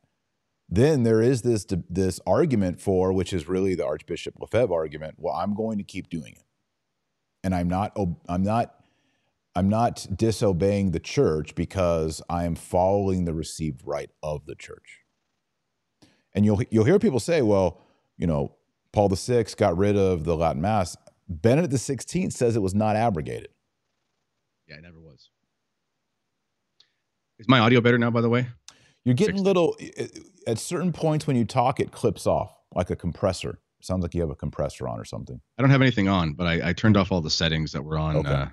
then 0.71 1.03
there 1.03 1.21
is 1.21 1.43
this 1.43 1.67
this 1.89 2.21
argument 2.27 2.81
for 2.81 3.13
which 3.13 3.33
is 3.33 3.49
really 3.49 3.75
the 3.75 3.85
Archbishop 3.85 4.35
Lefebvre 4.39 4.73
argument. 4.73 5.17
Well, 5.19 5.35
I'm 5.35 5.55
going 5.55 5.79
to 5.79 5.85
keep 5.85 6.09
doing 6.09 6.35
it, 6.35 6.45
and 7.43 7.55
I'm 7.55 7.69
not 7.69 7.97
I'm 8.29 8.43
not 8.43 8.77
I'm 9.57 9.69
not 9.69 10.07
disobeying 10.15 10.93
the 10.93 11.01
church 11.01 11.57
because 11.57 12.23
I 12.31 12.45
am 12.45 12.55
following 12.55 13.25
the 13.25 13.35
received 13.35 13.83
rite 13.85 14.11
of 14.23 14.47
the 14.47 14.55
church. 14.55 15.01
And 16.33 16.45
you'll 16.45 16.63
you'll 16.71 16.85
hear 16.85 17.01
people 17.01 17.21
say, 17.21 17.43
well, 17.43 17.81
you 18.17 18.29
know, 18.29 18.55
Paul 18.93 19.09
VI 19.09 19.47
got 19.57 19.77
rid 19.77 19.97
of 19.97 20.25
the 20.25 20.37
Latin 20.37 20.63
Mass. 20.63 20.97
Benedict 21.29 21.75
XVI 21.75 22.33
says 22.33 22.55
it 22.55 22.63
was 22.63 22.75
not 22.75 22.95
abrogated. 22.95 23.49
Yeah, 24.69 24.77
it 24.77 24.83
never 24.83 25.01
was. 25.01 25.31
Is 27.41 27.49
my 27.49 27.59
audio 27.59 27.81
better 27.81 27.99
now, 27.99 28.11
by 28.11 28.21
the 28.21 28.29
way? 28.29 28.47
You're 29.05 29.15
getting 29.15 29.43
little 29.43 29.77
at 30.47 30.59
certain 30.59 30.93
points 30.93 31.27
when 31.27 31.37
you 31.37 31.45
talk, 31.45 31.81
it 31.81 31.93
clips 31.93 32.27
off 32.27 32.55
like 32.75 32.91
a 32.91 32.97
compressor. 32.97 33.59
Sounds 33.81 34.03
like 34.03 34.15
you 34.15 34.21
have 34.21 34.31
a 34.31 34.35
compressor 34.35 34.87
on 34.87 35.01
or 35.01 35.05
something. 35.05 35.41
I 35.59 35.63
don't 35.63 35.71
have 35.71 35.81
anything 35.81 36.09
on, 36.09 36.35
but 36.35 36.47
I, 36.47 36.71
I 36.71 36.73
turned 36.75 36.97
off 36.99 37.11
all 37.11 37.23
the 37.23 37.31
settings 37.31 37.73
that 37.73 37.83
were 37.83 37.99
on. 37.99 38.17
Okay. 38.17 38.29
Uh, 38.29 38.47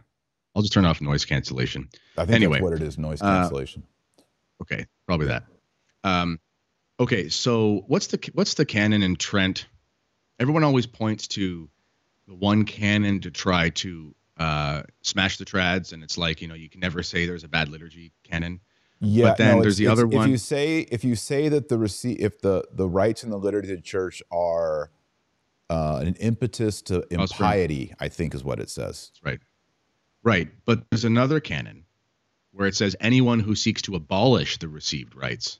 I'll 0.55 0.61
just 0.61 0.73
turn 0.73 0.85
off 0.85 1.01
noise 1.01 1.25
cancellation. 1.25 1.89
I 2.17 2.25
think 2.25 2.35
anyway, 2.35 2.57
that's 2.57 2.63
what 2.63 2.73
it 2.73 2.81
is, 2.81 2.97
noise 2.97 3.21
uh, 3.21 3.25
cancellation. 3.25 3.83
Uh, 4.17 4.63
okay, 4.63 4.85
probably 5.05 5.27
that. 5.27 5.43
Um, 6.03 6.39
okay, 6.99 7.29
so 7.29 7.83
what's 7.87 8.07
the 8.07 8.31
what's 8.33 8.55
the 8.55 8.65
canon 8.65 9.03
in 9.03 9.17
Trent? 9.17 9.67
Everyone 10.39 10.63
always 10.63 10.87
points 10.87 11.27
to 11.29 11.69
the 12.27 12.33
one 12.33 12.63
canon 12.65 13.19
to 13.21 13.31
try 13.31 13.69
to 13.69 14.15
uh, 14.37 14.83
smash 15.01 15.37
the 15.37 15.45
trads, 15.45 15.93
and 15.93 16.03
it's 16.03 16.17
like 16.17 16.41
you 16.41 16.47
know 16.47 16.55
you 16.55 16.69
can 16.69 16.79
never 16.79 17.03
say 17.03 17.25
there's 17.25 17.43
a 17.43 17.49
bad 17.49 17.69
liturgy 17.69 18.13
canon. 18.23 18.61
Yeah, 18.99 19.29
but 19.29 19.37
then 19.37 19.57
no, 19.57 19.61
there's 19.61 19.77
the 19.77 19.87
other 19.87 20.07
one. 20.07 20.25
If 20.25 20.31
you 20.31 20.37
say 20.37 20.79
if 20.79 21.03
you 21.03 21.15
say 21.15 21.49
that 21.49 21.69
the 21.69 21.77
receipt, 21.77 22.19
if 22.19 22.41
the 22.41 22.63
the 22.71 22.87
rites 22.87 23.23
in 23.23 23.29
the 23.29 23.37
liturgy 23.37 23.71
of 23.71 23.77
the 23.77 23.83
church 23.83 24.23
are 24.31 24.89
uh, 25.69 26.01
an 26.03 26.15
impetus 26.15 26.81
to 26.83 27.05
impiety, 27.11 27.93
I 27.99 28.07
think 28.07 28.33
is 28.33 28.43
what 28.43 28.59
it 28.59 28.69
says. 28.69 29.11
right, 29.23 29.39
right. 30.23 30.49
But 30.65 30.89
there's 30.89 31.05
another 31.05 31.39
canon 31.39 31.85
where 32.51 32.67
it 32.67 32.75
says 32.75 32.95
anyone 32.99 33.39
who 33.39 33.55
seeks 33.55 33.83
to 33.83 33.95
abolish 33.95 34.57
the 34.57 34.67
received 34.67 35.15
rites, 35.15 35.59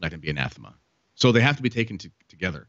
let 0.00 0.12
him 0.12 0.20
be 0.20 0.30
anathema. 0.30 0.74
So 1.14 1.30
they 1.30 1.40
have 1.40 1.56
to 1.56 1.62
be 1.62 1.70
taken 1.70 1.98
to, 1.98 2.10
together, 2.28 2.66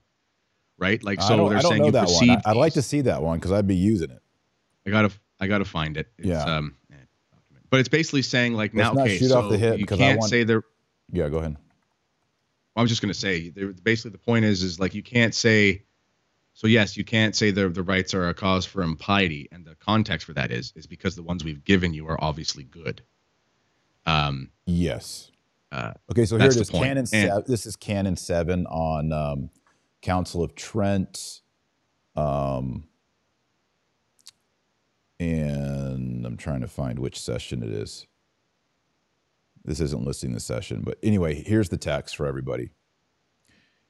right? 0.77 1.03
Like 1.03 1.21
so, 1.21 1.49
they're 1.49 1.61
saying 1.61 1.85
you 1.85 1.91
one. 1.91 2.41
I'd 2.45 2.55
like 2.55 2.73
to 2.73 2.83
see 2.83 3.01
that 3.01 3.23
one 3.23 3.39
because 3.39 3.51
I'd 3.51 3.67
be 3.67 3.75
using 3.75 4.11
it. 4.11 4.21
I 4.85 4.91
gotta 4.91 5.11
I 5.39 5.47
gotta 5.47 5.65
find 5.65 5.97
it. 5.97 6.07
It's, 6.17 6.27
yeah. 6.27 6.43
Um, 6.43 6.75
but 7.73 7.79
it's 7.79 7.89
basically 7.89 8.21
saying 8.21 8.53
like 8.53 8.71
Let's 8.75 8.93
now, 8.93 9.01
okay, 9.01 9.17
shoot 9.17 9.29
so 9.29 9.39
off 9.39 9.49
the 9.49 9.57
hip 9.57 9.79
you 9.79 9.87
can't 9.87 10.19
want, 10.19 10.29
say 10.29 10.43
they're. 10.43 10.61
Yeah, 11.11 11.27
go 11.27 11.37
ahead. 11.37 11.57
I 12.75 12.81
was 12.83 12.91
just 12.91 13.01
going 13.01 13.11
to 13.11 13.19
say, 13.19 13.49
basically, 13.81 14.11
the 14.11 14.19
point 14.19 14.45
is, 14.45 14.61
is 14.61 14.79
like 14.79 14.93
you 14.93 15.01
can't 15.01 15.33
say. 15.33 15.81
So 16.53 16.67
yes, 16.67 16.95
you 16.95 17.03
can't 17.03 17.35
say 17.35 17.49
the 17.49 17.69
the 17.69 17.81
rites 17.81 18.13
are 18.13 18.29
a 18.29 18.33
cause 18.35 18.63
for 18.63 18.83
impiety, 18.83 19.49
and 19.51 19.65
the 19.65 19.73
context 19.73 20.27
for 20.27 20.33
that 20.33 20.51
is 20.51 20.71
is 20.75 20.85
because 20.85 21.15
the 21.15 21.23
ones 21.23 21.43
we've 21.43 21.63
given 21.63 21.95
you 21.95 22.07
are 22.07 22.23
obviously 22.23 22.63
good. 22.63 23.01
Um. 24.05 24.51
Yes. 24.67 25.31
Uh, 25.71 25.93
okay, 26.11 26.25
so 26.25 26.37
here 26.37 26.49
it 26.49 26.55
is. 26.55 26.69
Canon. 26.69 27.07
And, 27.11 27.43
this 27.47 27.65
is 27.65 27.75
Canon 27.75 28.17
Seven 28.17 28.67
on 28.67 29.11
um, 29.11 29.49
Council 30.03 30.43
of 30.43 30.53
Trent. 30.53 31.41
Um, 32.15 32.83
and 35.19 35.62
I'm 36.33 36.37
trying 36.37 36.61
to 36.61 36.67
find 36.67 36.97
which 36.97 37.21
session 37.21 37.61
it 37.61 37.69
is. 37.69 38.07
This 39.63 39.79
isn't 39.79 40.03
listing 40.03 40.33
the 40.33 40.39
session, 40.39 40.81
but 40.83 40.97
anyway, 41.03 41.35
here's 41.35 41.69
the 41.69 41.77
text 41.77 42.15
for 42.15 42.25
everybody. 42.25 42.71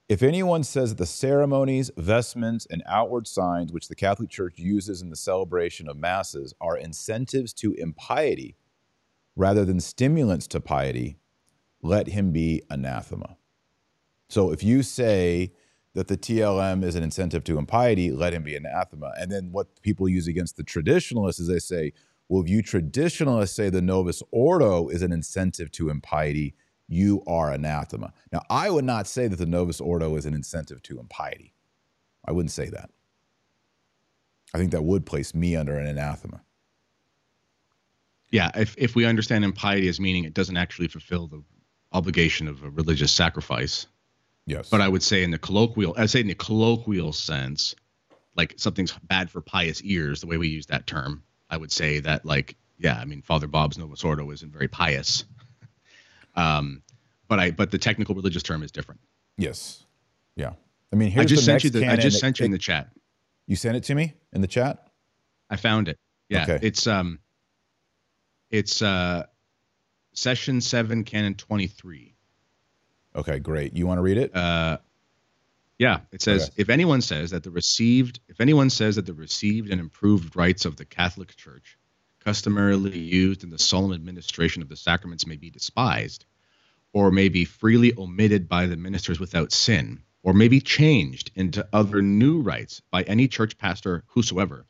If 0.10 0.22
anyone 0.22 0.66
says 0.66 0.90
that 0.90 0.98
the 0.98 1.06
ceremonies, 1.06 1.90
vestments, 1.96 2.68
and 2.70 2.84
outward 2.86 3.28
signs 3.28 3.72
which 3.72 3.88
the 3.88 3.96
Catholic 3.96 4.30
Church 4.30 4.60
uses 4.60 5.02
in 5.02 5.10
the 5.10 5.16
celebration 5.16 5.88
of 5.88 5.96
masses 5.96 6.54
are 6.60 6.76
incentives 6.76 7.54
to 7.54 7.76
impiety 7.76 8.58
rather 9.38 9.64
than 9.64 9.80
stimulants 9.80 10.46
to 10.48 10.60
piety, 10.60 11.16
let 11.82 12.08
him 12.08 12.34
be 12.34 12.62
anathema. 12.70 13.38
So 14.28 14.52
if 14.52 14.64
you 14.64 14.84
say 14.84 15.54
that 15.94 16.10
the 16.10 16.18
TLM 16.18 16.84
is 16.84 16.96
an 16.96 17.04
incentive 17.04 17.46
to 17.46 17.58
impiety, 17.58 18.12
let 18.12 18.34
him 18.34 18.44
be 18.44 18.58
anathema. 18.58 19.14
And 19.18 19.32
then 19.32 19.54
what 19.54 19.82
people 19.82 20.10
use 20.10 20.28
against 20.28 20.58
the 20.58 20.64
traditionalists 20.64 21.40
is 21.40 21.48
they 21.48 21.60
say, 21.60 21.94
well, 22.34 22.42
if 22.42 22.50
you 22.50 22.64
traditionalists 22.64 23.56
say 23.56 23.70
the 23.70 23.80
Novus 23.80 24.24
Ordo 24.32 24.88
is 24.88 25.04
an 25.04 25.12
incentive 25.12 25.72
to 25.74 25.90
impiety, 25.90 26.56
you 26.88 27.22
are 27.28 27.52
anathema. 27.52 28.12
Now, 28.32 28.42
I 28.50 28.72
would 28.72 28.86
not 28.86 29.08
say 29.08 29.28
that 29.28 29.36
the 29.36 29.46
Novus 29.46 29.80
Ordo 29.80 30.16
is 30.16 30.26
an 30.26 30.34
incentive 30.34 30.82
to 30.84 31.00
impiety. 31.00 31.54
I 32.26 32.32
wouldn't 32.32 32.50
say 32.50 32.70
that. 32.70 32.90
I 34.52 34.58
think 34.58 34.72
that 34.72 34.84
would 34.84 35.06
place 35.06 35.36
me 35.36 35.56
under 35.56 35.78
an 35.78 35.86
anathema. 35.86 36.42
Yeah, 38.32 38.50
if, 38.56 38.74
if 38.80 38.96
we 38.96 39.06
understand 39.06 39.46
impiety 39.46 39.88
as 39.88 40.00
meaning 40.00 40.24
it 40.24 40.34
doesn't 40.34 40.58
actually 40.58 40.88
fulfill 40.88 41.28
the 41.28 41.44
obligation 41.92 42.48
of 42.48 42.64
a 42.64 42.70
religious 42.72 43.12
sacrifice, 43.12 43.86
Yes. 44.46 44.70
But 44.70 44.82
I 44.82 44.90
would 44.90 45.04
say 45.04 45.24
in 45.24 45.32
the 45.32 45.38
colloquial, 45.38 45.96
I 45.98 46.06
say 46.08 46.20
in 46.20 46.28
the 46.28 46.36
colloquial 46.36 47.14
sense, 47.14 47.76
like 48.36 48.56
something's 48.58 48.92
bad 49.04 49.30
for 49.30 49.40
pious 49.42 49.82
ears, 49.84 50.20
the 50.22 50.28
way 50.28 50.38
we 50.38 50.50
use 50.50 50.66
that 50.66 50.86
term. 50.86 51.24
I 51.54 51.58
would 51.58 51.72
say 51.72 52.00
that, 52.00 52.26
like, 52.26 52.56
yeah, 52.80 52.98
I 52.98 53.06
mean, 53.06 53.22
Father 53.22 53.46
Bob's 53.46 53.78
Novus 53.78 54.04
Ordo 54.04 54.32
isn't 54.32 54.52
very 54.52 54.68
pious. 54.68 55.24
um, 56.36 56.82
but 57.28 57.40
I, 57.40 57.52
but 57.52 57.70
the 57.70 57.78
technical 57.78 58.16
religious 58.16 58.42
term 58.42 58.64
is 58.64 58.72
different. 58.72 59.02
Yes. 59.38 59.86
Yeah. 60.36 60.54
I 60.92 60.96
mean, 60.96 61.14
I 61.20 61.26
just 61.26 61.46
sent 61.46 61.64
you 61.64 61.70
the. 61.70 61.88
I 61.88 61.96
just 61.96 62.20
sent 62.20 62.40
you 62.40 62.46
in 62.46 62.52
the 62.52 62.58
chat. 62.58 62.90
You 63.46 63.56
sent 63.56 63.78
it 63.78 63.84
to 63.84 63.94
me 63.94 64.16
in 64.32 64.42
the 64.42 64.48
chat. 64.48 64.88
I 65.48 65.58
found 65.58 65.90
it. 65.90 66.00
Yeah. 66.28 66.44
Okay. 66.44 66.60
It's 66.64 66.88
um. 66.88 67.20
It's 68.50 68.82
uh, 68.82 69.28
session 70.14 70.60
seven, 70.60 71.04
canon 71.04 71.36
twenty 71.36 71.68
three. 71.68 72.16
Okay, 73.16 73.38
great. 73.38 73.76
You 73.76 73.86
want 73.86 74.00
to 74.00 74.02
read 74.02 74.18
it? 74.18 74.36
Uh, 74.36 74.80
yeah, 75.80 76.02
it 76.12 76.22
says 76.22 76.46
okay. 76.46 76.54
if 76.58 76.70
anyone 76.70 77.02
says 77.02 77.32
that 77.32 77.44
the 77.44 77.52
received, 77.52 78.20
if 78.28 78.40
anyone 78.40 78.70
says 78.70 78.96
that 78.96 79.06
the 79.06 79.14
received 79.14 79.72
and 79.72 79.80
improved 79.80 80.36
rites 80.36 80.66
of 80.66 80.76
the 80.76 80.86
Catholic 80.86 81.36
Church, 81.36 81.78
customarily 82.24 82.98
used 82.98 83.44
in 83.44 83.50
the 83.50 83.60
solemn 83.60 83.94
administration 83.94 84.62
of 84.62 84.70
the 84.70 84.76
sacraments, 84.76 85.28
may 85.28 85.36
be 85.36 85.50
despised, 85.50 86.26
or 86.94 87.12
may 87.12 87.28
be 87.28 87.44
freely 87.44 87.94
omitted 87.98 88.48
by 88.48 88.68
the 88.68 88.78
ministers 88.78 89.20
without 89.20 89.52
sin, 89.52 90.04
or 90.22 90.34
may 90.34 90.48
be 90.48 90.62
changed 90.62 91.32
into 91.36 91.68
other 91.74 92.02
new 92.02 92.40
rites 92.40 92.82
by 92.92 93.04
any 93.04 93.28
church 93.28 93.58
pastor 93.58 94.04
whosoever, 94.08 94.66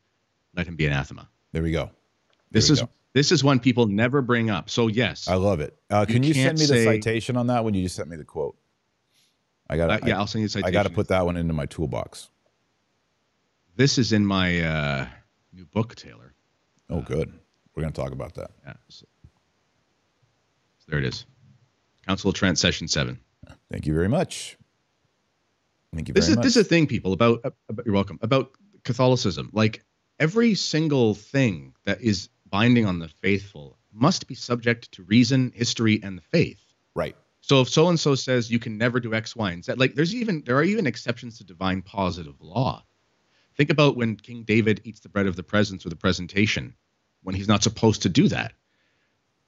let 0.55 0.67
him 0.67 0.75
be 0.75 0.85
anathema. 0.85 1.29
There 1.51 1.63
we 1.63 1.71
go. 1.71 1.85
There 1.85 1.93
this 2.51 2.69
we 2.69 2.73
is 2.73 2.81
go. 2.81 2.89
This 3.13 3.31
is 3.31 3.43
one 3.43 3.59
people 3.59 3.85
never 3.85 4.23
bring 4.23 4.49
up. 4.49 4.71
So 4.71 4.87
yes, 4.87 5.27
I 5.27 5.35
love 5.35 5.59
it. 5.59 5.77
Uh, 5.89 6.05
can 6.05 6.23
you, 6.23 6.29
you 6.29 6.33
send 6.33 6.57
me 6.57 6.65
the 6.65 6.73
say, 6.73 6.85
citation 6.85 7.37
on 7.37 7.47
that 7.47 7.63
when 7.63 7.75
you 7.75 7.83
just 7.83 7.95
sent 7.95 8.09
me 8.09 8.17
the 8.17 8.23
quote? 8.23 8.55
I 9.69 9.77
got. 9.77 9.89
Uh, 9.89 9.99
yeah, 10.05 10.17
I, 10.17 10.19
will 10.19 10.27
send 10.27 10.41
you 10.41 10.47
citation. 10.47 10.67
I 10.67 10.71
got 10.71 10.83
to 10.83 10.89
put 10.89 11.07
that 11.09 11.25
one 11.25 11.37
into 11.37 11.53
my 11.53 11.65
toolbox. 11.65 12.29
This 13.75 13.97
is 13.97 14.13
in 14.13 14.25
my 14.25 14.61
uh, 14.61 15.07
new 15.51 15.65
book, 15.65 15.95
Taylor. 15.95 16.33
Oh, 16.89 17.01
good. 17.01 17.33
We're 17.75 17.81
going 17.81 17.93
to 17.93 18.01
talk 18.01 18.11
about 18.11 18.35
that. 18.35 18.51
Yeah. 18.65 18.73
So, 18.89 19.05
so 20.79 20.85
there 20.89 20.99
it 20.99 21.05
is. 21.05 21.25
Council 22.07 22.29
of 22.29 22.35
Trent, 22.35 22.59
Session 22.59 22.87
Seven. 22.87 23.19
Thank 23.71 23.87
you 23.87 23.93
very 23.93 24.09
much. 24.09 24.57
Thank 25.95 26.07
you 26.07 26.13
this 26.13 26.27
is, 26.27 26.35
much. 26.35 26.43
This 26.43 26.55
is 26.55 26.65
a 26.65 26.69
thing, 26.69 26.87
people. 26.87 27.13
About, 27.13 27.41
about 27.69 27.85
you're 27.85 27.95
welcome. 27.95 28.19
About 28.21 28.51
Catholicism, 28.83 29.49
like 29.53 29.83
every 30.19 30.55
single 30.55 31.13
thing 31.13 31.73
that 31.85 32.01
is 32.01 32.29
binding 32.49 32.85
on 32.85 32.99
the 32.99 33.07
faithful 33.21 33.77
must 33.91 34.27
be 34.27 34.35
subject 34.35 34.91
to 34.93 35.03
reason, 35.03 35.51
history, 35.55 35.99
and 36.03 36.17
the 36.17 36.21
faith. 36.21 36.63
Right. 36.95 37.15
So 37.43 37.59
if 37.59 37.67
so 37.67 37.89
and 37.89 37.99
so 37.99 38.15
says 38.15 38.49
you 38.49 38.57
can 38.57 38.77
never 38.77 39.01
do 39.01 39.13
X, 39.13 39.35
Y, 39.35 39.51
and 39.51 39.65
Z, 39.65 39.73
like 39.73 39.95
there's 39.95 40.15
even 40.15 40.43
there 40.45 40.55
are 40.55 40.63
even 40.63 40.87
exceptions 40.87 41.37
to 41.37 41.43
divine 41.43 41.81
positive 41.81 42.39
law. 42.39 42.85
Think 43.57 43.69
about 43.69 43.97
when 43.97 44.15
King 44.15 44.43
David 44.43 44.79
eats 44.85 45.01
the 45.01 45.09
bread 45.09 45.27
of 45.27 45.35
the 45.35 45.43
presence 45.43 45.85
or 45.85 45.89
the 45.89 45.97
presentation 45.97 46.73
when 47.21 47.35
he's 47.35 47.49
not 47.49 47.61
supposed 47.61 48.03
to 48.03 48.09
do 48.09 48.29
that. 48.29 48.53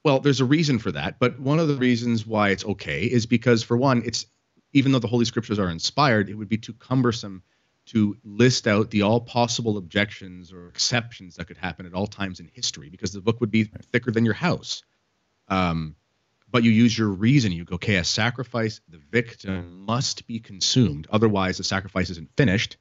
Well, 0.04 0.20
there's 0.20 0.42
a 0.42 0.44
reason 0.44 0.78
for 0.78 0.92
that, 0.92 1.18
but 1.18 1.40
one 1.40 1.58
of 1.58 1.68
the 1.68 1.76
reasons 1.76 2.26
why 2.26 2.50
it's 2.50 2.66
okay 2.66 3.04
is 3.04 3.24
because 3.24 3.62
for 3.62 3.78
one, 3.78 4.02
it's 4.04 4.26
even 4.74 4.92
though 4.92 4.98
the 4.98 5.08
holy 5.08 5.24
scriptures 5.24 5.58
are 5.58 5.70
inspired, 5.70 6.28
it 6.28 6.34
would 6.34 6.50
be 6.50 6.58
too 6.58 6.74
cumbersome 6.74 7.42
to 7.86 8.14
list 8.24 8.68
out 8.68 8.90
the 8.90 9.02
all 9.02 9.20
possible 9.20 9.78
objections 9.78 10.52
or 10.52 10.68
exceptions 10.68 11.36
that 11.36 11.46
could 11.46 11.56
happen 11.56 11.86
at 11.86 11.94
all 11.94 12.06
times 12.06 12.40
in 12.40 12.50
history 12.52 12.90
because 12.90 13.12
the 13.12 13.22
book 13.22 13.40
would 13.40 13.50
be 13.50 13.64
thicker 13.64 14.10
than 14.10 14.26
your 14.26 14.34
house. 14.34 14.82
Um, 15.48 15.96
but 16.56 16.64
you 16.64 16.70
use 16.70 16.96
your 16.96 17.08
reason. 17.08 17.52
You 17.52 17.66
go, 17.66 17.74
okay, 17.74 17.96
a 17.96 18.04
sacrifice, 18.04 18.80
the 18.88 18.96
victim 18.96 19.84
must 19.84 20.26
be 20.26 20.38
consumed. 20.38 21.06
Otherwise, 21.10 21.58
the 21.58 21.64
sacrifice 21.64 22.08
isn't 22.08 22.30
finished. 22.34 22.78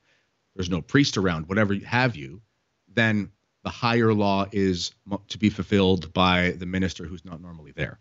There's 0.55 0.69
no 0.69 0.81
priest 0.81 1.17
around, 1.17 1.49
whatever 1.49 1.75
have 1.85 2.15
you. 2.15 2.41
Then 2.87 3.31
the 3.65 3.69
higher 3.69 4.13
law 4.13 4.45
is 4.49 4.93
to 5.27 5.37
be 5.37 5.49
fulfilled 5.49 6.13
by 6.13 6.51
the 6.51 6.65
minister 6.65 7.03
who's 7.03 7.25
not 7.25 7.41
normally 7.41 7.73
there. 7.75 7.99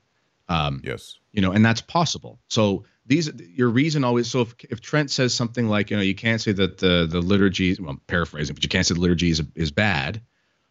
Um, 0.49 0.81
yes. 0.85 1.19
You 1.33 1.43
know, 1.43 1.51
and 1.51 1.65
that's 1.65 1.81
possible. 1.81 2.39
So 2.47 2.85
these 3.05 3.33
your 3.37 3.69
reason 3.69 4.05
always 4.05 4.31
so 4.31 4.43
if, 4.43 4.55
if 4.71 4.81
Trent 4.81 5.11
says 5.11 5.35
something 5.35 5.67
like 5.67 5.91
you 5.91 5.97
know 5.97 6.05
you 6.05 6.15
can't 6.15 6.41
say 6.41 6.53
that 6.53 6.79
the 6.79 7.09
the 7.11 7.21
liturgy 7.21 7.77
well 7.81 7.91
I'm 7.91 8.01
paraphrasing 8.07 8.55
but 8.55 8.63
you 8.63 8.69
can't 8.69 8.87
say 8.87 8.95
the 8.95 9.01
liturgy 9.01 9.31
is, 9.31 9.43
is 9.57 9.73
bad 9.73 10.23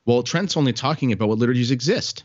well 0.05 0.23
Trent's 0.23 0.55
only 0.55 0.73
talking 0.73 1.11
about 1.11 1.27
what 1.27 1.39
liturgies 1.39 1.71
exist 1.71 2.23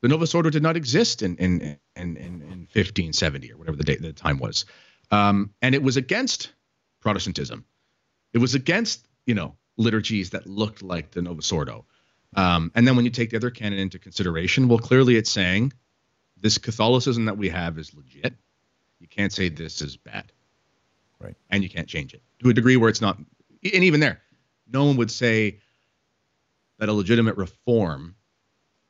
the 0.00 0.08
Novus 0.08 0.34
Ordo 0.34 0.50
did 0.50 0.62
not 0.62 0.76
exist 0.76 1.22
in 1.22 1.36
in 1.36 1.60
in, 1.96 2.16
in, 2.16 2.42
in 2.42 2.68
1570 2.72 3.52
or 3.52 3.56
whatever 3.56 3.76
the 3.76 3.84
date 3.84 4.02
the 4.02 4.12
time 4.12 4.38
was 4.38 4.64
um, 5.10 5.54
and 5.62 5.74
it 5.74 5.82
was 5.82 5.96
against 5.96 6.52
Protestantism 7.00 7.64
it 8.32 8.38
was 8.38 8.54
against 8.54 9.06
you 9.26 9.34
know 9.34 9.56
liturgies 9.76 10.30
that 10.30 10.46
looked 10.46 10.82
like 10.82 11.10
the 11.10 11.22
Novus 11.22 11.50
Ordo 11.52 11.84
um, 12.34 12.70
and 12.74 12.86
then 12.86 12.96
when 12.96 13.04
you 13.04 13.10
take 13.10 13.30
the 13.30 13.36
other 13.36 13.50
canon 13.50 13.78
into 13.78 13.98
consideration 13.98 14.68
well 14.68 14.78
clearly 14.78 15.16
it's 15.16 15.30
saying 15.30 15.72
this 16.40 16.58
Catholicism 16.58 17.24
that 17.24 17.36
we 17.36 17.48
have 17.48 17.78
is 17.78 17.94
legit 17.94 18.34
you 19.00 19.06
can't 19.06 19.32
say 19.32 19.48
this 19.48 19.80
is 19.80 19.96
bad. 19.96 20.32
Right. 21.20 21.34
And 21.50 21.62
you 21.62 21.70
can't 21.70 21.88
change 21.88 22.14
it 22.14 22.22
to 22.42 22.50
a 22.50 22.54
degree 22.54 22.76
where 22.76 22.88
it's 22.88 23.00
not. 23.00 23.18
And 23.18 23.26
even 23.62 24.00
there, 24.00 24.20
no 24.70 24.84
one 24.84 24.96
would 24.96 25.10
say 25.10 25.58
that 26.78 26.88
a 26.88 26.92
legitimate 26.92 27.36
reform 27.36 28.14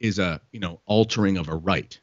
is 0.00 0.18
a 0.18 0.40
you 0.52 0.60
know 0.60 0.80
altering 0.86 1.36
of 1.36 1.48
a 1.48 1.54
rite 1.54 2.00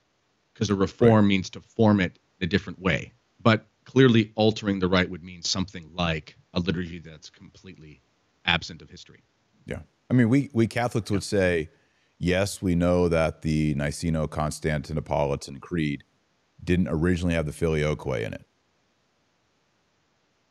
because 0.53 0.69
a 0.69 0.75
reform 0.75 1.25
right. 1.25 1.29
means 1.29 1.49
to 1.49 1.61
form 1.61 1.99
it 1.99 2.19
in 2.39 2.45
a 2.45 2.49
different 2.49 2.79
way 2.79 3.11
but 3.41 3.65
clearly 3.85 4.31
altering 4.35 4.79
the 4.79 4.87
rite 4.87 5.09
would 5.09 5.23
mean 5.23 5.41
something 5.41 5.89
like 5.93 6.35
a 6.53 6.59
liturgy 6.59 6.99
that's 6.99 7.29
completely 7.29 8.01
absent 8.45 8.81
of 8.81 8.89
history 8.89 9.23
yeah 9.65 9.79
i 10.09 10.13
mean 10.13 10.29
we 10.29 10.49
we 10.53 10.67
catholics 10.67 11.11
would 11.11 11.23
say 11.23 11.69
yes 12.17 12.61
we 12.61 12.75
know 12.75 13.07
that 13.07 13.41
the 13.41 13.75
niceno-constantinopolitan 13.75 15.59
creed 15.59 16.03
didn't 16.65 16.87
originally 16.89 17.35
have 17.35 17.45
the 17.45 17.51
filioque 17.51 18.05
in 18.21 18.33
it. 18.33 18.45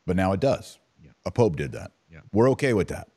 But 0.07 0.17
now 0.17 0.33
it 0.33 0.41
does. 0.41 0.79
Yeah. 1.03 1.11
A 1.27 1.31
pope 1.31 1.57
did 1.57 1.73
that. 1.73 1.93
Yeah. 2.11 2.21
We're 2.33 2.51
okay 2.51 2.73
with 2.73 2.89
that. 2.89 3.09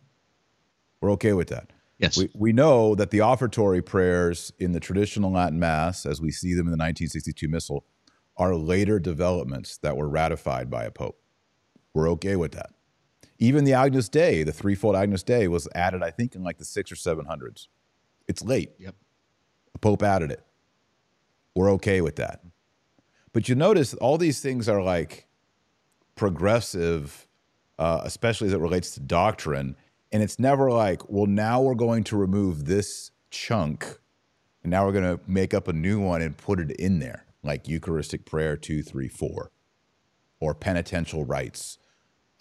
We're 1.00 1.12
okay 1.12 1.34
with 1.34 1.50
that. 1.50 1.72
Yes. 2.00 2.18
We, 2.18 2.30
we 2.36 2.54
know 2.54 2.94
that 2.96 3.10
the 3.10 3.20
offertory 3.20 3.82
prayers 3.82 4.54
in 4.60 4.72
the 4.72 4.80
traditional 4.80 5.32
Latin 5.32 5.60
Mass, 5.60 6.06
as 6.06 6.22
we 6.22 6.32
see 6.32 6.54
them 6.54 6.68
in 6.68 6.72
the 6.72 6.78
1962 6.78 7.48
Missal, 7.48 7.86
are 8.38 8.56
later 8.56 9.00
developments 9.00 9.78
that 9.80 9.98
were 9.98 10.08
ratified 10.08 10.70
by 10.70 10.84
a 10.84 10.92
pope. 10.92 11.20
We're 11.94 12.10
okay 12.12 12.36
with 12.36 12.52
that. 12.52 12.70
Even 13.40 13.64
the 13.64 13.74
Agnus 13.74 14.10
Dei, 14.10 14.44
the 14.44 14.52
threefold 14.52 14.96
Agnus 14.96 15.24
Dei, 15.24 15.48
was 15.48 15.68
added, 15.74 16.04
I 16.04 16.12
think, 16.12 16.36
in 16.36 16.44
like 16.44 16.58
the 16.58 16.66
six 16.66 16.92
or 16.92 16.96
seven 16.96 17.26
hundreds. 17.26 17.70
It's 18.28 18.44
late. 18.44 18.72
Yep. 18.80 18.96
A 19.74 19.78
pope 19.80 20.04
added 20.04 20.32
it. 20.32 20.44
We're 21.56 21.72
okay 21.74 22.02
with 22.02 22.18
that. 22.18 22.42
But 23.34 23.50
you 23.50 23.56
notice 23.56 23.94
all 23.96 24.18
these 24.18 24.40
things 24.40 24.70
are 24.70 24.82
like 24.82 25.28
progressive, 26.16 27.28
uh, 27.80 28.02
especially 28.04 28.48
as 28.48 28.54
it 28.54 28.60
relates 28.60 28.92
to 28.92 29.00
doctrine. 29.00 29.76
And 30.12 30.24
it's 30.24 30.40
never 30.40 30.72
like, 30.72 31.10
well, 31.10 31.26
now 31.26 31.62
we're 31.62 31.76
going 31.76 32.04
to 32.06 32.18
remove 32.18 32.66
this 32.66 33.12
chunk 33.30 34.00
and 34.68 34.72
now 34.72 34.86
we're 34.86 34.92
going 34.92 35.18
to 35.18 35.24
make 35.28 35.54
up 35.54 35.70
a 35.70 35.74
new 35.74 35.98
one 35.98 36.22
and 36.22 36.36
put 36.36 36.60
it 36.60 36.72
in 36.72 37.00
there, 37.00 37.26
like 37.42 37.70
Eucharistic 37.70 38.26
prayer 38.26 38.58
two, 38.58 38.84
three, 38.84 39.08
four, 39.08 39.50
or 40.42 40.54
penitential 40.54 41.24
rites, 41.24 41.78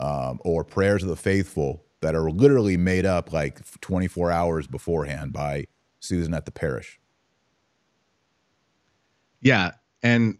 um, 0.01 0.41
or 0.45 0.65
prayers 0.65 1.05
of 1.05 1.09
the 1.09 1.15
faithful 1.15 1.85
that 2.01 2.17
are 2.17 2.29
literally 2.29 2.77
made 2.77 3.07
up 3.07 3.33
like 3.33 3.61
24 3.81 4.33
hours 4.33 4.67
beforehand 4.67 5.33
by 5.33 5.67
Susan 6.01 6.35
at 6.35 6.47
the 6.47 6.51
parish. 6.51 6.99
Yeah. 9.41 9.75
And 10.03 10.39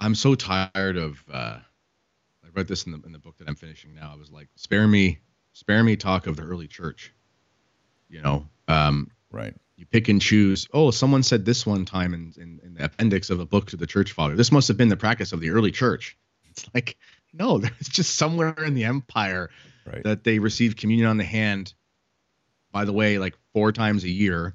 I'm 0.00 0.14
so 0.14 0.34
tired 0.34 0.96
of, 0.96 1.22
uh, 1.30 1.58
I 1.58 2.48
read 2.54 2.66
this 2.66 2.84
in 2.84 2.92
the, 2.92 3.02
in 3.04 3.12
the 3.12 3.18
book 3.18 3.36
that 3.36 3.46
I'm 3.46 3.56
finishing 3.56 3.94
now. 3.94 4.10
I 4.10 4.16
was 4.16 4.30
like, 4.32 4.48
spare 4.56 4.88
me, 4.88 5.18
spare 5.56 5.82
me 5.82 5.96
talk 5.96 6.26
of 6.26 6.36
the 6.36 6.42
early 6.42 6.68
church, 6.68 7.14
you 8.10 8.20
know? 8.20 8.46
Um, 8.68 9.10
right. 9.32 9.54
You 9.76 9.86
pick 9.86 10.08
and 10.08 10.20
choose. 10.20 10.68
Oh, 10.70 10.90
someone 10.90 11.22
said 11.22 11.46
this 11.46 11.64
one 11.64 11.86
time 11.86 12.12
in, 12.12 12.34
in, 12.36 12.60
in 12.62 12.74
the 12.74 12.84
appendix 12.84 13.30
of 13.30 13.40
a 13.40 13.46
book 13.46 13.68
to 13.68 13.78
the 13.78 13.86
church 13.86 14.12
father. 14.12 14.36
This 14.36 14.52
must 14.52 14.68
have 14.68 14.76
been 14.76 14.90
the 14.90 14.98
practice 14.98 15.32
of 15.32 15.40
the 15.40 15.50
early 15.50 15.70
church. 15.70 16.18
It's 16.50 16.66
like, 16.74 16.98
no, 17.32 17.56
there's 17.56 17.88
just 17.88 18.16
somewhere 18.16 18.54
in 18.64 18.74
the 18.74 18.84
empire 18.84 19.48
right. 19.86 20.04
that 20.04 20.24
they 20.24 20.40
received 20.40 20.76
communion 20.76 21.08
on 21.08 21.16
the 21.16 21.24
hand, 21.24 21.72
by 22.70 22.84
the 22.84 22.92
way, 22.92 23.18
like 23.18 23.34
four 23.54 23.72
times 23.72 24.04
a 24.04 24.10
year 24.10 24.54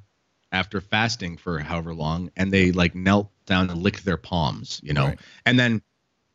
after 0.51 0.81
fasting 0.81 1.37
for 1.37 1.57
however 1.57 1.95
long, 1.95 2.29
and 2.37 2.53
they 2.53 2.71
like 2.71 2.93
knelt 2.93 3.31
down 3.47 3.71
and 3.71 3.81
licked 3.81 4.05
their 4.05 4.17
palms, 4.17 4.79
you 4.83 4.93
know, 4.93 5.07
right. 5.07 5.19
and 5.45 5.57
then 5.57 5.81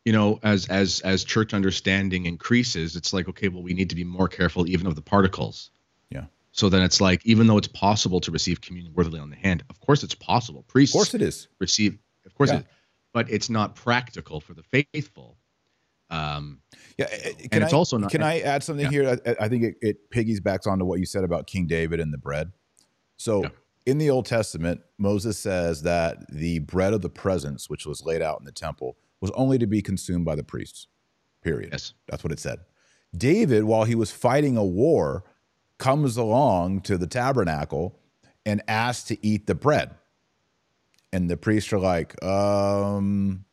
you 0.07 0.13
know 0.13 0.39
as 0.41 0.67
as 0.67 1.01
as 1.01 1.25
church 1.25 1.53
understanding 1.53 2.25
increases 2.25 2.95
it's 2.95 3.11
like 3.11 3.27
okay 3.27 3.49
well 3.49 3.61
we 3.61 3.73
need 3.73 3.89
to 3.89 3.95
be 3.95 4.05
more 4.05 4.29
careful 4.29 4.65
even 4.69 4.87
of 4.87 4.95
the 4.95 5.01
particles 5.01 5.69
yeah 6.09 6.23
so 6.53 6.69
then 6.69 6.81
it's 6.81 7.01
like 7.01 7.21
even 7.25 7.45
though 7.45 7.57
it's 7.57 7.67
possible 7.67 8.21
to 8.21 8.31
receive 8.31 8.61
communion 8.61 8.93
worthily 8.93 9.19
on 9.19 9.29
the 9.29 9.35
hand 9.35 9.65
of 9.69 9.77
course 9.81 10.03
it's 10.03 10.15
possible 10.15 10.63
priests 10.69 10.95
of 10.95 10.99
course 10.99 11.13
it 11.13 11.21
is 11.21 11.49
receive 11.59 11.97
of 12.25 12.33
course 12.35 12.49
yeah. 12.49 12.55
it 12.55 12.59
is 12.59 12.65
but 13.11 13.29
it's 13.29 13.49
not 13.49 13.75
practical 13.75 14.39
for 14.39 14.53
the 14.53 14.63
faithful 14.63 15.37
um, 16.09 16.61
yeah, 16.97 17.07
eh, 17.11 17.17
eh, 17.25 17.47
and 17.51 17.65
it's 17.65 17.73
I, 17.73 17.75
also 17.75 17.97
not. 17.97 18.09
Can 18.09 18.23
I 18.23 18.39
add 18.39 18.63
something 18.63 18.85
yeah. 18.85 18.91
here? 18.91 19.19
I, 19.25 19.35
I 19.41 19.49
think 19.49 19.63
it, 19.63 19.75
it, 19.81 20.09
piggybacks 20.09 20.65
onto 20.65 20.85
what 20.85 20.99
you 20.99 21.05
said 21.05 21.25
about 21.25 21.47
King 21.47 21.67
David 21.67 21.99
and 21.99 22.13
the 22.13 22.17
bread. 22.17 22.53
So 23.17 23.43
yeah. 23.43 23.49
in 23.85 23.97
the 23.97 24.09
Old 24.09 24.25
Testament, 24.25 24.79
Moses 24.97 25.37
says 25.37 25.81
that 25.81 26.31
the 26.31 26.59
bread 26.59 26.93
of 26.93 27.01
the 27.01 27.09
presence, 27.09 27.69
which 27.69 27.85
was 27.85 28.05
laid 28.05 28.21
out 28.21 28.39
in 28.39 28.45
the 28.45 28.53
temple, 28.53 28.95
was 29.21 29.31
only 29.31 29.57
to 29.57 29.67
be 29.67 29.81
consumed 29.81 30.25
by 30.25 30.35
the 30.35 30.43
priests. 30.43 30.87
Period. 31.43 31.69
Yes, 31.71 31.93
that's 32.07 32.23
what 32.23 32.31
it 32.31 32.39
said. 32.39 32.59
David, 33.15 33.63
while 33.63 33.85
he 33.85 33.95
was 33.95 34.11
fighting 34.11 34.57
a 34.57 34.65
war, 34.65 35.23
comes 35.77 36.17
along 36.17 36.81
to 36.81 36.97
the 36.97 37.07
tabernacle 37.07 37.99
and 38.45 38.61
asks 38.67 39.07
to 39.09 39.25
eat 39.25 39.47
the 39.47 39.55
bread. 39.55 39.91
And 41.13 41.29
the 41.29 41.37
priests 41.37 41.71
are 41.71 41.79
like, 41.79 42.21
um, 42.23 43.45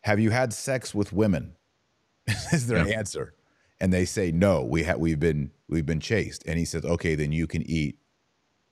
have 0.00 0.18
you 0.18 0.30
had 0.30 0.52
sex 0.52 0.94
with 0.94 1.12
women? 1.12 1.54
is 2.52 2.66
their 2.66 2.86
yeah. 2.86 2.98
answer. 2.98 3.34
And 3.80 3.92
they 3.92 4.04
say, 4.04 4.30
no, 4.30 4.62
we 4.62 4.84
have 4.84 4.98
we've 4.98 5.18
been 5.18 5.50
we've 5.68 5.86
been 5.86 6.00
chaste. 6.00 6.44
And 6.46 6.58
he 6.58 6.64
says, 6.64 6.84
okay, 6.84 7.14
then 7.14 7.32
you 7.32 7.46
can 7.46 7.68
eat 7.68 7.98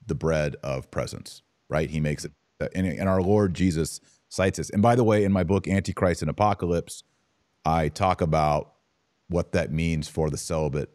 the 0.05 0.15
bread 0.15 0.55
of 0.63 0.89
presence, 0.89 1.41
right? 1.69 1.89
He 1.89 1.99
makes 1.99 2.25
it, 2.25 2.31
and, 2.73 2.87
and 2.87 3.09
our 3.09 3.21
Lord 3.21 3.53
Jesus 3.53 3.99
cites 4.31 4.57
this. 4.57 4.69
And 4.69 4.81
by 4.81 4.95
the 4.95 5.03
way, 5.03 5.23
in 5.23 5.31
my 5.31 5.43
book, 5.43 5.67
Antichrist 5.67 6.21
and 6.21 6.31
Apocalypse, 6.31 7.03
I 7.65 7.89
talk 7.89 8.21
about 8.21 8.73
what 9.27 9.51
that 9.51 9.71
means 9.71 10.07
for 10.07 10.29
the 10.29 10.37
celibate 10.37 10.89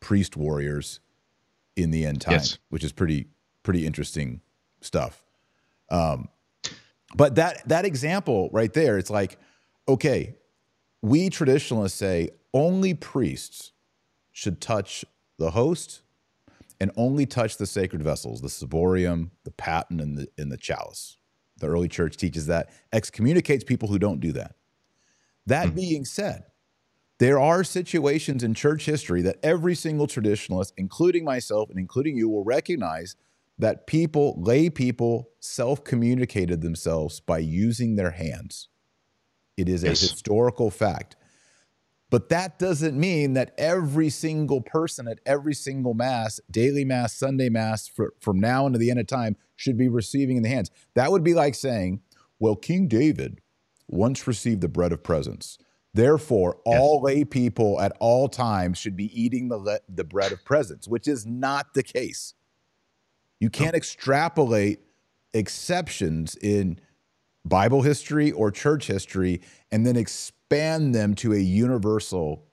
priest 0.00 0.36
warriors 0.36 1.00
in 1.76 1.90
the 1.92 2.04
end 2.04 2.20
time, 2.20 2.34
yes. 2.34 2.58
which 2.68 2.84
is 2.84 2.92
pretty 2.92 3.28
pretty 3.62 3.86
interesting 3.86 4.40
stuff. 4.80 5.24
Um, 5.90 6.28
but 7.16 7.36
that 7.36 7.66
that 7.68 7.84
example 7.84 8.50
right 8.52 8.72
there, 8.72 8.98
it's 8.98 9.10
like 9.10 9.38
okay, 9.88 10.34
we 11.00 11.30
traditionalists 11.30 11.98
say 11.98 12.30
only 12.52 12.92
priests 12.92 13.72
should 14.32 14.60
touch 14.60 15.04
the 15.38 15.52
host 15.52 16.02
and 16.80 16.90
only 16.96 17.26
touch 17.26 17.56
the 17.56 17.66
sacred 17.66 18.02
vessels, 18.02 18.40
the 18.40 18.48
ciborium, 18.48 19.30
the 19.44 19.50
paten, 19.50 20.00
and 20.00 20.18
the, 20.18 20.28
and 20.36 20.52
the 20.52 20.56
chalice. 20.56 21.17
The 21.58 21.66
early 21.66 21.88
church 21.88 22.16
teaches 22.16 22.46
that, 22.46 22.70
excommunicates 22.92 23.64
people 23.64 23.88
who 23.88 23.98
don't 23.98 24.20
do 24.20 24.32
that. 24.32 24.54
That 25.46 25.68
mm-hmm. 25.68 25.76
being 25.76 26.04
said, 26.04 26.44
there 27.18 27.40
are 27.40 27.64
situations 27.64 28.44
in 28.44 28.54
church 28.54 28.84
history 28.84 29.22
that 29.22 29.38
every 29.42 29.74
single 29.74 30.06
traditionalist, 30.06 30.72
including 30.76 31.24
myself 31.24 31.68
and 31.68 31.78
including 31.78 32.16
you, 32.16 32.28
will 32.28 32.44
recognize 32.44 33.16
that 33.58 33.86
people, 33.86 34.40
lay 34.40 34.70
people, 34.70 35.30
self 35.40 35.82
communicated 35.82 36.60
themselves 36.60 37.20
by 37.20 37.38
using 37.38 37.96
their 37.96 38.12
hands. 38.12 38.68
It 39.56 39.68
is 39.68 39.82
yes. 39.82 40.00
a 40.02 40.06
historical 40.08 40.70
fact. 40.70 41.16
But 42.10 42.30
that 42.30 42.58
doesn't 42.58 42.98
mean 42.98 43.34
that 43.34 43.54
every 43.58 44.08
single 44.08 44.62
person 44.62 45.06
at 45.06 45.20
every 45.26 45.54
single 45.54 45.92
Mass, 45.92 46.40
daily 46.50 46.84
Mass, 46.84 47.12
Sunday 47.12 47.50
Mass, 47.50 47.86
for, 47.86 48.14
from 48.20 48.40
now 48.40 48.66
into 48.66 48.78
the 48.78 48.90
end 48.90 49.00
of 49.00 49.06
time, 49.06 49.36
should 49.56 49.76
be 49.76 49.88
receiving 49.88 50.38
in 50.38 50.42
the 50.42 50.48
hands. 50.48 50.70
That 50.94 51.10
would 51.10 51.22
be 51.22 51.34
like 51.34 51.54
saying, 51.54 52.00
well, 52.38 52.56
King 52.56 52.88
David 52.88 53.40
once 53.88 54.26
received 54.26 54.62
the 54.62 54.68
bread 54.68 54.92
of 54.92 55.02
presence. 55.02 55.58
Therefore, 55.92 56.58
yes. 56.64 56.78
all 56.78 57.02
lay 57.02 57.24
people 57.24 57.80
at 57.80 57.92
all 57.98 58.28
times 58.28 58.78
should 58.78 58.96
be 58.96 59.20
eating 59.20 59.48
the, 59.48 59.80
the 59.88 60.04
bread 60.04 60.32
of 60.32 60.44
presence, 60.44 60.86
which 60.86 61.08
is 61.08 61.26
not 61.26 61.74
the 61.74 61.82
case. 61.82 62.34
You 63.40 63.50
can't 63.50 63.72
no. 63.72 63.78
extrapolate 63.78 64.80
exceptions 65.34 66.36
in 66.36 66.78
Bible 67.44 67.82
history 67.82 68.30
or 68.32 68.50
church 68.50 68.86
history 68.86 69.40
and 69.70 69.86
then 69.86 69.96
expand 70.48 70.94
them 70.94 71.14
to 71.14 71.34
a 71.34 71.38
universal 71.38 72.46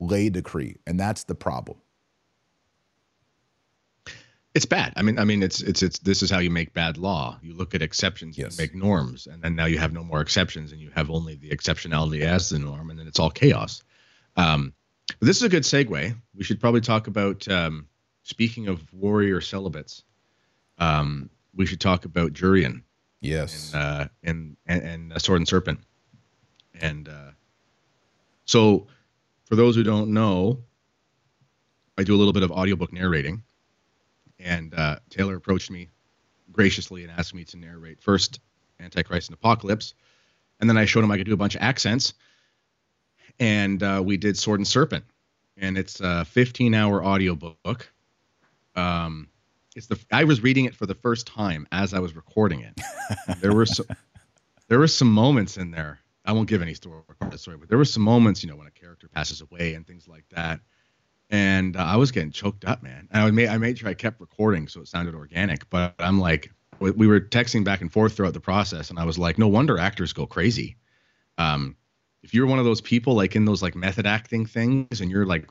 lay 0.00 0.30
decree. 0.30 0.76
And 0.86 0.98
that's 0.98 1.24
the 1.24 1.34
problem. 1.34 1.78
It's 4.54 4.64
bad. 4.64 4.94
I 4.96 5.02
mean, 5.02 5.18
I 5.18 5.24
mean, 5.24 5.42
it's 5.42 5.60
it's 5.60 5.82
it's 5.82 5.98
this 5.98 6.22
is 6.22 6.30
how 6.30 6.38
you 6.38 6.50
make 6.50 6.72
bad 6.72 6.96
law. 6.96 7.38
You 7.42 7.52
look 7.52 7.74
at 7.74 7.82
exceptions, 7.82 8.38
yes. 8.38 8.56
you 8.56 8.62
make 8.62 8.74
norms, 8.74 9.26
and 9.26 9.42
then 9.42 9.54
now 9.54 9.66
you 9.66 9.78
have 9.78 9.92
no 9.92 10.02
more 10.02 10.22
exceptions, 10.22 10.72
and 10.72 10.80
you 10.80 10.90
have 10.94 11.10
only 11.10 11.34
the 11.34 11.50
exceptionality 11.50 12.22
as 12.22 12.48
the 12.48 12.58
norm, 12.58 12.88
and 12.88 12.98
then 12.98 13.06
it's 13.06 13.18
all 13.18 13.28
chaos. 13.28 13.82
Um, 14.34 14.72
but 15.20 15.26
this 15.26 15.36
is 15.36 15.42
a 15.42 15.50
good 15.50 15.64
segue. 15.64 16.16
We 16.34 16.42
should 16.42 16.58
probably 16.58 16.80
talk 16.80 17.06
about 17.06 17.46
um, 17.48 17.86
speaking 18.22 18.68
of 18.68 18.80
warrior 18.94 19.42
celibates. 19.42 20.04
Um, 20.78 21.28
we 21.54 21.66
should 21.66 21.80
talk 21.80 22.06
about 22.06 22.32
Jurian. 22.32 22.82
Yes. 23.20 23.74
And 23.74 23.82
uh, 23.82 24.08
and, 24.22 24.56
and, 24.64 25.12
and 25.12 25.22
Sword 25.22 25.40
and 25.40 25.48
Serpent. 25.48 25.80
And 26.80 27.08
uh, 27.08 27.30
so, 28.44 28.86
for 29.44 29.56
those 29.56 29.76
who 29.76 29.82
don't 29.82 30.12
know, 30.12 30.60
I 31.98 32.02
do 32.02 32.14
a 32.14 32.18
little 32.18 32.32
bit 32.32 32.42
of 32.42 32.50
audiobook 32.50 32.92
narrating. 32.92 33.42
And 34.38 34.74
uh, 34.74 34.96
Taylor 35.08 35.36
approached 35.36 35.70
me 35.70 35.88
graciously 36.52 37.02
and 37.02 37.12
asked 37.12 37.34
me 37.34 37.44
to 37.44 37.56
narrate 37.56 38.02
first 38.02 38.40
Antichrist 38.80 39.28
and 39.28 39.34
Apocalypse. 39.34 39.94
And 40.60 40.68
then 40.68 40.76
I 40.76 40.84
showed 40.84 41.04
him 41.04 41.10
I 41.10 41.16
could 41.16 41.26
do 41.26 41.34
a 41.34 41.38
bunch 41.38 41.54
of 41.54 41.62
accents. 41.62 42.14
And 43.38 43.82
uh, 43.82 44.02
we 44.04 44.16
did 44.16 44.36
Sword 44.36 44.60
and 44.60 44.66
Serpent. 44.66 45.04
And 45.56 45.78
it's 45.78 46.00
a 46.00 46.24
15 46.26 46.74
hour 46.74 47.04
audiobook. 47.04 47.90
Um, 48.74 49.28
it's 49.74 49.86
the 49.86 49.98
I 50.10 50.24
was 50.24 50.42
reading 50.42 50.64
it 50.66 50.74
for 50.74 50.86
the 50.86 50.94
first 50.94 51.26
time 51.26 51.66
as 51.72 51.94
I 51.94 51.98
was 51.98 52.14
recording 52.16 52.60
it. 52.60 52.80
there 53.40 53.54
were 53.54 53.66
some 53.66 53.86
there 54.68 54.78
were 54.78 54.88
some 54.88 55.12
moments 55.12 55.56
in 55.56 55.70
there. 55.70 56.00
I 56.26 56.32
won't 56.32 56.48
give 56.48 56.60
any 56.60 56.74
story, 56.74 57.02
story, 57.36 57.56
but 57.56 57.68
there 57.68 57.78
were 57.78 57.84
some 57.84 58.02
moments, 58.02 58.42
you 58.42 58.50
know, 58.50 58.56
when 58.56 58.66
a 58.66 58.70
character 58.70 59.08
passes 59.08 59.40
away 59.40 59.74
and 59.74 59.86
things 59.86 60.08
like 60.08 60.24
that. 60.30 60.60
And 61.30 61.76
uh, 61.76 61.84
I 61.84 61.96
was 61.96 62.10
getting 62.10 62.30
choked 62.30 62.64
up, 62.64 62.82
man. 62.82 63.08
And 63.10 63.22
I 63.22 63.30
made 63.30 63.48
I 63.48 63.58
made 63.58 63.78
sure 63.78 63.88
I 63.88 63.94
kept 63.94 64.20
recording 64.20 64.68
so 64.68 64.80
it 64.80 64.88
sounded 64.88 65.14
organic. 65.14 65.68
But 65.70 65.94
I'm 65.98 66.20
like, 66.20 66.50
we 66.78 67.06
were 67.06 67.20
texting 67.20 67.64
back 67.64 67.80
and 67.80 67.92
forth 67.92 68.14
throughout 68.14 68.34
the 68.34 68.40
process, 68.40 68.90
and 68.90 68.98
I 68.98 69.04
was 69.04 69.18
like, 69.18 69.38
no 69.38 69.48
wonder 69.48 69.78
actors 69.78 70.12
go 70.12 70.26
crazy. 70.26 70.76
Um, 71.38 71.76
if 72.22 72.34
you're 72.34 72.46
one 72.46 72.58
of 72.58 72.64
those 72.64 72.80
people 72.80 73.14
like 73.14 73.36
in 73.36 73.44
those 73.44 73.62
like 73.62 73.74
method 73.74 74.06
acting 74.06 74.46
things, 74.46 75.00
and 75.00 75.10
you're 75.10 75.26
like 75.26 75.48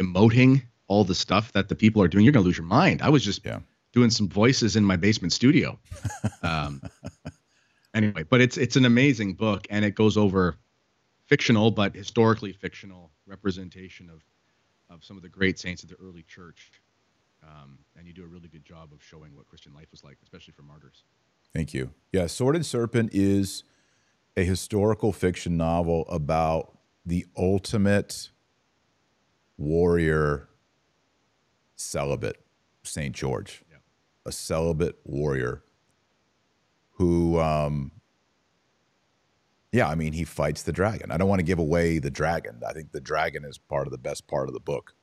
emoting 0.00 0.62
all 0.88 1.04
the 1.04 1.14
stuff 1.14 1.52
that 1.52 1.68
the 1.68 1.74
people 1.74 2.02
are 2.02 2.08
doing, 2.08 2.24
you're 2.24 2.32
gonna 2.32 2.44
lose 2.44 2.58
your 2.58 2.66
mind. 2.66 3.02
I 3.02 3.08
was 3.08 3.24
just 3.24 3.44
yeah. 3.44 3.60
doing 3.92 4.10
some 4.10 4.28
voices 4.28 4.76
in 4.76 4.84
my 4.84 4.96
basement 4.96 5.32
studio. 5.32 5.78
Um, 6.42 6.82
anyway, 7.96 8.22
but 8.22 8.40
it's 8.40 8.56
it's 8.56 8.76
an 8.76 8.84
amazing 8.84 9.34
book, 9.34 9.66
and 9.70 9.84
it 9.84 9.94
goes 9.94 10.16
over 10.16 10.56
fictional 11.26 11.70
but 11.70 11.94
historically 11.94 12.52
fictional 12.52 13.10
representation 13.26 14.08
of 14.10 14.22
of 14.88 15.02
some 15.04 15.16
of 15.16 15.22
the 15.22 15.28
great 15.28 15.58
saints 15.58 15.82
of 15.82 15.88
the 15.88 15.96
early 15.96 16.22
church. 16.22 16.70
Um, 17.42 17.78
and 17.96 18.06
you 18.06 18.12
do 18.12 18.24
a 18.24 18.26
really 18.26 18.48
good 18.48 18.64
job 18.64 18.92
of 18.92 19.02
showing 19.02 19.34
what 19.36 19.46
Christian 19.46 19.72
life 19.74 19.86
was 19.90 20.02
like, 20.02 20.18
especially 20.22 20.52
for 20.52 20.62
martyrs. 20.62 21.04
Thank 21.52 21.74
you. 21.74 21.90
Yeah, 22.12 22.26
Sword 22.26 22.56
and 22.56 22.66
Serpent 22.66 23.10
is 23.12 23.62
a 24.36 24.42
historical 24.44 25.12
fiction 25.12 25.56
novel 25.56 26.06
about 26.08 26.76
the 27.04 27.24
ultimate 27.36 28.30
warrior 29.56 30.48
celibate, 31.76 32.44
St. 32.82 33.14
George, 33.14 33.62
Yeah. 33.70 33.78
a 34.24 34.32
celibate 34.32 34.98
warrior 35.04 35.62
who, 36.96 37.38
um, 37.38 37.92
yeah, 39.72 39.88
I 39.88 39.94
mean, 39.94 40.14
he 40.14 40.24
fights 40.24 40.62
the 40.62 40.72
dragon. 40.72 41.10
I 41.10 41.18
don't 41.18 41.28
want 41.28 41.40
to 41.40 41.44
give 41.44 41.58
away 41.58 41.98
the 41.98 42.10
dragon. 42.10 42.60
I 42.66 42.72
think 42.72 42.92
the 42.92 43.00
dragon 43.00 43.44
is 43.44 43.58
part 43.58 43.86
of 43.86 43.90
the 43.90 43.98
best 43.98 44.26
part 44.26 44.48
of 44.48 44.54
the 44.54 44.60
book. 44.60 44.94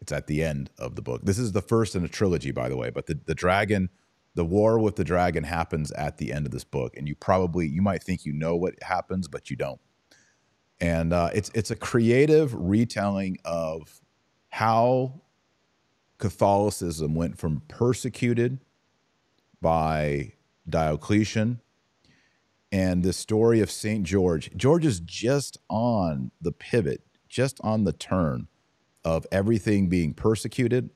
It's 0.00 0.12
at 0.12 0.28
the 0.28 0.42
end 0.42 0.70
of 0.78 0.94
the 0.94 1.02
book. 1.02 1.22
This 1.24 1.38
is 1.38 1.52
the 1.52 1.60
first 1.60 1.94
in 1.94 2.04
a 2.04 2.08
trilogy, 2.08 2.52
by 2.52 2.68
the 2.68 2.76
way, 2.76 2.90
but 2.90 3.06
the, 3.06 3.18
the 3.26 3.34
dragon, 3.34 3.90
the 4.34 4.44
war 4.44 4.78
with 4.78 4.96
the 4.96 5.04
dragon 5.04 5.44
happens 5.44 5.90
at 5.92 6.18
the 6.18 6.32
end 6.32 6.46
of 6.46 6.52
this 6.52 6.64
book. 6.64 6.96
And 6.96 7.08
you 7.08 7.16
probably, 7.16 7.66
you 7.66 7.82
might 7.82 8.02
think 8.02 8.24
you 8.24 8.32
know 8.32 8.56
what 8.56 8.80
happens, 8.82 9.26
but 9.28 9.50
you 9.50 9.56
don't. 9.56 9.80
And 10.80 11.12
uh, 11.12 11.30
it's, 11.34 11.50
it's 11.54 11.70
a 11.70 11.76
creative 11.76 12.54
retelling 12.54 13.38
of 13.44 14.00
how 14.48 15.20
Catholicism 16.18 17.14
went 17.14 17.36
from 17.36 17.62
persecuted 17.68 18.60
by 19.60 20.32
Diocletian 20.68 21.60
and 22.72 23.02
the 23.02 23.12
story 23.12 23.60
of 23.60 23.70
St. 23.70 24.04
George. 24.04 24.50
George 24.56 24.86
is 24.86 25.00
just 25.00 25.58
on 25.68 26.30
the 26.40 26.52
pivot, 26.52 27.02
just 27.28 27.60
on 27.62 27.84
the 27.84 27.92
turn 27.92 28.48
of 29.04 29.26
everything 29.32 29.88
being 29.88 30.14
persecuted, 30.14 30.90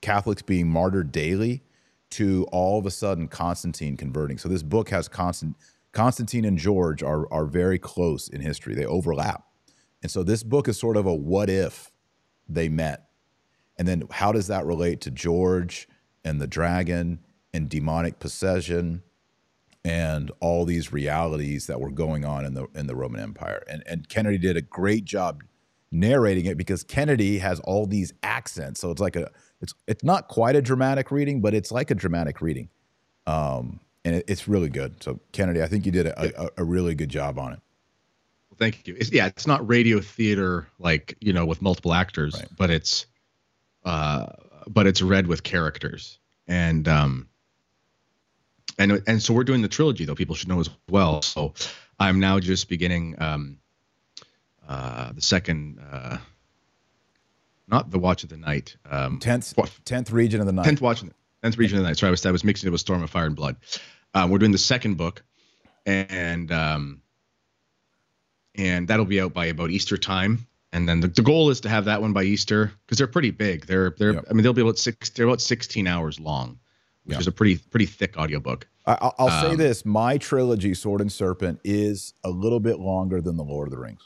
Catholics 0.00 0.42
being 0.42 0.68
martyred 0.68 1.10
daily, 1.10 1.62
to 2.10 2.46
all 2.52 2.78
of 2.78 2.86
a 2.86 2.90
sudden 2.90 3.28
Constantine 3.28 3.96
converting. 3.96 4.38
So 4.38 4.48
this 4.48 4.62
book 4.62 4.90
has 4.90 5.08
Constant, 5.08 5.56
Constantine 5.92 6.44
and 6.44 6.58
George 6.58 7.02
are, 7.02 7.30
are 7.32 7.44
very 7.44 7.78
close 7.78 8.28
in 8.28 8.40
history. 8.40 8.74
They 8.74 8.86
overlap. 8.86 9.44
And 10.02 10.10
so 10.10 10.22
this 10.22 10.42
book 10.42 10.68
is 10.68 10.78
sort 10.78 10.96
of 10.96 11.06
a 11.06 11.14
what 11.14 11.50
if 11.50 11.90
they 12.48 12.68
met. 12.68 13.08
And 13.76 13.86
then 13.86 14.04
how 14.10 14.32
does 14.32 14.46
that 14.46 14.64
relate 14.64 15.00
to 15.02 15.10
George 15.10 15.88
and 16.24 16.40
the 16.40 16.46
dragon 16.46 17.20
and 17.54 17.68
demonic 17.68 18.18
possession 18.18 19.02
and 19.84 20.30
all 20.40 20.64
these 20.64 20.92
realities 20.92 21.66
that 21.66 21.80
were 21.80 21.90
going 21.90 22.24
on 22.24 22.44
in 22.44 22.54
the 22.54 22.66
in 22.74 22.86
the 22.86 22.96
Roman 22.96 23.20
Empire? 23.20 23.62
And 23.68 23.82
and 23.86 24.08
Kennedy 24.08 24.38
did 24.38 24.56
a 24.56 24.62
great 24.62 25.04
job 25.04 25.42
narrating 25.90 26.44
it 26.44 26.58
because 26.58 26.82
Kennedy 26.82 27.38
has 27.38 27.60
all 27.60 27.86
these 27.86 28.12
accents. 28.22 28.80
So 28.80 28.90
it's 28.90 29.00
like 29.00 29.16
a 29.16 29.30
it's 29.60 29.74
it's 29.86 30.04
not 30.04 30.28
quite 30.28 30.56
a 30.56 30.62
dramatic 30.62 31.10
reading, 31.10 31.40
but 31.40 31.54
it's 31.54 31.72
like 31.72 31.90
a 31.90 31.94
dramatic 31.94 32.40
reading. 32.40 32.68
Um, 33.26 33.80
and 34.04 34.16
it, 34.16 34.24
it's 34.28 34.48
really 34.48 34.68
good. 34.68 35.02
So 35.02 35.20
Kennedy, 35.32 35.62
I 35.62 35.66
think 35.66 35.84
you 35.86 35.92
did 35.92 36.06
a, 36.06 36.42
a, 36.44 36.48
a 36.58 36.64
really 36.64 36.94
good 36.94 37.08
job 37.08 37.38
on 37.38 37.52
it. 37.52 37.60
Well, 38.50 38.56
thank 38.58 38.86
you. 38.86 38.96
It's, 38.98 39.12
yeah, 39.12 39.26
it's 39.26 39.46
not 39.46 39.66
radio 39.68 40.00
theater 40.00 40.66
like 40.78 41.16
you 41.20 41.32
know 41.32 41.46
with 41.46 41.62
multiple 41.62 41.92
actors, 41.94 42.34
Right. 42.34 42.48
but 42.56 42.70
it's 42.70 43.06
uh, 43.84 44.26
but 44.68 44.86
it's 44.86 45.00
read 45.02 45.26
with 45.26 45.42
characters, 45.42 46.18
and 46.46 46.86
um, 46.88 47.28
and 48.78 49.02
and 49.06 49.22
so 49.22 49.34
we're 49.34 49.44
doing 49.44 49.62
the 49.62 49.68
trilogy 49.68 50.04
though. 50.04 50.14
People 50.14 50.34
should 50.34 50.48
know 50.48 50.60
as 50.60 50.70
well. 50.88 51.22
So 51.22 51.54
I'm 51.98 52.20
now 52.20 52.38
just 52.38 52.68
beginning 52.68 53.16
um, 53.18 53.58
uh, 54.68 55.12
the 55.12 55.22
second, 55.22 55.80
uh, 55.90 56.18
not 57.66 57.90
the 57.90 57.98
Watch 57.98 58.22
of 58.22 58.30
the 58.30 58.36
Night, 58.36 58.76
um, 58.90 59.18
Tenth 59.18 59.54
tenth 59.84 60.10
region 60.10 60.40
of 60.40 60.46
the 60.46 60.52
night. 60.52 60.64
tenth 60.64 60.80
watch, 60.80 61.02
tenth 61.42 61.58
region 61.58 61.78
of 61.78 61.84
the 61.84 61.88
night. 61.88 61.98
Sorry, 61.98 62.08
I 62.08 62.10
was 62.12 62.24
I 62.24 62.30
was 62.30 62.44
mixing 62.44 62.68
it 62.68 62.70
with 62.70 62.80
Storm 62.80 63.02
of 63.02 63.10
Fire 63.10 63.26
and 63.26 63.36
Blood. 63.36 63.56
Um, 64.14 64.30
we're 64.30 64.38
doing 64.38 64.52
the 64.52 64.58
second 64.58 64.96
book, 64.96 65.22
and 65.84 66.50
um, 66.52 67.02
and 68.54 68.88
that'll 68.88 69.04
be 69.04 69.20
out 69.20 69.32
by 69.32 69.46
about 69.46 69.70
Easter 69.70 69.96
time. 69.96 70.46
And 70.70 70.86
then 70.86 71.00
the, 71.00 71.08
the 71.08 71.22
goal 71.22 71.48
is 71.48 71.60
to 71.60 71.68
have 71.70 71.86
that 71.86 72.02
one 72.02 72.12
by 72.12 72.24
Easter 72.24 72.72
because 72.84 72.98
they're 72.98 73.06
pretty 73.06 73.30
big. 73.30 73.66
They're 73.66 73.94
they're 73.98 74.14
Yep. 74.14 74.24
I 74.30 74.34
mean 74.34 74.42
they'll 74.42 74.52
be 74.52 74.62
about 74.62 74.78
six 74.78 75.08
they're 75.10 75.26
about 75.26 75.40
sixteen 75.40 75.86
hours 75.86 76.20
long, 76.20 76.58
which 77.08 77.16
Yeah. 77.16 77.20
is 77.20 77.26
a 77.26 77.32
pretty 77.32 77.56
pretty 77.56 77.86
thick 77.86 78.18
audiobook. 78.18 78.68
I, 78.84 78.98
I'll, 79.00 79.14
I'll 79.18 79.40
say 79.40 79.52
Um, 79.52 79.56
this: 79.56 79.86
my 79.86 80.18
trilogy, 80.18 80.74
Sword 80.74 81.00
and 81.00 81.10
Serpent, 81.10 81.58
is 81.64 82.12
a 82.22 82.28
little 82.30 82.60
bit 82.60 82.78
longer 82.78 83.22
than 83.22 83.36
the 83.38 83.44
Lord 83.44 83.66
of 83.66 83.72
the 83.72 83.78
Rings. 83.78 84.02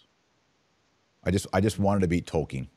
I 1.25 1.31
just, 1.33 1.47
I 1.53 1.61
just 1.61 1.79
wanted 1.81 2.01
to 2.01 2.09
beat 2.09 2.27
Tolkien. 2.27 2.69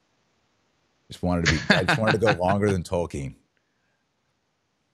Just 1.11 1.21
wanted 1.21 1.45
to 1.45 1.51
be. 1.53 1.59
I 1.75 1.83
just 1.83 1.99
wanted 1.99 2.13
to 2.19 2.25
go 2.25 2.31
longer 2.39 2.71
than 2.71 2.81
Tolkien. 2.81 3.35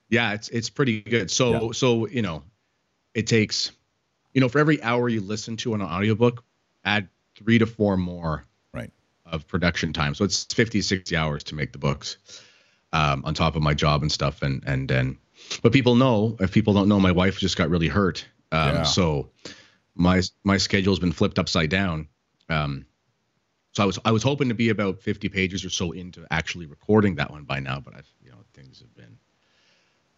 Yeah, 0.10 0.34
it's 0.34 0.50
it's 0.50 0.70
pretty 0.70 1.02
good. 1.02 1.32
So 1.32 1.52
Yeah. 1.68 1.72
so 1.72 2.08
you 2.08 2.22
know, 2.22 2.44
it 3.14 3.26
takes, 3.28 3.72
you 4.34 4.42
know, 4.42 4.50
for 4.50 4.60
every 4.60 4.82
hour 4.84 5.08
you 5.08 5.22
listen 5.22 5.56
to 5.58 5.74
an 5.74 5.82
audiobook, 5.82 6.44
add 6.84 7.08
three 7.38 7.58
to 7.58 7.66
four 7.66 7.96
more 7.96 8.46
Right. 8.74 8.92
of 9.26 9.48
production 9.48 9.94
time. 9.94 10.14
So 10.14 10.26
it's 10.26 10.44
50, 10.54 10.82
60 10.82 11.16
hours 11.16 11.44
to 11.46 11.56
make 11.56 11.72
the 11.72 11.78
books, 11.78 12.18
um, 12.94 13.24
on 13.26 13.34
top 13.34 13.56
of 13.56 13.62
my 13.62 13.74
job 13.74 14.02
and 14.02 14.12
stuff. 14.12 14.42
And 14.42 14.64
and 14.66 14.88
then, 14.88 15.18
but 15.62 15.72
people 15.74 15.96
know 15.96 16.38
if 16.40 16.52
people 16.52 16.74
don't 16.74 16.88
know, 16.90 17.00
my 17.00 17.12
wife 17.12 17.40
just 17.40 17.58
got 17.58 17.70
really 17.70 17.88
hurt. 17.88 18.26
Um, 18.52 18.76
Yeah. 18.76 18.84
so 18.84 19.30
my 19.96 20.22
my 20.44 20.58
schedule's 20.58 21.00
been 21.00 21.12
flipped 21.12 21.40
upside 21.40 21.70
down. 21.70 22.08
Um, 22.50 22.86
so 23.74 23.84
I 23.84 23.86
was 23.86 24.00
I 24.04 24.12
was 24.12 24.24
hoping 24.24 24.50
to 24.50 24.56
be 24.56 24.70
about 24.70 25.00
50 25.02 25.30
pages 25.30 25.64
or 25.64 25.70
so 25.70 25.92
into 25.92 26.26
actually 26.30 26.66
recording 26.66 27.16
that 27.16 27.32
one 27.32 27.44
by 27.44 27.60
now, 27.60 27.80
but 27.80 27.96
I've 27.96 28.12
you 28.22 28.30
know 28.32 28.38
things 28.54 28.80
have 28.80 28.94
been 28.96 29.18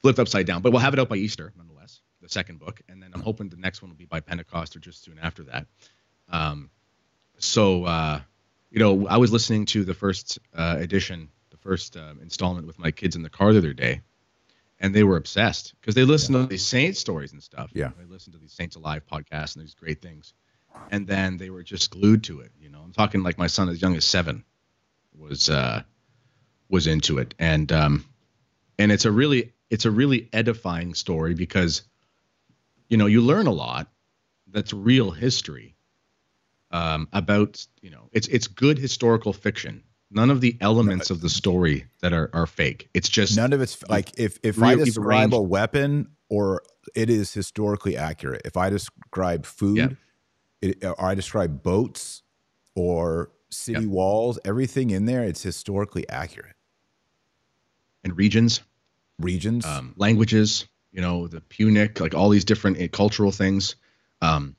flipped 0.02 0.20
upside 0.20 0.46
down. 0.48 0.62
But 0.62 0.72
we'll 0.72 0.82
have 0.82 0.94
it 0.94 1.00
out 1.00 1.10
by 1.10 1.18
Easter 1.18 1.54
nonetheless, 1.56 2.02
the 2.22 2.30
second 2.30 2.60
book, 2.60 2.82
and 2.90 3.02
then 3.02 3.12
I'm 3.14 3.22
hoping 3.22 3.50
the 3.50 3.58
next 3.58 3.82
one 3.82 3.92
will 3.92 3.98
be 3.98 4.06
by 4.06 4.20
Pentecost 4.22 4.76
or 4.76 4.80
just 4.80 5.04
soon 5.04 5.20
after 5.22 5.44
that. 5.44 5.68
Um, 6.30 6.72
so 7.38 7.84
uh, 7.86 8.22
you 8.72 8.80
know, 8.80 9.08
I 9.08 9.18
was 9.18 9.32
listening 9.32 9.66
to 9.68 9.84
the 9.84 9.94
first 9.94 10.40
uh, 10.56 10.78
edition, 10.80 11.30
first 11.64 11.98
um, 11.98 12.20
installment 12.22 12.68
with 12.68 12.78
my 12.78 12.92
kids 12.92 13.16
in 13.16 13.24
the 13.24 13.30
car 13.30 13.54
the 13.54 13.60
other 13.60 13.74
day, 13.74 14.02
and 14.80 14.94
they 14.94 15.04
were 15.04 15.18
obsessed 15.18 15.74
because 15.80 15.96
they 15.96 16.04
listen 16.04 16.34
to 16.36 16.46
these 16.46 16.66
saint 16.66 16.98
stories 16.98 17.32
and 17.32 17.42
stuff. 17.42 17.72
Yeah. 17.74 17.92
they 17.98 18.06
listen 18.06 18.34
to 18.34 18.40
these 18.40 18.54
Saints 18.54 18.76
Alive 18.76 19.04
podcasts 19.12 19.56
and 19.56 19.64
these 19.64 19.74
great 19.74 20.02
things, 20.02 20.34
and 20.92 21.08
then 21.08 21.38
they 21.38 21.50
were 21.50 21.64
just 21.64 21.92
glued 21.92 22.24
to 22.26 22.42
it. 22.42 22.52
You 22.60 22.70
know, 22.70 22.82
I'm 22.84 22.92
talking 22.92 23.24
like 23.24 23.38
my 23.38 23.48
son 23.48 23.70
as 23.70 23.82
young 23.82 23.96
as 23.96 24.06
seven 24.06 24.44
was 25.18 25.50
uh, 25.50 25.84
was 26.70 26.88
into 26.88 27.18
it, 27.18 27.34
and 27.40 27.72
um, 27.72 28.06
and 28.78 28.92
it's 28.92 29.06
a 29.06 29.12
really 29.12 29.54
it's 29.70 29.86
a 29.86 29.92
really 29.92 30.30
edifying 30.34 30.94
story 30.94 31.34
because 31.34 31.84
you 32.90 32.98
know 32.98 33.06
you 33.06 33.22
learn 33.22 33.48
a 33.48 33.52
lot 33.52 33.88
that's 34.48 34.74
real 34.74 35.12
history 35.12 35.76
um, 36.72 37.08
about 37.14 37.66
you 37.82 37.90
know 37.90 38.10
it's 38.12 38.28
it's 38.28 38.48
good 38.48 38.78
historical 38.78 39.34
fiction 39.34 39.84
none 40.14 40.30
of 40.30 40.42
the 40.42 40.58
elements 40.62 41.10
of 41.10 41.22
the 41.22 41.30
story 41.30 41.86
that 42.02 42.14
are 42.14 42.30
are 42.34 42.46
fake 42.48 42.90
it's 42.94 43.10
just 43.10 43.36
None 43.36 43.54
of 43.54 43.62
it's 43.62 43.82
like 43.90 44.12
if 44.20 44.40
if 44.44 44.62
I 44.62 44.76
describe 44.76 45.06
arranged- 45.08 45.34
a 45.36 45.42
weapon 45.42 46.08
or 46.30 46.62
it 46.96 47.10
is 47.10 47.34
historically 47.34 47.96
accurate. 47.96 48.42
If 48.46 48.58
I 48.58 48.70
describe 48.70 49.46
food, 49.46 49.78
Yeah. 49.78 49.90
it, 50.62 50.84
or 50.84 51.00
I 51.02 51.16
describe 51.16 51.64
boats 51.64 52.24
or 52.76 53.32
city 53.52 53.82
Yeah. 53.82 53.88
walls, 53.88 54.40
everything 54.44 54.90
in 54.90 55.06
there, 55.06 55.24
it's 55.24 55.42
historically 55.44 56.08
accurate. 56.10 56.56
and 58.04 58.18
regions 58.18 58.62
Regions, 59.20 59.64
um, 59.66 59.94
languages 59.96 60.68
you 60.92 61.00
know 61.02 61.28
the 61.28 61.40
punic 61.42 62.00
like 62.00 62.14
all 62.16 62.30
these 62.30 62.44
different 62.46 62.82
uh, 62.82 62.88
cultural 62.90 63.32
things 63.32 63.76
um, 64.22 64.56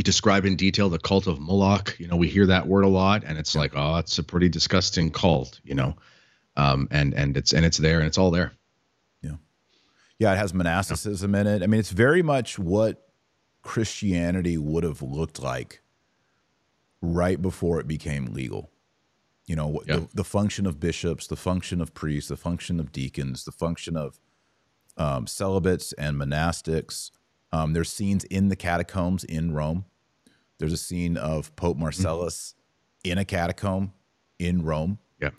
you 0.00 0.02
describe 0.02 0.46
in 0.46 0.56
detail 0.56 0.88
the 0.88 0.98
cult 0.98 1.26
of 1.26 1.38
moloch 1.38 1.94
you 2.00 2.08
know 2.08 2.16
we 2.16 2.26
hear 2.26 2.46
that 2.46 2.66
word 2.66 2.84
a 2.84 2.88
lot 2.88 3.22
and 3.26 3.36
it's 3.36 3.54
like 3.54 3.72
oh 3.76 3.96
it's 3.96 4.18
a 4.18 4.22
pretty 4.22 4.48
disgusting 4.48 5.10
cult 5.10 5.60
you 5.62 5.74
know 5.74 5.94
um, 6.56 6.88
and 6.90 7.12
and 7.12 7.36
it's 7.36 7.52
and 7.52 7.66
it's 7.66 7.76
there 7.76 7.98
and 7.98 8.06
it's 8.06 8.16
all 8.18 8.30
there 8.30 8.52
Yeah, 10.18 10.34
it 10.34 10.36
has 10.36 10.52
monasticism 10.52 11.34
in 11.34 11.46
it. 11.46 11.62
I 11.62 11.66
mean, 11.66 11.80
it's 11.80 11.92
very 11.92 12.22
much 12.22 12.58
what 12.58 13.08
Christianity 13.62 14.58
would 14.58 14.84
have 14.84 15.00
looked 15.00 15.40
like 15.40 15.80
right 17.00 17.40
before 17.40 17.80
it 17.80 17.88
became 17.88 18.26
legal. 18.34 18.70
You 19.46 19.56
know, 19.56 19.80
Yeah. 19.86 19.96
the, 19.96 20.08
the 20.12 20.24
function 20.24 20.66
of 20.66 20.78
bishops, 20.78 21.26
the 21.26 21.36
function 21.36 21.80
of 21.80 21.94
priests, 21.94 22.28
the 22.28 22.36
function 22.36 22.78
of 22.80 22.92
deacons, 22.92 23.44
the 23.44 23.52
function 23.52 23.96
of 23.96 24.20
um, 24.98 25.26
celibates 25.26 25.94
and 25.94 26.18
monastics. 26.18 27.10
Um, 27.50 27.72
there's 27.72 27.90
scenes 27.90 28.24
in 28.24 28.48
the 28.48 28.56
catacombs 28.56 29.24
in 29.24 29.52
Rome. 29.54 29.86
There's 30.60 30.72
a 30.72 30.76
scene 30.76 31.16
of 31.16 31.54
Pope 31.56 31.76
Marcellus 31.76 32.54
in 33.02 33.18
a 33.18 33.24
catacomb 33.24 33.92
in 34.38 34.62
Rome 34.62 34.98
yeah 35.20 35.30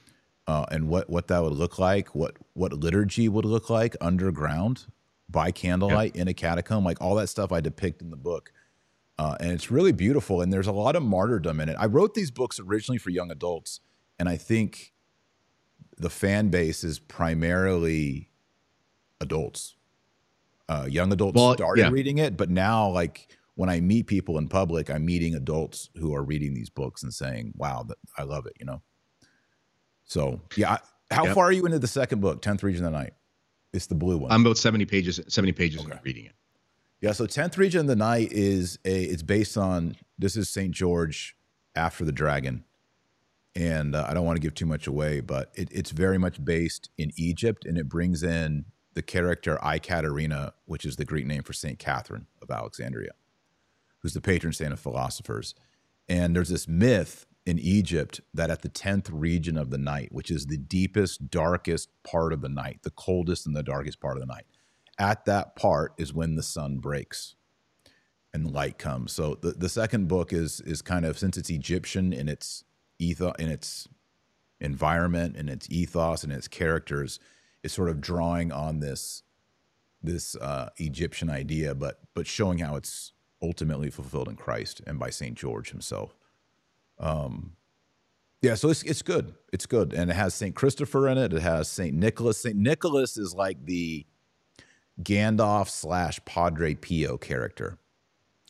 uh, 0.48 0.66
and 0.72 0.90
what 0.90 1.10
what 1.10 1.28
that 1.28 1.42
would 1.42 1.54
look 1.54 1.80
like, 1.80 2.14
what 2.14 2.36
what 2.54 2.74
liturgy 2.74 3.30
would 3.30 3.46
look 3.46 3.70
like 3.70 3.96
underground 4.02 4.86
by 5.30 5.50
candlelight 5.52 6.14
in 6.16 6.28
a 6.28 6.34
catacomb, 6.34 6.84
like 6.84 7.00
all 7.00 7.16
that 7.16 7.28
stuff 7.28 7.54
I 7.54 7.62
depict 7.62 8.02
in 8.02 8.10
the 8.10 8.18
book, 8.18 8.52
uh, 9.18 9.38
and 9.40 9.52
it's 9.52 9.72
really 9.72 9.94
beautiful. 9.94 10.42
And 10.42 10.52
there's 10.52 10.68
a 10.68 10.74
lot 10.74 10.98
of 10.98 11.04
martyrdom 11.04 11.62
in 11.62 11.70
it. 11.70 11.78
I 11.80 11.86
wrote 11.86 12.16
these 12.16 12.32
books 12.32 12.60
originally 12.60 12.98
for 12.98 13.12
young 13.12 13.32
adults, 13.32 13.80
and 14.20 14.28
I 14.28 14.36
think 14.36 14.92
the 15.98 16.10
fan 16.10 16.50
base 16.50 16.84
is 16.84 17.00
primarily 17.00 18.30
adults. 19.22 19.76
Uh, 20.68 20.88
young 20.90 21.14
adults 21.14 21.36
Well, 21.36 21.54
started 21.54 21.82
yeah. 21.82 21.90
reading 21.92 22.18
it, 22.18 22.36
but 22.36 22.50
now 22.50 22.90
like 22.90 23.38
when 23.56 23.70
I 23.70 23.80
meet 23.82 24.08
people 24.08 24.38
in 24.38 24.48
public, 24.48 24.90
I'm 24.90 25.06
meeting 25.06 25.36
adults 25.36 25.90
who 25.98 26.14
are 26.16 26.24
reading 26.24 26.54
these 26.54 26.70
books 26.70 27.04
and 27.04 27.14
saying, 27.14 27.54
"Wow, 27.56 27.88
I 28.18 28.24
love 28.24 28.46
it," 28.46 28.54
you 28.60 28.66
know. 28.66 28.82
So 30.06 30.42
yeah, 30.56 30.74
I, 30.74 31.14
how 31.14 31.26
Yep. 31.26 31.36
far 31.36 31.46
are 31.46 31.52
you 31.52 31.66
into 31.66 31.80
the 31.80 31.88
second 31.88 32.22
book, 32.22 32.42
Tenth 32.42 32.64
Region 32.64 32.86
of 32.86 32.92
the 32.92 32.98
Night? 32.98 33.14
It's 33.74 33.88
the 33.88 33.96
blue 33.96 34.18
one. 34.18 34.32
I'm 34.32 34.42
about 34.42 34.58
70 34.58 34.86
pages 34.86 35.20
70 35.28 35.52
pages 35.54 35.82
Okay. 35.82 35.98
reading 36.04 36.26
it. 36.26 36.34
Yeah, 37.00 37.14
so 37.14 37.26
tenth 37.26 37.58
region 37.58 37.82
of 37.82 37.88
the 37.88 37.96
night 37.96 38.32
is 38.32 38.78
a. 38.86 39.04
It's 39.06 39.24
based 39.24 39.58
on 39.58 39.96
this 40.20 40.36
is 40.38 40.50
Saint 40.50 40.72
George 40.72 41.36
after 41.76 42.06
the 42.06 42.12
dragon, 42.12 42.64
and 43.56 43.96
uh, 43.96 44.06
I 44.08 44.14
don't 44.14 44.26
want 44.26 44.36
to 44.36 44.42
give 44.42 44.54
too 44.54 44.66
much 44.68 44.86
away, 44.88 45.20
but 45.20 45.52
it, 45.56 45.70
it's 45.72 45.90
very 45.92 46.18
much 46.20 46.44
based 46.44 46.90
in 46.98 47.12
Egypt, 47.16 47.66
and 47.66 47.78
it 47.78 47.90
brings 47.90 48.22
in 48.24 48.66
the 48.94 49.02
character 49.02 49.58
Ikaterina, 49.64 50.52
which 50.66 50.86
is 50.86 50.98
the 50.98 51.06
Greek 51.06 51.26
name 51.26 51.42
for 51.44 51.54
Saint 51.54 51.80
Catherine 51.80 52.28
of 52.42 52.52
Alexandria, 52.52 53.12
who's 54.02 54.14
the 54.14 54.22
patron 54.22 54.54
saint 54.54 54.74
of 54.74 54.80
philosophers. 54.80 55.56
And 56.10 56.36
there's 56.36 56.50
this 56.50 56.68
myth 56.68 57.26
in 57.46 57.58
Egypt 57.60 58.22
that 58.34 58.50
at 58.50 58.62
the 58.62 58.70
tenth 58.70 59.10
region 59.10 59.58
of 59.58 59.70
the 59.70 59.78
night, 59.78 60.10
which 60.12 60.30
is 60.30 60.46
the 60.46 60.58
deepest, 60.58 61.30
darkest 61.30 61.90
part 62.04 62.34
of 62.34 62.42
the 62.42 62.50
night, 62.50 62.80
the 62.84 62.92
coldest 62.92 63.46
and 63.46 63.56
the 63.56 63.64
darkest 63.64 64.00
part 64.00 64.18
of 64.18 64.22
the 64.22 64.32
night 64.32 64.46
at 65.02 65.26
that 65.26 65.56
part 65.56 65.94
is 65.98 66.14
when 66.14 66.36
the 66.36 66.44
sun 66.44 66.78
breaks 66.78 67.36
and 68.34 68.52
light 68.52 68.78
comes. 68.78 69.12
So 69.12 69.36
the, 69.42 69.52
the 69.52 69.68
second 69.68 70.08
book 70.08 70.32
is 70.32 70.62
is 70.62 70.84
kind 70.84 71.06
of 71.06 71.18
since 71.18 71.38
it's 71.38 71.50
Egyptian 71.50 72.14
in 72.14 72.30
its 72.30 72.64
ethos 73.00 73.34
in 73.40 73.50
its 73.50 73.88
environment 74.60 75.36
and 75.36 75.50
its 75.50 75.68
ethos 75.72 76.24
and 76.24 76.32
its 76.32 76.48
characters, 76.48 77.20
it's 77.64 77.74
sort 77.74 77.90
of 77.90 78.00
drawing 78.00 78.52
on 78.52 78.80
this 78.80 79.24
this 80.04 80.36
uh, 80.36 80.70
Egyptian 80.78 81.32
idea, 81.32 81.74
but 81.74 82.02
but 82.14 82.28
showing 82.28 82.60
how 82.60 82.76
it's 82.76 83.14
ultimately 83.42 83.90
fulfilled 83.90 84.28
in 84.28 84.36
Christ 84.36 84.82
and 84.86 85.00
by 85.00 85.10
Saint 85.10 85.38
George 85.38 85.72
himself. 85.72 86.16
Um, 87.00 87.54
yeah, 88.42 88.56
so 88.56 88.70
it's 88.70 88.82
it's 88.84 89.02
good. 89.02 89.36
It's 89.54 89.66
good, 89.66 89.94
and 89.94 90.10
it 90.10 90.16
has 90.16 90.34
Saint 90.34 90.56
Christopher 90.56 91.08
in 91.08 91.18
it. 91.18 91.32
It 91.32 91.42
has 91.42 91.68
Saint 91.68 91.96
Nicholas. 91.96 92.40
Saint 92.40 92.56
Nicholas 92.56 93.18
is 93.18 93.36
like 93.36 93.66
the 93.66 94.06
Gandalf 95.02 95.70
slash 95.70 96.24
Padre 96.26 96.74
Pio 96.74 97.18
character, 97.18 97.78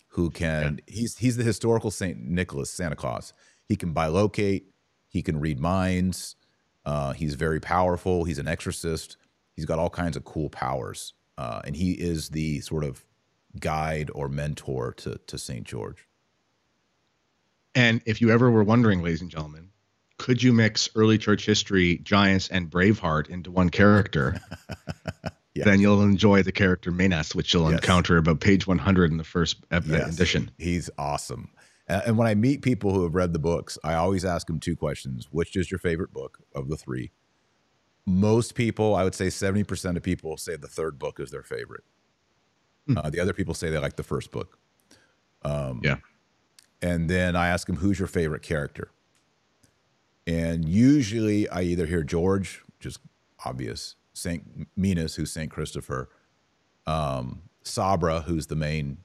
who 0.10 0.30
can 0.30 0.80
he's 0.88 1.18
he's 1.18 1.36
the 1.36 1.44
historical 1.44 1.92
Saint 1.92 2.20
Nicholas 2.20 2.70
Santa 2.70 2.96
Claus. 2.96 3.34
He 3.66 3.76
can 3.76 3.94
bilocate. 3.94 4.64
He 5.10 5.22
can 5.22 5.39
read 5.42 5.60
minds. 5.60 6.38
Uh, 6.86 7.12
he's 7.12 7.36
very 7.36 7.60
powerful. 7.60 8.24
He's 8.24 8.39
an 8.39 8.48
exorcist. 8.48 9.18
He's 9.56 9.66
got 9.66 9.78
all 9.78 9.89
kinds 9.89 10.16
of 10.16 10.24
cool 10.24 10.50
powers, 10.50 11.14
uh, 11.38 11.62
and 11.66 11.76
he 11.76 11.92
is 11.92 12.30
the 12.30 12.62
sort 12.62 12.86
of 12.86 13.04
guide 13.60 14.10
or 14.14 14.30
mentor 14.30 14.93
to 14.93 15.20
to 15.28 15.38
Saint 15.38 15.66
George. 15.66 16.08
And 17.76 18.02
if 18.06 18.22
you 18.22 18.32
ever 18.32 18.52
were 18.52 18.64
wondering, 18.64 19.02
ladies 19.02 19.22
and 19.22 19.30
gentlemen, 19.32 19.70
could 20.18 20.43
you 20.43 20.52
mix 20.54 20.89
early 20.95 21.18
church 21.18 21.45
history, 21.45 21.97
giants, 21.99 22.49
and 22.49 22.70
Braveheart 22.70 23.30
into 23.30 23.52
one 23.52 23.70
character? 23.70 24.39
Yes. 25.54 25.66
Then 25.66 25.82
you'll 25.82 26.02
enjoy 26.02 26.43
the 26.43 26.54
character 26.54 26.91
Menas, 26.91 27.36
which 27.36 27.54
you'll 27.54 27.70
Yes. 27.70 27.82
encounter 27.82 28.16
about 28.16 28.39
page 28.39 28.66
100 28.68 29.12
in 29.12 29.18
the 29.18 29.26
first 29.26 29.58
Yes. 29.70 30.14
edition. 30.14 30.49
He's 30.58 30.89
awesome. 30.97 31.49
And 31.89 32.18
when 32.18 32.26
I 32.26 32.36
meet 32.36 32.62
people 32.62 32.93
who 32.93 33.04
have 33.04 33.16
read 33.16 33.34
the 33.34 33.38
books, 33.39 33.78
I 33.84 33.95
always 33.95 34.24
ask 34.24 34.47
them 34.47 34.62
two 34.62 34.78
questions. 34.78 35.28
Which 35.30 35.58
is 35.58 35.70
your 35.70 35.78
favorite 35.78 36.14
book 36.14 36.39
of 36.56 36.70
the 36.70 36.78
three? 36.78 37.12
Most 38.06 38.56
people, 38.56 38.95
I 38.95 39.04
would 39.04 39.14
say 39.14 39.28
70% 39.28 39.97
of 39.97 40.04
people 40.04 40.38
say 40.38 40.56
the 40.56 40.70
third 40.70 40.97
book 40.97 41.20
is 41.20 41.32
their 41.32 41.43
favorite. 41.43 41.84
Hmm. 42.88 42.97
Uh, 42.97 43.09
the 43.09 43.19
other 43.19 43.34
people 43.34 43.53
say 43.53 43.69
they 43.69 43.77
like 43.77 43.95
the 43.95 44.03
first 44.03 44.32
book. 44.32 44.57
Um, 45.43 45.82
Yeah. 45.84 45.97
And 46.82 47.09
then 47.09 47.36
I 47.36 47.47
ask 47.49 47.67
them, 47.67 47.75
who's 47.77 47.99
your 47.99 48.07
favorite 48.07 48.41
character? 48.41 48.89
And 50.27 50.67
usually 50.67 51.47
I 51.49 51.61
either 51.61 51.86
hear 51.86 52.03
George, 52.03 52.61
which 52.77 52.86
is 52.86 52.99
obvious, 53.45 53.95
Saint 54.13 54.67
Menas, 54.75 55.15
who's 55.15 55.32
Saint 55.32 55.51
Christopher, 55.51 56.09
um, 56.88 57.43
Sabra, 57.63 58.21
who's 58.21 58.47
the 58.47 58.55
main 58.55 58.97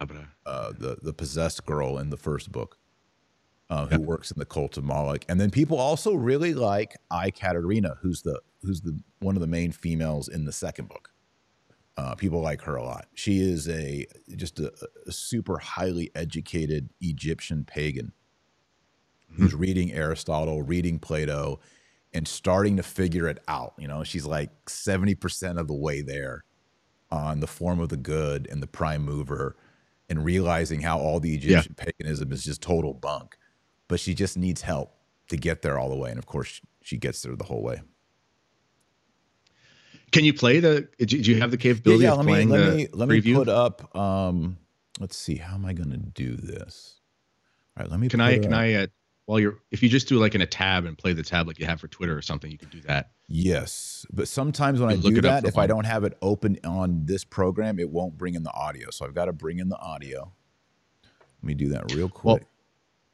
Abra. 0.00 0.28
uh, 0.46 0.72
the 0.78 0.96
the 1.02 1.12
possessed 1.12 1.64
girl 1.66 1.98
in 1.98 2.08
the 2.10 2.16
first 2.16 2.50
book, 2.52 2.78
uh, 3.68 3.86
who 3.86 3.98
Yep. 3.98 4.00
works 4.08 4.30
in 4.30 4.38
the 4.38 4.46
cult 4.46 4.76
of 4.78 4.84
Moloch, 4.84 5.24
and 5.28 5.38
then 5.40 5.50
people 5.50 5.78
also 5.78 6.14
really 6.14 6.54
like 6.54 6.96
Ikaterina, 7.12 7.98
who's 8.00 8.22
the 8.22 8.40
who's 8.62 8.80
the 8.80 8.98
one 9.20 9.36
of 9.36 9.40
the 9.42 9.46
main 9.46 9.72
females 9.72 10.28
in 10.28 10.44
the 10.46 10.52
second 10.52 10.88
book. 10.88 11.09
Uh, 12.00 12.14
people 12.14 12.40
like 12.40 12.62
her 12.62 12.76
a 12.76 12.82
lot. 12.82 13.08
She 13.12 13.40
is 13.40 13.68
a 13.68 14.06
just 14.34 14.58
a, 14.58 14.72
a 15.06 15.12
super 15.12 15.58
highly 15.58 16.10
educated 16.14 16.88
Egyptian 17.00 17.62
pagan 17.62 18.12
who's 19.36 19.54
reading 19.54 19.92
Aristotle, 19.92 20.62
reading 20.62 20.98
Plato, 20.98 21.60
and 22.14 22.26
starting 22.26 22.78
to 22.78 22.82
figure 22.82 23.28
it 23.28 23.38
out. 23.48 23.74
You 23.76 23.86
know, 23.86 24.02
she's 24.02 24.24
like 24.24 24.50
seventy 24.66 25.14
percent 25.14 25.58
of 25.58 25.68
the 25.68 25.74
way 25.74 26.00
there 26.00 26.44
on 27.10 27.40
the 27.40 27.46
form 27.46 27.80
of 27.80 27.90
the 27.90 27.98
good 27.98 28.48
and 28.50 28.62
the 28.62 28.66
prime 28.66 29.04
mover 29.04 29.56
and 30.08 30.24
realizing 30.24 30.80
how 30.80 30.98
all 30.98 31.20
the 31.20 31.34
Egyptian 31.34 31.74
paganism 31.74 32.32
is 32.32 32.44
just 32.44 32.62
total 32.62 32.94
bunk. 32.94 33.36
But 33.88 34.00
she 34.00 34.14
just 34.14 34.38
needs 34.38 34.62
help 34.62 34.94
to 35.28 35.36
get 35.36 35.60
there 35.60 35.78
all 35.78 35.90
the 35.90 35.96
way. 35.96 36.08
And 36.08 36.18
of 36.18 36.24
course, 36.24 36.62
she 36.82 36.96
gets 36.96 37.20
there 37.20 37.36
the 37.36 37.44
whole 37.44 37.62
way. 37.62 37.82
Can 40.12 40.24
you 40.24 40.34
play 40.34 40.60
the? 40.60 40.88
Do 40.98 41.16
you 41.16 41.40
have 41.40 41.50
the 41.50 41.56
capability 41.56 42.04
yeah, 42.04 42.12
of 42.12 42.18
let 42.18 42.26
me 42.26 42.44
let 42.44 42.66
the 42.66 42.74
me 42.74 42.88
let 42.92 43.08
me 43.08 43.20
preview? 43.20 43.34
put 43.34 43.48
up 43.48 43.94
um 43.96 44.56
let's 44.98 45.16
see, 45.16 45.36
how 45.36 45.54
am 45.54 45.64
I 45.64 45.72
gonna 45.72 45.96
do 45.98 46.36
this? 46.36 47.00
All 47.76 47.84
right, 47.84 47.90
let 47.90 48.00
me 48.00 48.08
can 48.08 48.20
put 48.20 48.24
I? 48.26 48.36
up- 48.36 48.42
Can 48.42 48.52
I? 48.54 48.74
Uh, 48.74 48.86
while 49.26 49.38
you're, 49.38 49.58
if 49.70 49.80
you 49.80 49.88
just 49.88 50.08
do 50.08 50.18
like 50.18 50.34
in 50.34 50.40
a 50.40 50.46
tab 50.46 50.86
and 50.86 50.98
play 50.98 51.12
the 51.12 51.22
tab 51.22 51.46
like 51.46 51.60
you 51.60 51.66
have 51.66 51.80
for 51.80 51.86
Twitter 51.86 52.18
or 52.18 52.20
something, 52.20 52.50
you 52.50 52.58
could 52.58 52.70
do 52.70 52.80
that. 52.80 53.12
Yes, 53.28 54.04
but 54.12 54.26
sometimes 54.26 54.80
when 54.80 54.90
You 54.90 54.96
I 54.96 55.00
do 55.14 55.20
that, 55.20 55.44
if 55.44 55.56
I 55.56 55.68
don't 55.68 55.86
have 55.86 56.02
it 56.02 56.18
open 56.20 56.58
on 56.64 57.04
this 57.04 57.22
program, 57.22 57.78
it 57.78 57.88
won't 57.88 58.18
bring 58.18 58.34
in 58.34 58.42
the 58.42 58.52
audio. 58.52 58.90
So 58.90 59.06
I've 59.06 59.14
got 59.14 59.26
to 59.26 59.32
bring 59.32 59.60
in 59.60 59.68
the 59.68 59.78
audio. 59.78 60.32
Let 61.04 61.44
me 61.46 61.54
do 61.54 61.68
that 61.68 61.94
real 61.94 62.08
quick. 62.08 62.44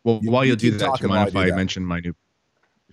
Well, 0.04 0.20
You- 0.22 0.30
while 0.30 0.42
you 0.46 0.56
do 0.56 0.70
that, 0.70 0.96
do 0.98 1.02
you 1.02 1.08
mind 1.10 1.28
if 1.28 1.36
I 1.36 1.50
mention 1.50 1.84
my 1.84 2.00
new? 2.00 2.14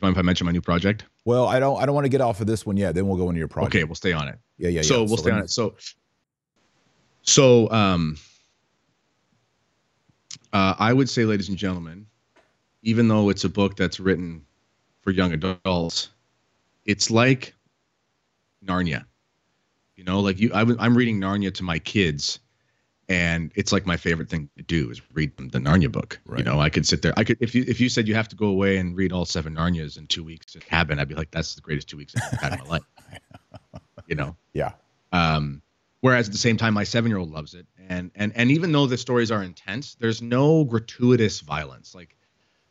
Mind 0.03 0.17
if 0.17 0.19
I 0.19 0.21
mention 0.21 0.43
my 0.45 0.51
new 0.51 0.61
project? 0.61 1.05
Well, 1.23 1.47
I 1.47 1.59
don't 1.59 1.81
I 1.81 1.85
don't 1.85 1.95
want 1.95 2.03
to 2.03 2.09
get 2.09 2.19
off 2.19 2.41
of 2.41 2.47
this 2.47 2.65
one 2.65 2.75
yet. 2.75 2.93
Then 2.93 3.07
we'll 3.07 3.17
go 3.17 3.29
into 3.29 3.39
your 3.39 3.47
project. 3.47 3.73
Okay, 3.73 3.83
we'll 3.85 3.95
stay 3.95 4.11
on 4.11 4.27
it. 4.27 4.37
Yeah, 4.57 4.67
yeah, 4.67 4.75
yeah. 4.75 4.81
so 4.81 5.03
we'll 5.05 5.15
stay 5.15 5.31
on 5.31 5.39
it. 5.39 5.49
So, 5.49 5.75
so 7.21 7.71
um, 7.71 8.17
uh, 10.51 10.75
I 10.77 10.91
would 10.91 11.09
say, 11.09 11.23
ladies 11.23 11.47
and 11.47 11.57
gentlemen, 11.57 12.05
even 12.81 13.07
though 13.07 13.29
it's 13.29 13.45
a 13.45 13.49
book 13.49 13.77
that's 13.77 13.97
written 14.01 14.45
for 14.99 15.11
young 15.11 15.31
adults, 15.31 16.09
it's 16.85 17.09
like 17.09 17.55
Narnia. 18.65 19.05
You 19.95 20.03
know, 20.03 20.19
like 20.19 20.37
you, 20.37 20.51
I, 20.53 20.65
I'm 20.79 20.97
reading 20.97 21.17
Narnia 21.17 21.53
to 21.53 21.63
my 21.63 21.79
kids, 21.79 22.39
and 23.13 23.51
it's 23.53 23.71
like 23.71 23.85
my 23.85 23.95
favorite 23.95 24.27
thing 24.27 24.49
to 24.57 24.63
do 24.63 24.89
is 24.89 24.99
read 25.13 25.37
the 25.37 25.59
Narnia 25.59 25.91
book. 25.91 26.19
You 26.35 26.43
know, 26.43 26.59
I 26.59 26.69
could 26.69 26.87
sit 26.87 27.03
there. 27.03 27.13
I 27.15 27.23
could 27.23 27.37
if 27.41 27.53
you 27.53 27.63
if 27.67 27.79
you 27.79 27.87
said 27.87 28.07
you 28.07 28.15
have 28.15 28.27
to 28.29 28.35
go 28.35 28.47
away 28.47 28.77
and 28.77 28.97
read 28.97 29.11
all 29.11 29.25
seven 29.25 29.53
Narnias 29.55 29.99
in 29.99 30.07
two 30.07 30.23
weeks 30.23 30.55
in 30.55 30.61
a 30.63 30.65
cabin, 30.65 30.97
I'd 30.97 31.07
be 31.07 31.13
like, 31.13 31.29
that's 31.29 31.53
the 31.53 31.61
greatest 31.61 31.87
two 31.89 31.97
weeks 31.97 32.15
I've 32.15 32.39
had 32.39 32.53
in 32.53 32.59
my 32.59 32.65
life. 32.71 32.83
You 34.07 34.15
know. 34.15 34.35
Yeah. 34.53 34.71
Um, 35.11 35.61
whereas 36.01 36.27
at 36.27 36.31
the 36.31 36.39
same 36.39 36.57
time, 36.57 36.73
my 36.73 36.85
seven-year-old 36.85 37.29
loves 37.29 37.53
it, 37.53 37.67
and 37.87 38.09
and 38.15 38.33
and 38.35 38.49
even 38.49 38.71
though 38.71 38.87
the 38.87 38.97
stories 38.97 39.29
are 39.29 39.43
intense, 39.43 39.93
there's 39.99 40.23
no 40.23 40.63
gratuitous 40.63 41.39
violence. 41.41 41.93
Like, 41.93 42.17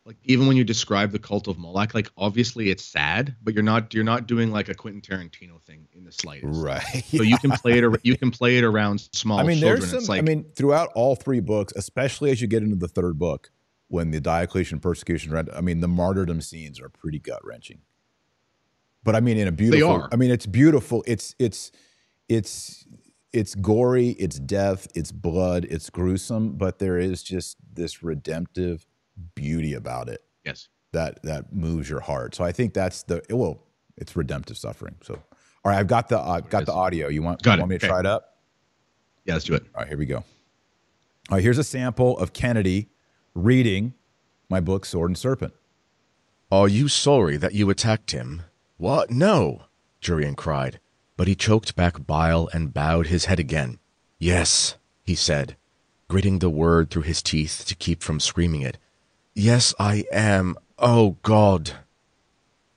like 0.04 0.16
even 0.24 0.48
when 0.48 0.56
you 0.56 0.64
describe 0.64 1.12
the 1.12 1.18
cult 1.18 1.46
of 1.46 1.58
Moloch, 1.58 1.94
like 1.94 2.10
obviously 2.16 2.70
it's 2.70 2.84
sad, 2.84 3.36
but 3.42 3.54
you're 3.54 3.62
not 3.62 3.94
you're 3.94 4.02
not 4.02 4.26
doing 4.26 4.50
like 4.50 4.68
a 4.68 4.74
Quentin 4.74 5.00
Tarantino 5.00 5.62
thing 5.62 5.86
in 5.92 6.04
the 6.04 6.10
slightest. 6.10 6.60
Right. 6.60 7.04
So 7.06 7.22
you 7.22 7.38
can 7.38 7.50
play 7.52 7.78
it. 7.78 8.00
You 8.02 8.16
can 8.16 8.30
play 8.30 8.58
it 8.58 8.64
around 8.64 9.00
small 9.12 9.38
I 9.38 9.44
mean, 9.44 9.58
children. 9.58 9.80
there's 9.80 9.90
some. 9.90 9.98
it's 10.00 10.08
like, 10.08 10.18
I 10.18 10.22
mean, 10.22 10.44
throughout 10.56 10.90
all 10.94 11.14
three 11.14 11.40
books, 11.40 11.72
especially 11.76 12.30
as 12.32 12.40
you 12.40 12.48
get 12.48 12.62
into 12.64 12.76
the 12.76 12.88
third 12.88 13.18
book, 13.18 13.50
when 13.88 14.10
the 14.10 14.20
Diocletian 14.20 14.80
persecution, 14.80 15.48
I 15.54 15.60
mean, 15.60 15.80
the 15.80 15.88
martyrdom 15.88 16.40
scenes 16.40 16.80
are 16.80 16.88
pretty 16.88 17.20
gut 17.20 17.44
wrenching. 17.44 17.82
But 19.04 19.14
I 19.14 19.20
mean, 19.20 19.36
in 19.36 19.46
a 19.46 19.52
beautiful. 19.52 19.88
are. 19.88 20.08
I 20.10 20.16
mean, 20.16 20.30
it's 20.30 20.46
beautiful. 20.46 21.04
It's 21.06 21.36
it's 21.38 21.70
it's 22.28 22.86
it's 23.32 23.54
gory. 23.54 24.10
It's 24.10 24.38
death. 24.40 24.88
It's 24.96 25.12
blood. 25.12 25.64
It's 25.70 25.90
gruesome. 25.90 26.54
But 26.54 26.80
there 26.80 26.98
is 26.98 27.22
just 27.22 27.56
this 27.72 28.02
redemptive 28.02 28.86
beauty 29.34 29.74
about 29.74 30.08
it 30.08 30.22
yes. 30.44 30.68
that 30.92 31.22
that 31.22 31.52
moves 31.52 31.88
your 31.88 32.00
heart. 32.00 32.34
So 32.34 32.44
I 32.44 32.52
think 32.52 32.74
that's 32.74 33.02
the 33.04 33.22
well, 33.30 33.62
it's 33.96 34.16
redemptive 34.16 34.56
suffering. 34.56 34.96
So, 35.02 35.14
all 35.14 35.70
right, 35.72 35.78
I've 35.78 35.86
got 35.86 36.08
the 36.08 36.18
I've 36.18 36.48
got 36.48 36.66
the 36.66 36.72
audio. 36.72 37.08
You 37.08 37.22
want 37.22 37.42
Got 37.42 37.58
it. 37.58 37.62
want 37.62 37.70
me 37.70 37.78
to 37.78 37.84
Okay. 37.84 37.88
try 37.90 38.00
it 38.00 38.06
up? 38.06 38.38
Yeah, 39.24 39.34
let's 39.34 39.44
do 39.44 39.54
it. 39.54 39.64
All 39.74 39.80
right, 39.80 39.88
here 39.88 39.98
we 39.98 40.06
go. 40.06 40.16
All 40.18 40.24
right, 41.36 41.42
here's 41.42 41.58
a 41.58 41.64
sample 41.64 42.18
of 42.18 42.32
Kennedy 42.32 42.88
reading 43.34 43.94
my 44.48 44.60
book, 44.60 44.84
Sword 44.84 45.10
and 45.10 45.16
Serpent. 45.18 45.54
Are 46.50 46.68
you 46.68 46.88
sorry 46.88 47.36
that 47.38 47.54
you 47.54 47.70
attacked 47.70 48.10
him? 48.10 48.42
What? 48.76 49.10
No, 49.10 49.62
Jurian 50.02 50.36
cried, 50.36 50.80
but 51.16 51.28
he 51.28 51.34
choked 51.34 51.76
back 51.76 52.06
bile 52.06 52.48
and 52.52 52.74
bowed 52.74 53.06
his 53.06 53.26
head 53.26 53.38
again. 53.38 53.78
Yes, 54.18 54.76
he 55.04 55.14
said. 55.14 55.56
gritting 56.08 56.40
the 56.40 56.50
word 56.50 56.90
through 56.90 57.02
his 57.02 57.22
teeth 57.22 57.64
to 57.66 57.74
keep 57.74 58.02
from 58.02 58.20
screaming 58.20 58.60
it. 58.60 58.76
Yes, 59.34 59.74
I 59.78 60.04
am. 60.12 60.56
Oh, 60.78 61.16
God. 61.22 61.72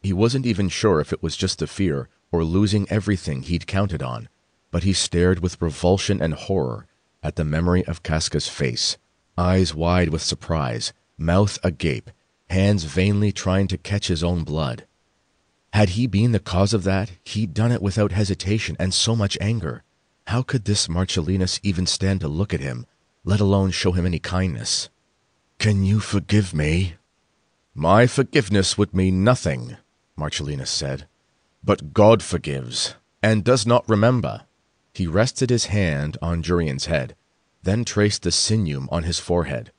He 0.01 0.13
wasn't 0.13 0.45
even 0.45 0.69
sure 0.69 1.01
if 1.01 1.11
it 1.11 1.21
was 1.21 1.35
just 1.35 1.59
the 1.59 1.67
fear 1.67 2.07
or 2.31 2.43
losing 2.45 2.89
everything 2.89 3.41
he'd 3.41 3.67
counted 3.67 4.01
on, 4.01 4.29
but 4.71 4.83
he 4.83 4.93
stared 4.93 5.39
with 5.39 5.61
revulsion 5.61 6.21
and 6.21 6.33
horror 6.33 6.87
at 7.21 7.35
the 7.35 7.43
memory 7.43 7.83
of 7.85 8.03
Casca's 8.03 8.47
face, 8.47 8.97
eyes 9.37 9.73
wide 9.73 10.09
with 10.09 10.21
surprise, 10.21 10.93
mouth 11.17 11.59
agape, 11.63 12.11
hands 12.49 12.83
vainly 12.85 13.31
trying 13.31 13.67
to 13.67 13.77
catch 13.77 14.07
his 14.07 14.23
own 14.23 14.43
blood. 14.43 14.85
Had 15.73 15.89
he 15.89 16.07
been 16.07 16.31
the 16.31 16.39
cause 16.39 16.73
of 16.73 16.83
that, 16.83 17.11
he'd 17.25 17.53
done 17.53 17.71
it 17.71 17.81
without 17.81 18.13
hesitation 18.13 18.77
and 18.79 18.93
so 18.93 19.13
much 19.13 19.37
anger. 19.41 19.83
How 20.27 20.41
could 20.41 20.63
this 20.63 20.87
Marcellinus 20.87 21.59
even 21.63 21.85
stand 21.85 22.21
to 22.21 22.29
look 22.29 22.53
at 22.53 22.61
him, 22.61 22.85
let 23.25 23.41
alone 23.41 23.71
show 23.71 23.91
him 23.91 24.05
any 24.05 24.19
kindness? 24.19 24.89
Can 25.65 25.83
you 25.83 25.99
forgive 25.99 26.53
me? 26.53 26.93
My 27.73 28.05
forgiveness 28.05 28.77
would 28.77 28.93
mean 28.93 29.23
nothing, 29.23 29.77
Marcellinus 30.15 30.69
said. 30.69 31.07
But 31.63 31.91
God 31.91 32.21
forgives, 32.21 32.93
and 33.23 33.43
does 33.43 33.65
not 33.65 33.89
remember. 33.89 34.43
He 34.93 35.07
rested 35.07 35.49
his 35.49 35.65
hand 35.73 36.19
on 36.21 36.43
Jurian's 36.43 36.85
head, 36.85 37.15
then 37.63 37.83
traced 37.83 38.21
the 38.21 38.31
sinew 38.31 38.85
on 38.91 39.05
his 39.05 39.17
forehead. 39.17 39.71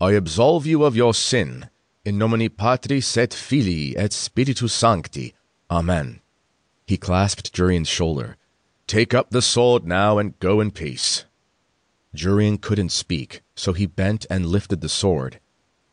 I 0.00 0.12
absolve 0.12 0.66
you 0.66 0.84
of 0.84 0.94
your 0.94 1.12
sin, 1.12 1.68
in 2.04 2.16
nomine 2.16 2.48
Patris 2.48 3.16
et 3.16 3.34
Filii 3.34 3.96
et 3.96 4.12
Spiritus 4.12 4.72
Sancti. 4.72 5.34
Amen. 5.68 6.20
He 6.86 6.96
clasped 6.96 7.52
Jurian's 7.52 7.88
shoulder. 7.88 8.36
Take 8.86 9.12
up 9.12 9.30
the 9.30 9.42
sword 9.42 9.84
now 9.84 10.18
and 10.18 10.38
go 10.38 10.60
in 10.60 10.70
peace. 10.70 11.24
Jurian 12.14 12.60
couldn't 12.60 12.90
speak, 12.90 13.42
so 13.54 13.72
he 13.72 13.86
bent 13.86 14.24
and 14.30 14.46
lifted 14.46 14.80
the 14.80 14.88
sword. 14.88 15.40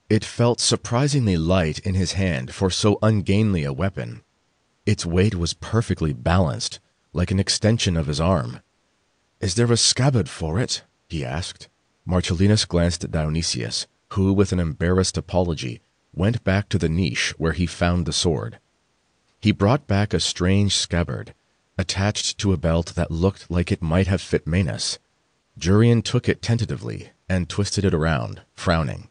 It 0.09 0.23
felt 0.23 0.59
surprisingly 0.59 1.37
light 1.37 1.79
in 1.79 1.95
his 1.95 2.13
hand 2.13 2.53
for 2.53 2.69
so 2.69 2.99
ungainly 3.01 3.63
a 3.63 3.73
weapon. 3.73 4.21
Its 4.85 5.05
weight 5.05 5.35
was 5.35 5.53
perfectly 5.53 6.13
balanced, 6.13 6.79
like 7.13 7.31
an 7.31 7.39
extension 7.39 7.97
of 7.97 8.07
his 8.07 8.19
arm. 8.19 8.59
Is 9.39 9.55
there 9.55 9.71
a 9.71 9.77
scabbard 9.77 10.29
for 10.29 10.59
it? 10.59 10.83
he 11.09 11.25
asked. 11.25 11.69
Marcellinus 12.05 12.65
glanced 12.65 13.03
at 13.03 13.11
Dionysius, 13.11 13.87
who, 14.13 14.33
with 14.33 14.51
an 14.51 14.59
embarrassed 14.59 15.17
apology, 15.17 15.81
went 16.13 16.43
back 16.43 16.67
to 16.69 16.77
the 16.77 16.89
niche 16.89 17.33
where 17.37 17.53
he 17.53 17.65
found 17.65 18.05
the 18.05 18.13
sword. 18.13 18.59
He 19.39 19.51
brought 19.51 19.87
back 19.87 20.13
a 20.13 20.19
strange 20.19 20.75
scabbard, 20.75 21.33
attached 21.77 22.37
to 22.39 22.53
a 22.53 22.57
belt 22.57 22.93
that 22.95 23.11
looked 23.11 23.49
like 23.49 23.71
it 23.71 23.81
might 23.81 24.07
have 24.07 24.21
fit 24.21 24.45
Menas. 24.45 24.99
Jurian 25.59 26.03
took 26.03 26.27
it 26.29 26.41
tentatively 26.41 27.09
and 27.29 27.49
twisted 27.49 27.85
it 27.85 27.93
around, 27.93 28.41
frowning. 28.53 29.09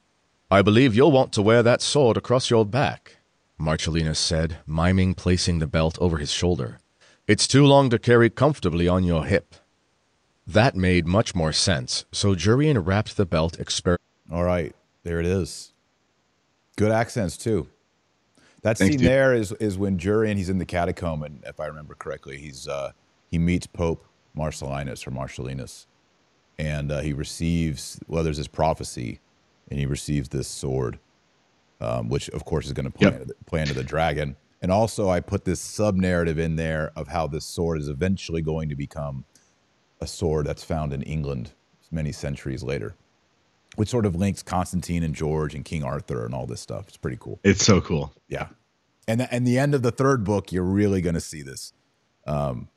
I 0.51 0.63
believe 0.63 0.95
you'll 0.95 1.13
want 1.13 1.33
to 1.35 1.43
wear 1.43 1.63
that 1.63 1.83
sword 1.83 2.17
across 2.17 2.51
your 2.51 2.65
back, 2.65 3.19
Marcellinus 3.59 4.17
said, 4.17 4.59
miming 4.67 5.15
placing 5.15 5.59
the 5.59 5.67
belt 5.67 5.97
over 6.01 6.19
his 6.19 6.33
shoulder. 6.33 6.79
It's 7.27 7.47
too 7.47 7.65
long 7.65 7.91
to 7.91 7.99
carry 7.99 8.31
comfortably 8.31 8.89
on 8.89 9.05
your 9.05 9.25
hip. 9.25 9.55
That 10.47 10.75
made 10.75 11.07
much 11.07 11.35
more 11.35 11.53
sense, 11.53 12.05
so 12.11 12.35
Jurian 12.35 12.85
wrapped 12.85 13.17
the 13.17 13.27
belt 13.27 13.59
exper- 13.59 13.99
All 14.33 14.43
right, 14.43 14.75
there 15.05 15.21
it 15.21 15.27
is. 15.27 15.73
Good 16.77 16.91
accents 16.91 17.37
too. 17.37 17.69
That 18.63 18.77
Thanks, 18.77 18.93
scene 18.93 18.99
dude. 18.99 19.09
there 19.09 19.35
is 19.35 19.53
is 19.53 19.79
when 19.79 19.99
Jurian 19.99 20.37
he's 20.37 20.49
in 20.49 20.59
the 20.59 20.67
catacomb, 20.67 21.23
and 21.23 21.43
if 21.47 21.61
I 21.61 21.67
remember 21.67 21.95
correctly, 21.95 22.39
he's 22.39 22.67
uh, 22.67 22.93
he 23.27 23.39
meets 23.39 23.67
Pope 23.67 24.05
Marcellinus 24.37 25.07
or 25.07 25.13
Marcellinus, 25.13 25.87
and 26.61 26.93
uh, 26.93 27.01
he 27.01 27.13
receives 27.15 27.99
well, 28.07 28.23
there's 28.23 28.37
this 28.37 28.47
prophecy, 28.49 29.19
and 29.71 29.79
he 29.81 29.87
receives 29.87 30.29
this 30.29 30.47
sword, 30.47 30.99
um, 31.81 32.09
which 32.09 32.29
of 32.31 32.45
course 32.45 32.67
is 32.67 32.73
going 32.73 32.85
to 32.85 32.91
play, 32.91 33.07
Yep. 33.07 33.15
into 33.15 33.25
the, 33.27 33.35
play 33.47 33.61
into 33.63 33.75
the 33.75 33.83
dragon. 33.85 34.37
And 34.63 34.71
also, 34.71 35.09
I 35.09 35.21
put 35.21 35.47
this 35.47 35.59
sub 35.59 35.97
narrative 35.97 36.39
in 36.39 36.57
there 36.57 36.93
of 36.95 37.09
how 37.09 37.27
this 37.27 37.47
sword 37.47 37.79
is 37.81 37.89
eventually 37.89 38.43
going 38.43 38.69
to 38.69 38.77
become 38.77 39.25
a 40.03 40.07
sword 40.07 40.47
that's 40.47 40.63
found 40.63 40.93
in 40.93 41.01
England 41.03 41.53
many 41.91 42.13
centuries 42.13 42.63
later, 42.63 42.95
which 43.77 43.89
sort 43.89 44.05
of 44.05 44.15
links 44.15 44.43
Constantine 44.43 45.03
and 45.03 45.15
George 45.15 45.55
and 45.55 45.65
King 45.65 45.83
Arthur 45.83 46.27
and 46.27 46.35
all 46.35 46.47
this 46.47 46.61
stuff. 46.61 46.89
It's 46.89 46.99
pretty 46.99 47.17
cool. 47.19 47.41
It's 47.43 47.65
so 47.65 47.81
cool. 47.81 48.13
Yeah. 48.29 48.49
And 49.09 49.27
and 49.31 49.47
the 49.47 49.59
end 49.59 49.75
of 49.75 49.81
the 49.83 49.91
third 49.91 50.25
book, 50.25 50.53
you're 50.53 50.63
really 50.63 51.01
going 51.01 51.15
to 51.15 51.21
see 51.23 51.41
this. 51.43 51.73
Um, 52.27 52.69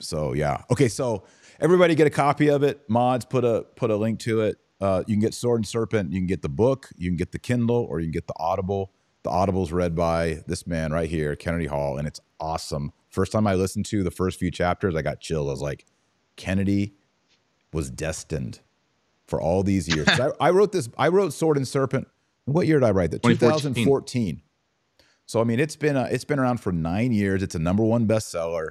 so 0.00 0.32
yeah. 0.32 0.62
Okay. 0.70 0.88
So 0.88 1.24
everybody 1.60 1.94
get 1.94 2.06
a 2.06 2.10
copy 2.10 2.48
of 2.48 2.62
it. 2.62 2.88
Mods 2.88 3.24
put 3.24 3.44
a 3.44 3.66
put 3.76 3.90
a 3.90 3.96
link 3.96 4.20
to 4.20 4.42
it. 4.42 4.58
Uh, 4.80 5.02
you 5.06 5.14
can 5.14 5.20
get 5.20 5.34
Sword 5.34 5.60
and 5.60 5.66
Serpent. 5.66 6.12
You 6.12 6.18
can 6.20 6.26
get 6.26 6.42
the 6.42 6.48
book. 6.48 6.90
You 6.96 7.08
can 7.08 7.16
get 7.16 7.32
the 7.32 7.38
Kindle, 7.38 7.86
or 7.88 8.00
you 8.00 8.06
can 8.06 8.12
get 8.12 8.26
the 8.26 8.34
Audible. 8.36 8.92
The 9.22 9.30
Audible's 9.30 9.72
read 9.72 9.94
by 9.94 10.42
this 10.46 10.66
man 10.66 10.92
right 10.92 11.08
here, 11.08 11.34
Kennedy 11.34 11.66
Hall, 11.66 11.96
and 11.96 12.06
it's 12.06 12.20
awesome. 12.38 12.92
First 13.08 13.32
time 13.32 13.46
I 13.46 13.54
listened 13.54 13.86
to 13.86 14.02
the 14.02 14.10
first 14.10 14.38
few 14.38 14.50
chapters, 14.50 14.94
I 14.94 15.00
got 15.00 15.20
chills. 15.20 15.48
I 15.48 15.50
was 15.50 15.62
like, 15.62 15.86
Kennedy 16.36 16.94
was 17.72 17.88
destined 17.90 18.60
for 19.26 19.40
all 19.40 19.62
these 19.62 19.88
years. 19.88 20.08
I, 20.08 20.30
I 20.40 20.50
wrote 20.50 20.72
this. 20.72 20.90
I 20.98 21.08
wrote 21.08 21.32
Sword 21.32 21.56
and 21.56 21.66
Serpent. 21.66 22.08
What 22.44 22.66
year 22.66 22.80
did 22.80 22.86
I 22.86 22.90
write 22.90 23.12
that? 23.12 23.22
2014. 23.22 23.84
2014. 23.84 24.42
So 25.26 25.40
I 25.40 25.44
mean, 25.44 25.58
it's 25.58 25.76
been 25.76 25.96
uh, 25.96 26.08
it's 26.10 26.24
been 26.24 26.38
around 26.38 26.58
for 26.58 26.72
nine 26.72 27.12
years. 27.12 27.42
It's 27.42 27.54
a 27.54 27.58
number 27.58 27.82
one 27.82 28.06
bestseller. 28.06 28.70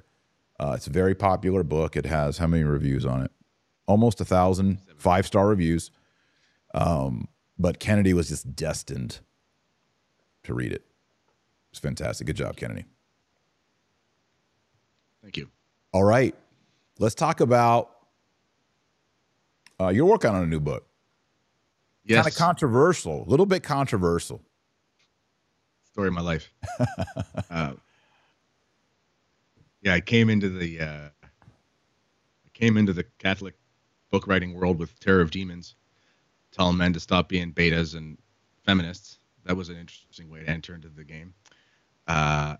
Uh, 0.63 0.71
it's 0.71 0.87
a 0.87 0.91
very 0.91 1.13
popular 1.13 1.61
book. 1.61 1.97
It 1.97 2.05
has 2.05 2.37
how 2.37 2.47
many 2.47 2.63
reviews 2.63 3.05
on 3.05 3.21
it? 3.21 3.31
Almost 3.85 4.21
a 4.21 4.25
thousand 4.25 4.79
five 4.95 5.27
star 5.27 5.47
reviews. 5.49 5.91
Um, 6.73 7.27
but 7.59 7.79
Kennedy 7.79 8.13
was 8.13 8.29
just 8.29 8.55
destined 8.55 9.19
to 10.43 10.53
read 10.53 10.71
it. 10.71 10.85
It's 11.71 11.79
fantastic. 11.79 12.27
Good 12.27 12.37
job, 12.37 12.55
Kennedy. 12.55 12.85
Thank 15.21 15.35
you. 15.35 15.49
All 15.91 16.05
right, 16.05 16.33
let's 16.97 17.15
talk 17.15 17.41
about. 17.41 17.89
Uh, 19.81 19.89
you're 19.89 20.05
working 20.05 20.31
on 20.31 20.43
a 20.43 20.47
new 20.47 20.61
book. 20.61 20.85
Yes. 22.05 22.23
Kind 22.23 22.33
of 22.33 22.37
controversial, 22.37 23.25
a 23.27 23.29
little 23.29 23.45
bit 23.45 23.63
controversial. 23.63 24.41
story 25.91 26.07
of 26.07 26.13
my 26.13 26.21
life. 26.21 26.53
uh, 27.49 27.73
yeah, 29.83 29.93
I 29.93 29.99
came 29.99 30.29
into 30.29 30.49
the 30.49 30.79
uh, 30.79 31.09
came 32.53 32.77
into 32.77 32.93
the 32.93 33.03
Catholic 33.19 33.55
book 34.11 34.27
writing 34.27 34.53
world 34.53 34.79
with 34.79 34.97
Terror 34.99 35.21
of 35.21 35.29
Demons, 35.29 35.75
telling 36.51 36.77
men 36.77 36.93
to 36.93 36.99
stop 36.99 37.27
being 37.27 37.51
betas 37.51 37.95
and 37.95 38.17
feminists. 38.65 39.19
That 39.45 39.57
was 39.57 39.67
an 39.67 39.77
interesting 39.77 40.29
way 40.29 40.39
to 40.39 40.49
enter 40.49 40.73
into 40.73 40.87
the 40.87 41.03
game. 41.03 41.33
Uh, 42.07 42.55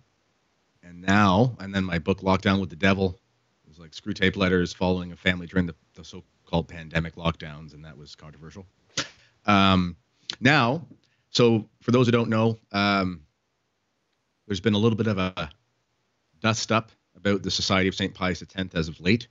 and 0.84 1.02
now, 1.02 1.56
and 1.60 1.74
then 1.74 1.86
my 1.86 1.98
book 1.98 2.20
Lockdown 2.20 2.60
with 2.60 2.70
the 2.70 2.76
Devil 2.76 3.18
was 3.66 3.80
like 3.80 3.92
Screwtape 3.92 4.36
Letters 4.36 4.74
following 4.74 5.14
a 5.14 5.16
family 5.16 5.48
during 5.48 5.66
the, 5.66 5.76
the 5.94 6.04
so-called 6.04 6.68
pandemic 6.68 7.16
lockdowns, 7.16 7.74
and 7.74 7.86
that 7.86 7.98
was 7.98 8.16
controversial. 8.16 8.66
Um, 9.46 9.96
now, 10.42 10.86
so 11.30 11.70
for 11.82 11.92
those 11.92 12.08
who 12.08 12.12
don't 12.12 12.30
know, 12.30 12.60
um, 12.74 13.22
there's 14.46 14.60
been 14.60 14.74
a 14.74 14.78
little 14.78 14.98
bit 14.98 15.08
of 15.08 15.18
a 15.18 15.50
dust 16.42 16.70
up 16.74 16.92
about 17.26 17.42
the 17.42 17.52
Society 17.52 17.88
of 17.88 17.96
St. 17.96 18.14
Pius 18.14 18.42
X 18.42 18.76
as 18.76 18.90
of 18.90 19.00
late, 19.00 19.28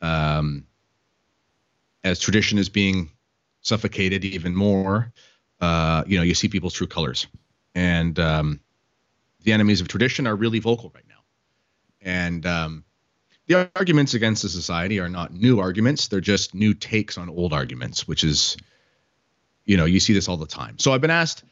um, 0.00 0.64
as 2.02 2.18
tradition 2.18 2.58
is 2.58 2.70
being 2.70 3.10
suffocated 3.60 4.24
even 4.24 4.54
more. 4.54 5.12
Uh, 5.60 6.04
you 6.06 6.16
know, 6.16 6.22
you 6.22 6.34
see 6.34 6.48
people's 6.48 6.72
true 6.72 6.86
colors, 6.86 7.26
and 7.74 8.18
um, 8.18 8.60
the 9.42 9.52
enemies 9.52 9.80
of 9.80 9.88
tradition 9.88 10.26
are 10.26 10.34
really 10.34 10.58
vocal 10.58 10.90
right 10.94 11.04
now. 11.08 11.22
And 12.00 12.46
um, 12.46 12.84
the 13.46 13.70
arguments 13.76 14.14
against 14.14 14.42
the 14.42 14.48
society 14.48 15.00
are 15.00 15.08
not 15.08 15.34
new 15.34 15.60
arguments; 15.60 16.08
they're 16.08 16.20
just 16.20 16.54
new 16.54 16.72
takes 16.72 17.18
on 17.18 17.28
old 17.28 17.52
arguments, 17.52 18.08
which 18.08 18.24
is, 18.24 18.56
you 19.66 19.76
know, 19.76 19.84
you 19.84 20.00
see 20.00 20.14
this 20.14 20.28
all 20.28 20.38
the 20.38 20.46
time. 20.46 20.78
So 20.78 20.92
I've 20.92 21.02
been 21.02 21.10
asked 21.10 21.44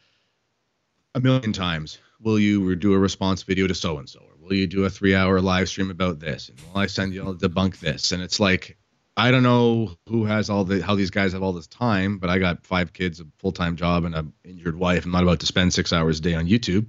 a 1.13 1.19
million 1.19 1.53
times 1.53 1.99
will 2.19 2.39
you 2.39 2.75
do 2.75 2.93
a 2.93 2.97
response 2.97 3.43
video 3.43 3.67
to 3.67 3.75
so 3.75 3.99
and 3.99 4.09
so 4.09 4.23
will 4.47 4.55
you 4.55 4.67
do 4.67 4.85
a 4.85 4.89
three 4.89 5.15
hour 5.15 5.41
live 5.41 5.69
stream 5.69 5.91
about 5.91 6.19
this? 6.19 6.49
And 6.49 6.59
will 6.61 6.79
i 6.79 6.87
send 6.87 7.13
you 7.13 7.23
to 7.23 7.33
debunk 7.33 7.79
this? 7.79 8.11
And 8.11 8.23
it's 8.23 8.39
like 8.39 8.77
i 9.17 9.31
don't 9.31 9.43
know 9.43 9.97
who 10.07 10.25
has 10.25 10.49
all 10.49 10.63
the 10.63 10.81
how 10.81 10.95
these 10.95 11.09
guys 11.09 11.33
have 11.33 11.41
all 11.41 11.51
this 11.51 11.65
time 11.65 12.19
but 12.19 12.29
i 12.29 12.37
got 12.37 12.67
five 12.67 12.93
kids 12.93 13.19
a 13.19 13.25
full-time 13.39 13.75
job 13.75 14.05
and 14.05 14.15
an 14.15 14.31
injured 14.45 14.77
wife. 14.77 15.05
I'm 15.05 15.11
not 15.11 15.23
about 15.23 15.39
to 15.41 15.47
spend 15.47 15.73
six 15.73 15.91
hours 15.91 16.19
a 16.19 16.21
day 16.21 16.35
on 16.35 16.47
youtube. 16.47 16.85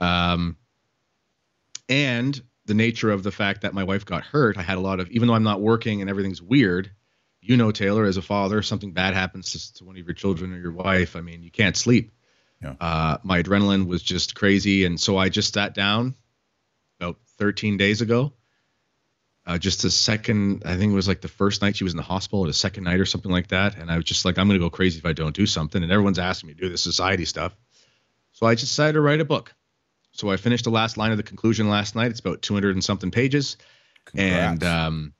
Um, 0.00 0.56
and 1.88 2.40
the 2.66 2.74
nature 2.74 3.10
of 3.10 3.24
the 3.24 3.32
fact 3.32 3.62
that 3.62 3.74
my 3.74 3.82
wife 3.84 4.04
got 4.04 4.22
hurt 4.22 4.56
i 4.56 4.62
had 4.62 4.78
a 4.78 4.80
lot 4.80 5.00
of 5.00 5.10
even 5.10 5.26
though 5.26 5.34
i'm 5.34 5.42
not 5.42 5.60
working 5.60 6.00
and 6.00 6.08
everything's 6.08 6.40
weird 6.40 6.92
you 7.40 7.56
know 7.56 7.72
taylor 7.72 8.04
as 8.04 8.16
a 8.16 8.22
father 8.22 8.62
something 8.62 8.92
bad 8.92 9.14
happens 9.14 9.52
to, 9.52 9.74
to 9.74 9.84
one 9.84 9.98
of 9.98 10.06
your 10.06 10.14
children 10.14 10.54
or 10.54 10.58
your 10.58 10.72
wife 10.72 11.16
i 11.16 11.20
mean 11.20 11.42
you 11.42 11.50
can't 11.50 11.76
sleep. 11.76 12.12
Yeah. 12.62 12.74
uh, 12.80 13.18
my 13.22 13.40
adrenaline 13.40 13.86
was 13.86 14.02
just 14.02 14.34
crazy. 14.34 14.84
And 14.84 15.00
so 15.00 15.16
i 15.16 15.28
just 15.28 15.54
sat 15.54 15.74
down 15.74 16.14
13 17.38 17.76
days 17.76 18.00
ago 18.00 18.32
uh, 19.48 19.56
just 19.56 19.80
the 19.80 19.90
second, 19.90 20.62
I 20.66 20.76
think 20.76 20.92
it 20.92 20.94
was 20.94 21.08
like 21.08 21.22
the 21.22 21.28
first 21.28 21.62
night 21.62 21.74
she 21.74 21.82
was 21.82 21.94
in 21.94 21.96
the 21.96 22.02
hospital, 22.02 22.40
or 22.40 22.46
the 22.46 22.52
second 22.52 22.84
night 22.84 23.00
or 23.00 23.06
something 23.06 23.32
like 23.32 23.48
that. 23.48 23.78
And 23.78 23.90
I 23.90 23.96
was 23.96 24.04
just 24.04 24.26
like, 24.26 24.38
I'm 24.38 24.46
going 24.46 24.60
to 24.60 24.64
go 24.64 24.68
crazy 24.68 24.98
if 24.98 25.06
I 25.06 25.14
don't 25.14 25.34
do 25.34 25.46
something. 25.46 25.82
And 25.82 25.90
everyone's 25.90 26.18
asking 26.18 26.48
me 26.48 26.54
to 26.54 26.60
do 26.60 26.68
this 26.68 26.82
society 26.82 27.24
stuff. 27.24 27.56
So 28.32 28.44
I 28.44 28.54
just 28.54 28.72
decided 28.72 28.92
to 28.92 29.00
write 29.00 29.22
a 29.22 29.24
book. 29.24 29.54
So 30.12 30.30
I 30.30 30.36
finished 30.36 30.64
the 30.64 30.70
last 30.70 30.98
line 30.98 31.12
of 31.12 31.16
the 31.16 31.22
conclusion 31.22 31.70
last 31.70 31.96
night. 31.96 32.10
It's 32.10 32.20
about 32.20 32.42
200 32.42 32.74
and 32.76 32.84
something 32.84 33.10
pages. 33.10 33.56
Congrats. 34.04 34.52
And 34.52 34.64
um, 34.64 35.14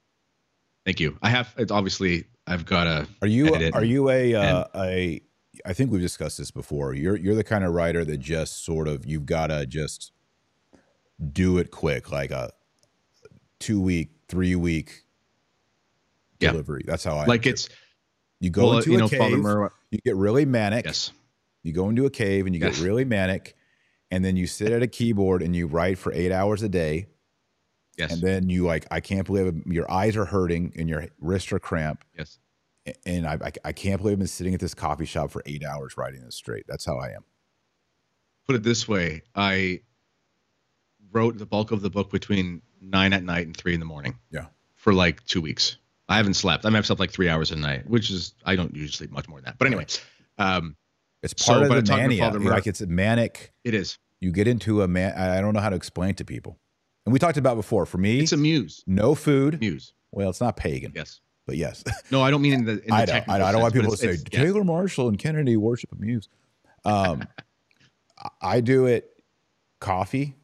thank 0.85 1.01
you. 1.01 1.16
I 1.23 1.31
have, 1.31 1.55
it's 1.57 1.73
obviously, 1.73 2.27
I've 2.47 2.66
got 2.66 2.85
to. 2.85 3.09
Are 3.23 3.29
you 3.29 3.55
are 3.55 3.85
you 3.85 4.11
a 4.11 4.35
uh, 4.35 4.64
a 4.75 5.23
I 5.64 5.73
think 5.73 5.91
we've 5.91 6.01
discussed 6.01 6.39
this 6.39 6.51
before. 6.51 6.95
You're 6.95 7.16
you're 7.16 7.35
the 7.35 7.45
kind 7.45 7.64
of 7.64 7.73
writer 7.75 8.05
that 8.05 8.19
just 8.19 8.64
sort 8.64 8.89
of 8.89 9.05
you've 9.05 9.27
got 9.27 9.49
to 9.49 9.66
just 9.66 10.12
do 11.33 11.59
it 11.59 11.71
quick, 11.71 12.11
like 12.12 12.31
a 12.31 12.51
two 13.59 13.81
week, 13.81 14.11
three 14.29 14.55
week 14.55 15.03
Yeah. 16.41 16.53
delivery. 16.53 16.85
That's 16.87 17.05
how 17.05 17.16
I 17.16 17.27
like 17.27 17.47
it. 17.47 17.51
it's, 17.51 17.69
you 18.41 18.51
go 18.51 18.69
well, 18.69 18.79
into 18.79 18.91
you 18.93 18.97
a 18.97 19.01
know, 19.01 19.09
cave, 19.09 19.39
Murr, 19.39 19.73
you 19.91 19.99
get 20.05 20.16
really 20.16 20.45
manic. 20.45 20.85
yes. 20.85 21.12
You 21.64 21.73
go 21.73 21.89
into 21.89 22.07
a 22.07 22.11
cave 22.11 22.47
and 22.47 22.55
you 22.55 22.61
get 22.61 22.79
really 22.81 23.05
manic, 23.05 23.57
and 24.11 24.25
then 24.25 24.37
you 24.37 24.47
sit 24.47 24.71
at 24.71 24.81
a 24.83 24.87
keyboard 24.87 25.43
and 25.43 25.55
you 25.57 25.66
write 25.66 25.99
for 25.99 26.12
eight 26.12 26.31
hours 26.33 26.62
a 26.62 26.69
day. 26.69 27.07
Yes. 27.99 28.12
And 28.12 28.23
then 28.23 28.49
you 28.49 28.64
like, 28.64 28.87
I 28.93 29.01
can't 29.01 29.27
believe 29.27 29.66
your 29.66 29.91
eyes 29.91 30.16
are 30.16 30.25
hurting 30.25 30.73
and 30.77 30.89
your 30.89 31.07
wrists 31.21 31.53
are 31.53 31.59
cramp. 31.59 32.05
yes. 32.16 32.39
And 33.05 33.27
I, 33.27 33.35
I, 33.45 33.53
I 33.66 33.73
can't 33.73 34.01
believe 34.01 34.12
I've 34.14 34.19
been 34.21 34.29
sitting 34.29 34.55
at 34.55 34.61
this 34.61 34.73
coffee 34.73 35.05
shop 35.05 35.31
for 35.33 35.43
eight 35.45 35.62
hours 35.64 35.97
writing 35.99 36.23
this 36.25 36.37
straight. 36.37 36.64
That's 36.69 36.87
how 36.87 36.97
I 36.97 37.09
am. 37.09 37.25
put 38.47 38.55
it 38.57 38.62
this 38.62 38.89
way 38.89 39.23
i 39.35 39.81
wrote 41.13 41.39
the 41.39 41.47
bulk 41.47 41.71
of 41.73 41.81
the 41.83 41.91
book 41.91 42.11
between 42.11 42.63
nine 42.81 43.13
at 43.13 43.23
night 43.25 43.47
and 43.47 43.57
three 43.57 43.75
in 43.75 43.81
the 43.81 43.87
morning 43.87 44.19
Yeah. 44.31 44.47
for 44.77 44.93
like 44.93 45.25
two 45.25 45.41
weeks 45.41 45.77
i 46.09 46.17
haven't 46.17 46.35
slept 46.35 46.65
i 46.65 46.69
mean 46.69 46.77
i've 46.77 46.87
slept 46.87 47.01
like 47.01 47.11
three 47.11 47.29
hours 47.29 47.51
a 47.51 47.57
night 47.57 47.89
which 47.89 48.11
is 48.11 48.35
i 48.45 48.55
don't 48.57 48.75
usually 48.75 48.93
sleep 48.93 49.11
much 49.11 49.29
more 49.29 49.39
than 49.39 49.47
that 49.47 49.59
but 49.59 49.67
anyway 49.67 49.87
um 50.39 50.77
It's 51.23 51.35
part 51.35 51.69
but 51.69 51.79
of 51.79 51.87
the 51.87 51.97
mania. 51.97 52.31
Like 52.31 52.67
it's 52.67 52.81
a 52.81 52.87
manic. 52.87 53.53
it 53.65 53.75
is 53.75 53.99
You 54.21 54.31
get 54.33 54.47
into 54.49 54.83
a 54.83 54.89
man. 54.89 55.13
I 55.17 55.41
don't 55.41 55.55
know 55.55 55.61
how 55.61 55.71
to 55.71 55.77
explain 55.77 56.11
it 56.11 56.17
to 56.19 56.25
people. 56.25 56.59
And 57.07 57.13
we 57.13 57.19
talked 57.19 57.37
about 57.39 57.57
before. 57.57 57.87
For 57.87 57.99
me, 57.99 58.21
it's 58.21 58.33
a 58.33 58.37
muse 58.37 58.85
no 58.87 59.15
food. 59.15 59.59
muse 59.61 59.93
Well, 60.13 60.29
it's 60.31 60.41
not 60.41 60.57
pagan, 60.57 60.93
yes 60.95 61.21
but 61.47 61.57
yes. 61.57 61.83
no 62.13 62.21
i 62.23 62.31
don't 62.31 62.43
mean 62.43 62.53
in 62.53 62.65
the, 62.67 62.73
in 62.73 62.89
the 62.89 62.95
I 62.95 63.05
technical 63.07 63.35
I, 63.35 63.39
know. 63.39 63.45
I 63.47 63.53
don't 63.53 63.63
want 63.63 63.75
people 63.75 63.91
to 63.91 63.97
say 63.97 64.09
it's- 64.09 64.21
it's- 64.23 64.39
yeah. 64.39 64.45
Taylor 64.45 64.63
Marshall 64.65 65.09
and 65.09 65.19
Kennedy 65.19 65.57
worship 65.57 65.91
a 65.93 65.97
muse. 65.97 66.29
Um, 66.85 67.27
I- 68.43 68.61
do 68.61 68.87
it 68.87 69.11
coffee. 69.81 70.37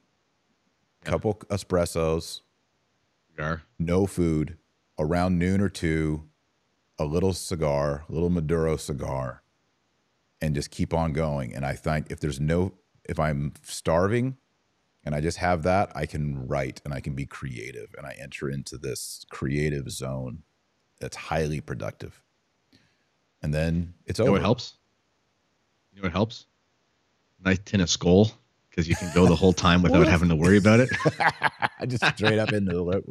Couple 1.04 1.34
espressos, 1.50 2.40
are. 3.38 3.62
no 3.78 4.06
food, 4.06 4.56
around 4.98 5.38
noon 5.38 5.60
or 5.60 5.68
two, 5.68 6.24
a 6.98 7.04
little 7.04 7.32
cigar, 7.32 8.04
a 8.08 8.12
little 8.12 8.30
Maduro 8.30 8.76
cigar, 8.76 9.42
and 10.40 10.54
just 10.54 10.70
keep 10.70 10.94
on 10.94 11.12
going. 11.12 11.54
And 11.54 11.64
I 11.64 11.74
think 11.74 12.10
if 12.10 12.20
there's 12.20 12.40
no, 12.40 12.72
if 13.04 13.18
I'm 13.18 13.52
starving 13.62 14.36
and 15.04 15.14
I 15.14 15.20
just 15.20 15.38
have 15.38 15.62
that, 15.64 15.92
I 15.94 16.06
can 16.06 16.46
write 16.46 16.80
and 16.84 16.94
I 16.94 17.00
can 17.00 17.14
be 17.14 17.26
creative 17.26 17.94
and 17.96 18.06
I 18.06 18.16
enter 18.20 18.48
into 18.48 18.78
this 18.78 19.24
creative 19.30 19.90
zone 19.90 20.42
that's 21.00 21.16
highly 21.16 21.60
productive. 21.60 22.22
And 23.42 23.52
then 23.52 23.94
it's 24.06 24.18
you 24.18 24.24
know 24.24 24.30
over. 24.30 24.38
what 24.38 24.42
helps 24.42 24.74
you 25.92 26.00
know 26.00 26.06
what 26.06 26.12
helps 26.12 26.46
nice 27.44 27.58
tin 27.64 27.80
of 27.82 27.90
Skoal 27.90 28.30
because 28.74 28.88
you 28.88 28.96
can 28.96 29.10
go 29.14 29.26
the 29.26 29.36
whole 29.36 29.52
time 29.52 29.82
without 29.86 30.06
having 30.08 30.28
to 30.28 30.36
worry 30.36 30.56
about 30.58 30.80
it 30.80 30.90
I 31.78 31.86
just 31.86 32.04
straight 32.16 32.38
up 32.38 32.52
into 32.52 32.72
the 32.72 32.82
lip. 32.82 33.04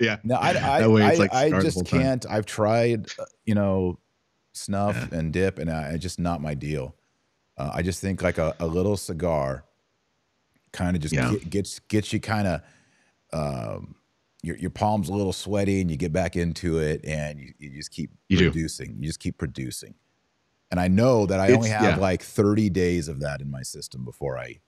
yeah 0.00 0.18
No, 0.24 0.36
I, 0.36 0.50
I, 0.76 0.80
That 0.82 0.90
way 0.90 1.06
it's 1.06 1.18
I, 1.18 1.22
like 1.22 1.34
I 1.34 1.50
the 1.50 1.62
just 1.62 1.84
can't. 1.86 2.24
I've 2.28 2.46
tried, 2.46 3.06
uh, 3.18 3.24
you 3.44 3.54
know, 3.54 3.98
snuff 4.52 5.10
and 5.12 5.32
dip, 5.32 5.58
and 5.58 5.70
I, 5.70 5.90
it's 5.90 6.02
just 6.02 6.18
not 6.18 6.40
my 6.40 6.54
deal. 6.54 6.94
Uh, 7.58 7.70
I 7.74 7.82
just 7.82 8.00
think 8.00 8.22
like 8.22 8.38
a, 8.38 8.54
a 8.60 8.66
little 8.66 8.96
cigar 8.96 9.64
kind 10.72 10.94
of 10.96 11.02
just 11.02 11.14
Yeah. 11.14 11.30
get, 11.32 11.50
gets 11.50 11.78
gets 11.80 12.12
you 12.12 12.20
kind 12.20 12.46
of 12.46 12.60
um, 13.32 13.94
your 14.42 14.56
your 14.56 14.70
palms 14.70 15.08
a 15.08 15.12
little 15.14 15.32
sweaty, 15.32 15.80
and 15.80 15.90
you 15.90 15.96
get 15.96 16.12
back 16.12 16.36
into 16.36 16.78
it, 16.78 17.04
and 17.04 17.38
you, 17.40 17.52
you 17.58 17.70
just 17.70 17.90
keep 17.90 18.10
You 18.28 18.36
do. 18.36 18.50
producing. 18.50 18.96
You 19.00 19.06
just 19.06 19.20
keep 19.20 19.38
producing. 19.38 19.94
And 20.70 20.80
I 20.80 20.88
know 20.88 21.26
that 21.26 21.38
I 21.40 21.44
It's- 21.46 21.56
only 21.56 21.70
have 21.70 21.82
yeah. 21.82 21.96
like 21.96 22.22
30 22.22 22.70
days 22.70 23.08
of 23.08 23.20
that 23.20 23.40
in 23.40 23.50
my 23.50 23.62
system 23.62 24.04
before 24.04 24.38
I 24.38 24.60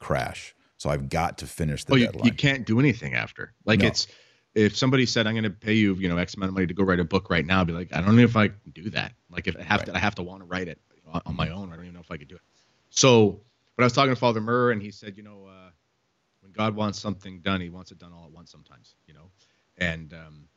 crash. 0.00 0.54
So 0.76 0.90
I've 0.90 1.08
got 1.08 1.38
to 1.38 1.46
finish 1.46 1.84
the 1.84 1.92
oh, 1.94 1.96
you, 1.96 2.06
deadline. 2.06 2.24
you 2.26 2.32
can't 2.32 2.66
do 2.66 2.80
anything 2.80 3.14
after. 3.14 3.54
Like 3.64 3.80
No. 3.80 3.86
it's 3.86 4.06
if 4.54 4.76
somebody 4.76 5.04
said 5.06 5.26
I'm 5.26 5.34
going 5.34 5.44
to 5.44 5.50
pay 5.50 5.74
you, 5.74 5.94
you 5.96 6.08
know, 6.08 6.16
X 6.16 6.34
amount 6.34 6.48
of 6.48 6.54
money 6.54 6.66
to 6.66 6.74
go 6.74 6.82
write 6.82 6.98
a 7.00 7.04
book 7.04 7.28
right 7.30 7.44
now, 7.44 7.60
I'd 7.60 7.66
be 7.66 7.72
like, 7.74 7.94
I 7.94 8.00
don't 8.00 8.16
know 8.16 8.22
if 8.22 8.36
I 8.36 8.48
can 8.48 8.70
do 8.74 8.90
that. 8.90 9.12
Like 9.30 9.46
if 9.46 9.56
I 9.56 9.62
have 9.62 9.80
Right. 9.80 9.86
to, 9.86 9.94
I 9.96 9.98
have 9.98 10.14
to 10.16 10.22
want 10.22 10.40
to 10.40 10.46
write 10.46 10.68
it 10.68 10.80
on, 11.06 11.20
on 11.26 11.36
my 11.36 11.50
own. 11.50 11.72
I 11.72 11.76
don't 11.76 11.84
even 11.84 11.94
know 11.94 12.00
if 12.00 12.10
I 12.10 12.16
could 12.16 12.28
do 12.28 12.36
it. 12.36 12.40
So, 12.90 13.40
but 13.76 13.82
I 13.82 13.86
was 13.86 13.92
talking 13.92 14.12
to 14.14 14.16
Father 14.18 14.40
Murr, 14.40 14.72
and 14.72 14.80
he 14.82 14.90
said, 14.90 15.16
you 15.18 15.22
know, 15.22 15.46
uh, 15.46 15.70
when 16.40 16.52
God 16.52 16.74
wants 16.74 16.98
something 16.98 17.40
done, 17.40 17.60
He 17.60 17.68
wants 17.68 17.90
it 17.92 17.98
done 17.98 18.12
all 18.12 18.24
at 18.24 18.30
once 18.32 18.50
sometimes. 18.50 18.94
You 19.06 19.12
know, 19.14 19.30
and 19.78 20.12
um, 20.14 20.48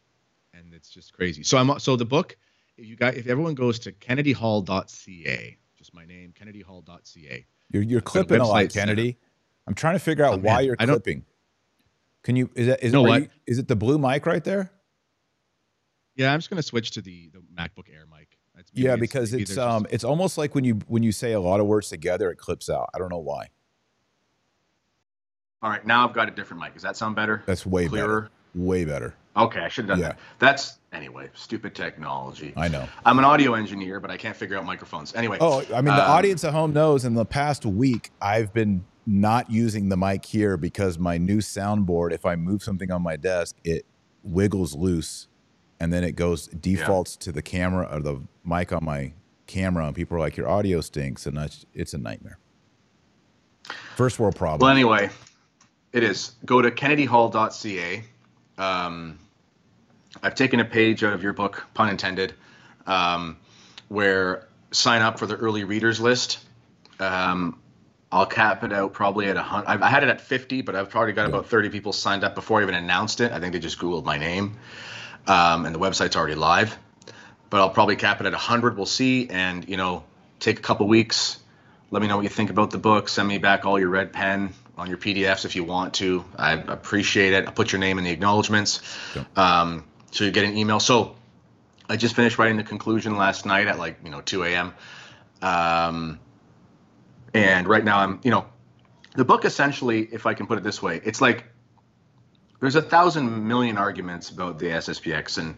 and 0.54 0.74
it's 0.74 0.90
just 0.90 1.12
crazy. 1.14 1.44
So 1.44 1.58
I'm 1.58 1.78
so 1.80 1.96
the 1.98 2.06
book. 2.06 2.38
If 2.80 2.88
you 2.88 2.96
got 2.96 3.16
if 3.16 3.28
everyone 3.28 3.56
goes 3.56 3.78
to 3.80 3.92
kennedyhall.ca, 3.92 5.58
just 5.78 5.94
my 5.94 6.06
name, 6.06 6.34
kennedyhall.ca. 6.40 7.46
You're 7.72 7.84
you're 7.84 8.00
got 8.02 8.10
a 8.10 8.12
clipping 8.12 8.40
a 8.42 8.46
lot, 8.48 8.56
website 8.66 8.72
set 8.72 8.80
Kennedy. 8.88 9.18
I'm 9.68 9.74
trying 9.76 9.96
to 9.96 10.00
figure 10.00 10.24
out 10.26 10.36
Oh, 10.36 10.38
why 10.38 10.56
man, 10.58 10.66
you're 10.66 10.76
I 10.80 10.86
don't- 10.86 10.96
clipping. 10.96 11.26
Can 12.24 12.36
you 12.36 12.50
is 12.56 12.68
that 12.68 12.84
is, 12.84 12.92
know 12.94 13.02
what? 13.04 13.24
you- 13.24 13.30
is 13.48 13.60
it 13.60 13.68
the 13.68 13.76
blue 13.76 13.98
mic 13.98 14.26
right 14.26 14.44
there? 14.44 14.72
Yeah, 16.16 16.34
I'm 16.34 16.40
just 16.40 16.50
going 16.50 16.58
to 16.58 16.64
switch 16.64 16.92
to 16.92 17.02
the 17.02 17.30
the 17.30 17.40
MacBook 17.40 17.90
Air 17.94 18.06
mic. 18.10 18.38
Maybe 18.56 18.68
Yeah, 18.74 18.96
because 18.98 19.32
maybe 19.32 19.44
it's 19.44 19.56
there's 19.56 19.58
just- 19.58 19.76
um 19.76 19.88
it's 19.90 20.04
almost 20.04 20.38
like 20.38 20.56
when 20.56 20.64
you 20.64 20.76
when 20.88 21.04
you 21.04 21.12
say 21.12 21.34
a 21.34 21.40
lot 21.40 21.60
of 21.60 21.66
words 21.66 21.90
together, 21.90 22.30
it 22.32 22.38
clips 22.38 22.70
out. 22.70 22.90
I 22.94 22.98
don't 22.98 23.10
know 23.10 23.20
why. 23.20 23.50
All 25.62 25.70
right, 25.70 25.86
now 25.86 26.08
I've 26.08 26.14
got 26.14 26.28
a 26.30 26.32
different 26.32 26.64
mic. 26.64 26.74
Does 26.74 26.84
that 26.84 26.96
sound 26.96 27.16
better? 27.18 27.44
That's 27.46 27.66
way 27.66 27.88
Clearer? 27.88 28.22
better. 28.22 28.32
Way 28.56 28.86
better. 28.86 29.16
Okay, 29.40 29.62
I 29.62 29.70
should 29.70 29.86
have 29.86 29.98
done 29.98 30.00
Yeah. 30.00 30.08
that. 30.10 30.20
That's 30.40 30.80
anyway, 30.92 31.30
stupid 31.34 31.74
technology. 31.74 32.54
I 32.58 32.68
know. 32.68 32.88
I'm 33.06 33.20
an 33.20 33.26
audio 33.26 33.54
engineer, 33.54 34.00
but 34.00 34.12
I 34.12 34.18
can't 34.18 34.36
figure 34.36 34.58
out 34.58 34.66
microphones. 34.66 35.16
Anyway. 35.16 35.38
Oh, 35.40 35.62
I 35.74 35.82
mean, 35.82 35.96
the 35.96 36.04
um, 36.04 36.12
audience 36.12 36.44
at 36.44 36.54
home 36.54 36.74
knows 36.74 37.06
in 37.06 37.14
the 37.14 37.26
past 37.26 37.66
week, 37.66 38.12
I've 38.22 38.54
been 38.54 38.86
not 39.06 39.50
using 39.50 39.90
the 39.90 39.98
mic 39.98 40.26
here 40.26 40.58
because 40.58 41.00
my 41.00 41.18
new 41.18 41.40
soundboard, 41.40 42.12
if 42.12 42.26
I 42.26 42.36
move 42.36 42.62
something 42.62 42.92
on 42.92 43.02
my 43.02 43.16
desk, 43.16 43.56
it 43.64 43.86
wiggles 44.24 44.76
loose 44.76 45.28
and 45.80 45.94
then 45.94 46.04
it 46.04 46.12
goes 46.16 46.48
defaults 46.48 47.16
to 47.18 47.32
the 47.32 47.42
camera 47.42 47.88
or 47.92 48.02
the 48.02 48.22
mic 48.46 48.74
on 48.74 48.84
my 48.84 49.14
camera. 49.48 49.88
And 49.88 49.96
people 49.96 50.18
are 50.18 50.20
like, 50.20 50.38
your 50.38 50.50
audio 50.50 50.82
stinks. 50.82 51.26
And 51.26 51.38
that's, 51.38 51.66
it's 51.74 51.94
a 51.94 51.98
nightmare. 51.98 52.38
First 53.96 54.20
world 54.20 54.36
problem. 54.36 54.66
Well, 54.68 54.72
anyway, 54.72 55.10
it 55.94 56.04
is. 56.04 56.34
Go 56.46 56.62
to 56.62 56.70
kennedyhall.ca. 56.70 58.04
Um, 58.58 59.20
I've 60.22 60.36
taken 60.36 60.60
a 60.60 60.66
page 60.66 61.04
out 61.04 61.14
of 61.14 61.24
your 61.24 61.34
book, 61.34 61.66
pun 61.74 61.90
intended, 61.90 62.34
um, 62.86 63.38
where 63.88 64.48
sign 64.72 65.02
up 65.02 65.20
for 65.20 65.26
the 65.26 65.36
early 65.36 65.64
readers 65.64 66.00
list. 66.00 66.40
Um, 67.00 67.60
I'll 68.12 68.26
cap 68.26 68.64
it 68.64 68.74
out 68.74 68.94
probably 68.94 69.28
at 69.28 69.38
a 69.38 69.44
hundred. 69.44 69.84
I 69.84 69.90
had 69.90 70.04
it 70.04 70.10
at 70.10 70.20
50, 70.20 70.64
but 70.64 70.76
I've 70.76 70.90
probably 70.90 71.14
got 71.14 71.28
about 71.28 71.46
30 71.46 71.70
people 71.70 71.94
signed 71.94 72.24
up 72.24 72.34
before 72.34 72.60
I 72.60 72.64
even 72.64 72.76
announced 72.76 73.22
it. 73.22 73.32
I 73.32 73.40
think 73.40 73.54
they 73.54 73.60
just 73.60 73.78
Googled 73.78 74.04
my 74.04 74.18
name, 74.18 74.58
um, 75.28 75.66
and 75.66 75.76
the 75.76 75.80
website's 75.80 76.16
already 76.16 76.36
live. 76.36 76.76
But 77.52 77.62
I'll 77.62 77.70
probably 77.70 77.96
cap 77.96 78.20
it 78.20 78.26
at 78.26 78.34
100. 78.34 78.78
We'll 78.78 78.86
see, 78.88 79.30
and 79.30 79.68
you 79.70 79.78
know, 79.78 80.04
take 80.40 80.58
a 80.58 80.62
couple 80.62 80.88
weeks. 80.88 81.38
Let 81.92 82.02
me 82.02 82.08
know 82.08 82.18
what 82.18 82.24
you 82.24 82.30
think 82.30 82.50
about 82.50 82.72
the 82.72 82.78
book. 82.78 83.10
Send 83.10 83.28
me 83.28 83.38
back 83.38 83.66
all 83.66 83.80
your 83.80 83.90
red 83.90 84.12
pen 84.12 84.54
on 84.78 84.88
your 84.88 84.98
PDFs 84.98 85.46
if 85.46 85.56
you 85.56 85.64
want 85.64 85.96
to. 85.96 86.26
I 86.36 86.54
appreciate 86.54 87.34
it. 87.34 87.46
I'll 87.46 87.54
put 87.54 87.72
your 87.72 87.80
name 87.80 87.98
in 88.00 88.04
the 88.04 88.12
acknowledgments. 88.12 88.82
Um, 89.36 89.84
so 90.12 90.24
you 90.24 90.32
get 90.32 90.46
an 90.46 90.58
email. 90.58 90.80
So 90.80 91.16
I 91.90 91.98
just 91.98 92.16
finished 92.16 92.38
writing 92.38 92.58
the 92.58 92.64
conclusion 92.64 93.18
last 93.18 93.46
night 93.46 93.68
at 93.68 93.78
like, 93.80 93.98
you 94.04 94.10
know, 94.10 94.22
2 94.22 94.44
a.m. 94.44 94.74
Um, 95.42 96.20
and 97.34 97.68
right 97.68 97.84
now 97.84 98.00
I'm, 98.00 98.20
you 98.24 98.32
know, 98.32 98.46
the 99.16 99.26
book 99.26 99.46
essentially, 99.46 100.08
if 100.12 100.26
I 100.26 100.34
can 100.34 100.48
put 100.48 100.58
it 100.58 100.64
this 100.64 100.82
way, 100.82 101.02
it's 101.04 101.22
like 101.22 101.46
there's 102.60 102.76
a 102.76 102.82
thousand 102.82 103.48
million 103.48 103.78
arguments 103.78 104.30
about 104.30 104.60
the 104.60 104.68
SSPX 104.68 105.38
and 105.38 105.56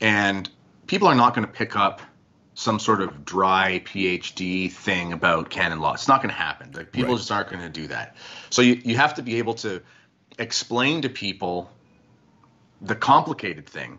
and 0.00 0.48
people 0.86 1.06
are 1.08 1.14
not 1.14 1.34
going 1.34 1.46
to 1.46 1.52
pick 1.52 1.76
up 1.76 2.00
some 2.54 2.78
sort 2.78 3.00
of 3.00 3.24
dry 3.24 3.80
PhD 3.84 4.70
thing 4.70 5.12
about 5.12 5.48
canon 5.48 5.80
law. 5.80 5.94
It's 5.94 6.08
not 6.08 6.20
going 6.22 6.30
to 6.34 6.38
happen. 6.40 6.72
Like 6.72 6.92
people 6.92 7.12
Right. 7.12 7.18
just 7.18 7.30
aren't 7.30 7.48
going 7.50 7.62
to 7.62 7.68
do 7.68 7.86
that. 7.86 8.16
So 8.50 8.62
you, 8.62 8.80
you 8.84 8.96
have 8.96 9.14
to 9.14 9.22
be 9.22 9.36
able 9.38 9.54
to 9.54 9.80
explain 10.38 11.02
to 11.02 11.08
people 11.08 11.70
the 12.82 12.96
complicated 12.96 13.66
thing 13.66 13.98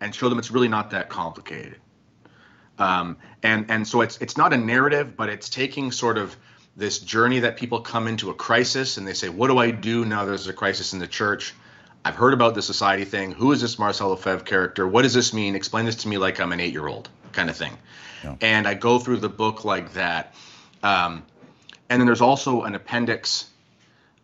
and 0.00 0.14
show 0.14 0.28
them 0.28 0.38
it's 0.38 0.50
really 0.50 0.68
not 0.68 0.90
that 0.90 1.08
complicated. 1.08 1.76
Um, 2.78 3.16
and 3.42 3.70
and 3.70 3.86
so 3.86 4.00
it's 4.00 4.18
it's 4.18 4.36
not 4.36 4.52
a 4.52 4.56
narrative, 4.56 5.16
but 5.16 5.28
it's 5.28 5.48
taking 5.48 5.92
sort 5.92 6.18
of 6.18 6.36
this 6.76 6.98
journey 6.98 7.40
that 7.40 7.56
people 7.56 7.80
come 7.80 8.08
into 8.08 8.30
a 8.30 8.34
crisis 8.34 8.96
and 8.96 9.06
they 9.06 9.14
say, 9.14 9.28
"What 9.28 9.48
do 9.48 9.58
I 9.58 9.70
do 9.70 10.04
now? 10.04 10.24
There's 10.24 10.48
a 10.48 10.52
crisis 10.52 10.92
in 10.92 10.98
the 10.98 11.06
church. 11.06 11.54
I've 12.04 12.16
heard 12.16 12.34
about 12.34 12.54
the 12.54 12.62
society 12.62 13.04
thing. 13.04 13.32
Who 13.32 13.52
is 13.52 13.60
this 13.60 13.78
Marcel 13.78 14.10
Lefebvre 14.10 14.44
character? 14.44 14.86
What 14.86 15.02
does 15.02 15.14
this 15.14 15.32
mean? 15.32 15.54
Explain 15.54 15.86
this 15.86 15.96
to 15.96 16.08
me 16.08 16.18
like 16.18 16.38
I'm 16.40 16.52
an 16.52 16.60
eight 16.60 16.72
year 16.72 16.86
old 16.86 17.08
kind 17.32 17.48
of 17.48 17.56
thing. 17.56 17.72
Yeah. 18.22 18.34
And 18.40 18.66
I 18.66 18.74
go 18.74 18.98
through 18.98 19.18
the 19.18 19.28
book 19.28 19.64
like 19.64 19.94
that. 19.94 20.34
Um, 20.82 21.24
and 21.88 22.00
then 22.00 22.06
there's 22.06 22.20
also 22.20 22.62
an 22.62 22.74
appendix 22.74 23.46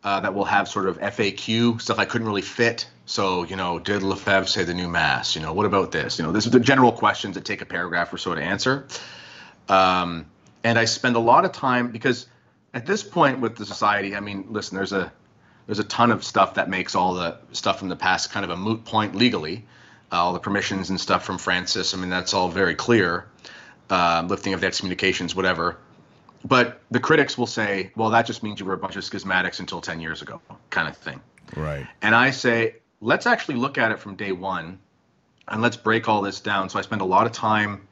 uh, 0.05 0.21
that 0.21 0.35
will 0.35 0.45
have 0.45 0.69
sort 0.69 0.89
of 0.89 0.99
FAQ 0.99 1.81
stuff 1.81 1.99
I 1.99 2.05
couldn't 2.05 2.27
really 2.27 2.43
fit. 2.43 2.87
So, 3.11 3.43
you 3.43 3.57
know, 3.57 3.81
did 3.81 4.05
Lefebvre 4.05 4.47
say 4.47 4.63
the 4.63 4.73
new 4.73 4.87
mass? 4.87 5.35
You 5.35 5.43
know, 5.43 5.53
what 5.53 5.67
about 5.67 5.91
this? 5.91 6.17
You 6.17 6.25
know, 6.25 6.31
this 6.31 6.47
is 6.47 6.53
the 6.53 6.61
general 6.61 6.93
questions 6.93 7.35
that 7.35 7.45
take 7.45 7.61
a 7.61 7.67
paragraph 7.67 8.13
or 8.13 8.19
so 8.19 8.37
to 8.37 8.41
answer. 8.41 8.87
Um, 9.69 10.27
and 10.63 10.79
I 10.79 10.85
spend 10.85 11.17
a 11.17 11.19
lot 11.19 11.45
of 11.45 11.51
time 11.51 11.91
because 11.91 12.29
at 12.73 12.87
this 12.87 13.03
point 13.03 13.41
with 13.41 13.57
the 13.57 13.67
society, 13.67 14.15
I 14.15 14.21
mean, 14.21 14.47
listen, 14.51 14.77
there's 14.77 14.93
a 14.93 15.13
there's 15.67 15.81
a 15.81 15.85
ton 15.85 16.13
of 16.13 16.23
stuff 16.23 16.55
that 16.55 16.71
makes 16.71 16.95
all 16.95 17.15
the 17.15 17.39
stuff 17.51 17.81
from 17.81 17.89
the 17.89 17.97
past 17.97 18.31
kind 18.31 18.45
of 18.45 18.51
a 18.53 18.57
moot 18.57 18.85
point 18.85 19.17
legally. 19.17 19.67
Uh, 20.13 20.17
all 20.17 20.33
the 20.33 20.39
permissions 20.39 20.89
and 20.91 21.01
stuff 21.01 21.25
from 21.25 21.39
Francis. 21.39 21.95
I 21.95 21.97
mean, 21.97 22.11
that's 22.11 22.33
all 22.33 22.49
very 22.49 22.77
clear. 22.77 23.27
Uh, 23.91 24.25
lifting 24.29 24.55
of 24.55 24.61
the 24.61 24.69
excommunications, 24.69 25.35
whatever. 25.35 25.79
But 26.45 26.81
the 26.93 27.01
critics 27.01 27.37
will 27.37 27.49
say, 27.49 27.91
well, 27.97 28.11
that 28.11 28.27
just 28.27 28.45
means 28.45 28.61
you 28.61 28.67
were 28.67 28.75
a 28.75 28.79
bunch 28.79 28.95
of 28.95 29.03
schismatics 29.03 29.59
until 29.59 29.81
10 29.81 30.01
years 30.01 30.23
ago, 30.23 30.41
kind 30.71 30.87
of 30.87 30.97
thing. 30.97 31.21
Right. 31.57 31.87
And 32.03 32.15
I 32.15 32.31
say, 32.31 32.77
let's 33.01 33.27
actually 33.27 33.57
look 33.57 33.79
at 33.79 33.93
it 33.93 33.99
from 33.99 34.17
day 34.17 34.33
one 34.33 34.79
and 35.49 35.63
let's 35.63 35.77
break 35.77 36.09
all 36.09 36.23
this 36.23 36.41
down. 36.41 36.69
So 36.69 36.79
I 36.79 36.83
spend 36.83 37.01
a 37.01 37.07
lot 37.07 37.27
of 37.27 37.33
time 37.33 37.89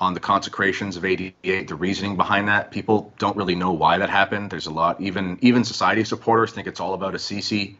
on 0.00 0.14
the 0.14 0.20
consecrations 0.20 0.96
of 0.96 1.04
88 1.04 1.68
the 1.68 1.74
reasoning 1.74 2.16
behind 2.16 2.48
that. 2.48 2.70
People 2.70 3.12
don't 3.18 3.36
really 3.36 3.54
know 3.54 3.72
why 3.72 3.98
that 3.98 4.10
happened. 4.10 4.50
There's 4.50 4.66
a 4.66 4.72
lot 4.72 5.00
even 5.00 5.38
even 5.42 5.64
society 5.64 6.04
supporters 6.04 6.52
think 6.52 6.66
it's 6.66 6.80
all 6.80 6.94
about 6.94 7.14
assisi. 7.14 7.78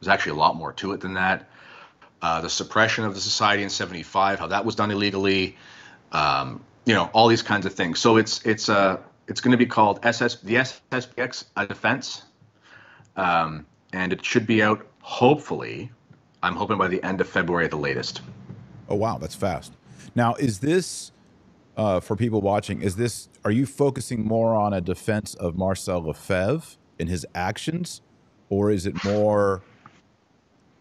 There's 0.00 0.08
actually 0.08 0.32
a 0.32 0.36
lot 0.36 0.56
more 0.56 0.72
to 0.74 0.92
it 0.92 1.00
than 1.00 1.14
that. 1.14 1.48
Uh, 2.20 2.40
the 2.40 2.50
suppression 2.50 3.04
of 3.04 3.14
the 3.14 3.20
society 3.20 3.62
in 3.62 3.70
75 3.70 4.40
how 4.40 4.48
that 4.48 4.64
was 4.64 4.74
done 4.74 4.90
illegally 4.90 5.56
um, 6.10 6.64
you 6.84 6.94
know 6.94 7.10
all 7.12 7.28
these 7.28 7.42
kinds 7.42 7.66
of 7.66 7.74
things. 7.74 8.00
So 8.00 8.16
it's 8.16 8.44
it's 8.44 8.68
uh 8.68 8.98
it's 9.28 9.40
going 9.40 9.52
to 9.52 9.58
be 9.58 9.66
called 9.66 10.00
ss 10.02 10.36
the 10.36 10.54
sspx 10.54 11.44
a 11.56 11.66
defense. 11.66 12.22
Um, 13.16 13.66
and 13.92 14.12
it 14.12 14.24
should 14.24 14.46
be 14.46 14.62
out 14.62 14.86
hopefully 15.00 15.90
i'm 16.42 16.54
hoping 16.54 16.78
by 16.78 16.88
the 16.88 17.02
end 17.02 17.20
of 17.20 17.28
february 17.28 17.64
at 17.64 17.70
the 17.70 17.76
latest 17.76 18.22
oh 18.88 18.94
wow 18.94 19.18
that's 19.18 19.34
fast 19.34 19.72
now 20.14 20.34
is 20.34 20.60
this 20.60 21.12
uh, 21.78 22.00
for 22.00 22.16
people 22.16 22.40
watching, 22.40 22.82
is 22.82 22.96
this 22.96 23.28
are 23.44 23.52
you 23.52 23.64
focusing 23.64 24.26
more 24.26 24.54
on 24.54 24.74
a 24.74 24.80
defense 24.80 25.34
of 25.34 25.56
Marcel 25.56 26.02
Lefebvre 26.02 26.76
and 26.98 27.08
his 27.08 27.24
actions, 27.36 28.02
or 28.50 28.72
is 28.72 28.84
it 28.84 29.02
more 29.04 29.62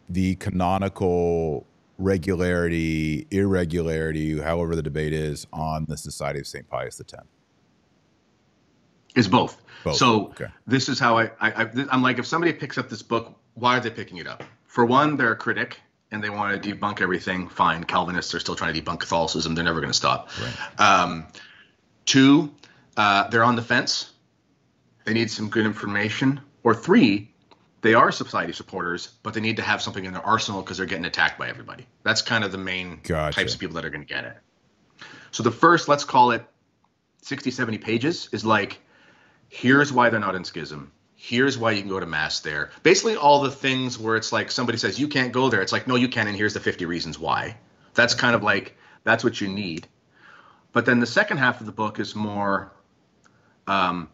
the 0.09 0.35
canonical 0.35 1.67
regularity, 1.99 3.27
irregularity, 3.29 4.39
however 4.41 4.75
the 4.75 4.81
debate 4.81 5.13
is, 5.13 5.45
on 5.53 5.85
the 5.87 5.97
Society 5.97 6.39
of 6.39 6.47
St. 6.47 6.67
Pius 6.67 6.99
X? 6.99 7.13
It's 9.15 9.27
both. 9.27 9.61
both. 9.83 9.97
So 9.97 10.29
okay. 10.29 10.47
this 10.65 10.89
is 10.89 10.99
how 10.99 11.19
I, 11.19 11.25
I, 11.39 11.51
I 11.51 11.69
I'm 11.91 12.01
like 12.01 12.17
if 12.17 12.25
somebody 12.25 12.53
picks 12.53 12.79
up 12.79 12.89
this 12.89 13.03
book, 13.03 13.35
why 13.53 13.77
are 13.77 13.79
they 13.79 13.91
picking 13.91 14.17
it 14.17 14.27
up? 14.27 14.43
For 14.77 14.85
one, 14.85 15.17
they're 15.17 15.31
a 15.31 15.35
critic 15.35 15.81
and 16.11 16.23
they 16.23 16.29
want 16.29 16.61
to 16.61 16.75
debunk 16.75 17.01
everything, 17.01 17.49
fine. 17.49 17.83
Calvinists 17.83 18.35
are 18.35 18.39
still 18.39 18.55
trying 18.55 18.75
to 18.75 18.79
debunk 18.79 18.99
Catholicism. 18.99 19.55
They're 19.55 19.63
never 19.63 19.79
going 19.79 19.89
to 19.89 19.97
stop. 19.97 20.29
Right. 20.39 20.79
Um, 20.79 21.25
two, 22.05 22.53
uh, 22.95 23.27
they're 23.29 23.43
on 23.43 23.55
the 23.55 23.63
fence. 23.63 24.11
They 25.03 25.13
need 25.13 25.31
some 25.31 25.49
good 25.49 25.65
information. 25.65 26.41
Or 26.61 26.75
three, 26.75 27.31
they 27.81 27.95
are 27.95 28.11
society 28.11 28.53
supporters, 28.53 29.13
but 29.23 29.33
they 29.33 29.41
need 29.41 29.55
to 29.55 29.63
have 29.63 29.81
something 29.81 30.05
in 30.05 30.13
their 30.13 30.23
arsenal 30.23 30.61
because 30.61 30.77
they're 30.77 30.85
getting 30.85 31.05
attacked 31.05 31.39
by 31.39 31.49
everybody. 31.49 31.87
That's 32.03 32.21
kind 32.21 32.43
of 32.43 32.51
the 32.51 32.59
main 32.59 32.99
gotcha. 33.01 33.35
types 33.35 33.55
of 33.55 33.59
people 33.59 33.73
that 33.77 33.85
are 33.85 33.89
going 33.89 34.05
to 34.05 34.13
get 34.13 34.25
it. 34.25 34.37
So 35.31 35.41
the 35.41 35.49
first, 35.49 35.87
let's 35.87 36.03
call 36.03 36.29
it 36.29 36.45
60, 37.23 37.49
70 37.49 37.79
pages, 37.79 38.29
is 38.31 38.45
like, 38.45 38.79
here's 39.49 39.91
why 39.91 40.11
they're 40.11 40.19
not 40.19 40.35
in 40.35 40.43
schism 40.43 40.91
here's 41.17 41.57
why 41.57 41.71
you 41.71 41.81
can 41.81 41.89
go 41.89 41.99
to 41.99 42.05
mass 42.05 42.39
there. 42.39 42.69
Basically, 42.83 43.15
all 43.17 43.41
the 43.41 43.51
things 43.51 43.97
where 43.97 44.15
it's 44.15 44.31
like 44.31 44.51
somebody 44.51 44.77
says 44.77 44.99
you 44.99 45.07
can't 45.09 45.33
go 45.33 45.49
there. 45.49 45.61
It's 45.61 45.73
like 45.73 45.87
no, 45.87 45.95
you 45.95 46.07
can, 46.07 46.27
and 46.27 46.37
here's 46.37 46.53
the 46.53 46.61
50 46.61 46.85
reasons 46.85 47.19
why. 47.19 47.57
That's 47.95 48.13
kind 48.13 48.35
of 48.35 48.43
like 48.43 48.77
that's 49.03 49.23
what 49.23 49.41
you 49.41 49.49
need. 49.49 49.87
But 50.71 50.85
then 50.85 50.99
the 50.99 51.07
second 51.07 51.37
half 51.37 51.59
of 51.59 51.65
the 51.65 51.71
book 51.71 51.99
is 51.99 52.15
more 52.15 52.71
um, 53.65 54.09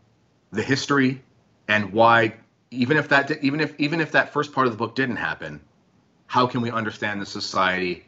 the 0.51 0.63
history 0.63 1.21
and 1.67 1.93
why. 1.93 2.35
Even 2.71 2.97
if 2.97 3.09
that 3.09 3.43
even 3.43 3.59
if 3.59 3.79
even 3.79 4.01
if 4.01 4.13
that 4.13 4.33
first 4.33 4.53
part 4.53 4.65
of 4.65 4.73
the 4.73 4.77
book 4.77 4.95
didn't 4.95 5.17
happen, 5.17 5.61
how 6.25 6.47
can 6.47 6.61
we 6.61 6.71
understand 6.71 7.21
the 7.21 7.25
society 7.25 8.05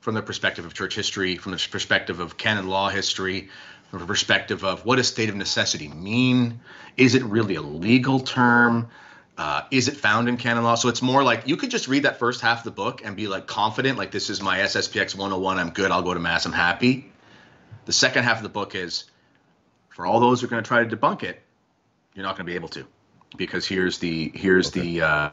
from 0.00 0.14
the 0.14 0.22
perspective 0.22 0.64
of 0.64 0.74
church 0.74 0.96
history, 0.96 1.36
from 1.36 1.52
the 1.52 1.68
perspective 1.70 2.18
of 2.18 2.36
canon 2.36 2.66
law 2.66 2.88
history, 2.88 3.48
from 3.90 4.02
a 4.02 4.06
perspective 4.06 4.64
of 4.64 4.84
what 4.84 4.96
does 4.96 5.08
state 5.08 5.28
of 5.28 5.36
necessity 5.36 5.88
mean? 5.88 6.60
Is 6.96 7.14
it 7.14 7.22
really 7.24 7.54
a 7.54 7.62
legal 7.62 8.20
term? 8.20 8.88
Uh, 9.36 9.62
is 9.70 9.88
it 9.88 9.96
found 9.96 10.28
in 10.28 10.36
canon 10.36 10.64
law? 10.64 10.74
So 10.74 10.88
it's 10.88 11.00
more 11.00 11.22
like 11.22 11.46
you 11.46 11.56
could 11.56 11.70
just 11.70 11.88
read 11.88 12.02
that 12.02 12.18
first 12.18 12.40
half 12.40 12.58
of 12.58 12.64
the 12.64 12.70
book 12.70 13.02
and 13.04 13.16
be 13.16 13.28
like 13.28 13.46
confident, 13.46 13.96
like 13.96 14.10
this 14.10 14.30
is 14.30 14.42
my 14.42 14.58
SSPX 14.58 15.14
101. 15.14 15.58
I'm 15.58 15.70
good. 15.70 15.90
I'll 15.90 16.02
go 16.02 16.12
to 16.12 16.20
mass. 16.20 16.44
I'm 16.44 16.52
happy. 16.52 17.10
The 17.86 17.92
second 17.92 18.24
half 18.24 18.38
of 18.38 18.42
the 18.42 18.48
book 18.48 18.74
is 18.74 19.04
for 19.90 20.04
all 20.04 20.20
those 20.20 20.40
who 20.40 20.48
are 20.48 20.50
going 20.50 20.62
to 20.62 20.68
try 20.68 20.84
to 20.84 20.96
debunk 20.96 21.22
it, 21.22 21.40
you're 22.14 22.24
not 22.24 22.36
going 22.36 22.46
to 22.46 22.50
be 22.50 22.56
able 22.56 22.68
to, 22.70 22.86
because 23.36 23.66
here's 23.66 23.98
the 23.98 24.30
here's 24.34 24.68
okay. 24.68 24.80
the 24.80 25.02
uh, 25.02 25.30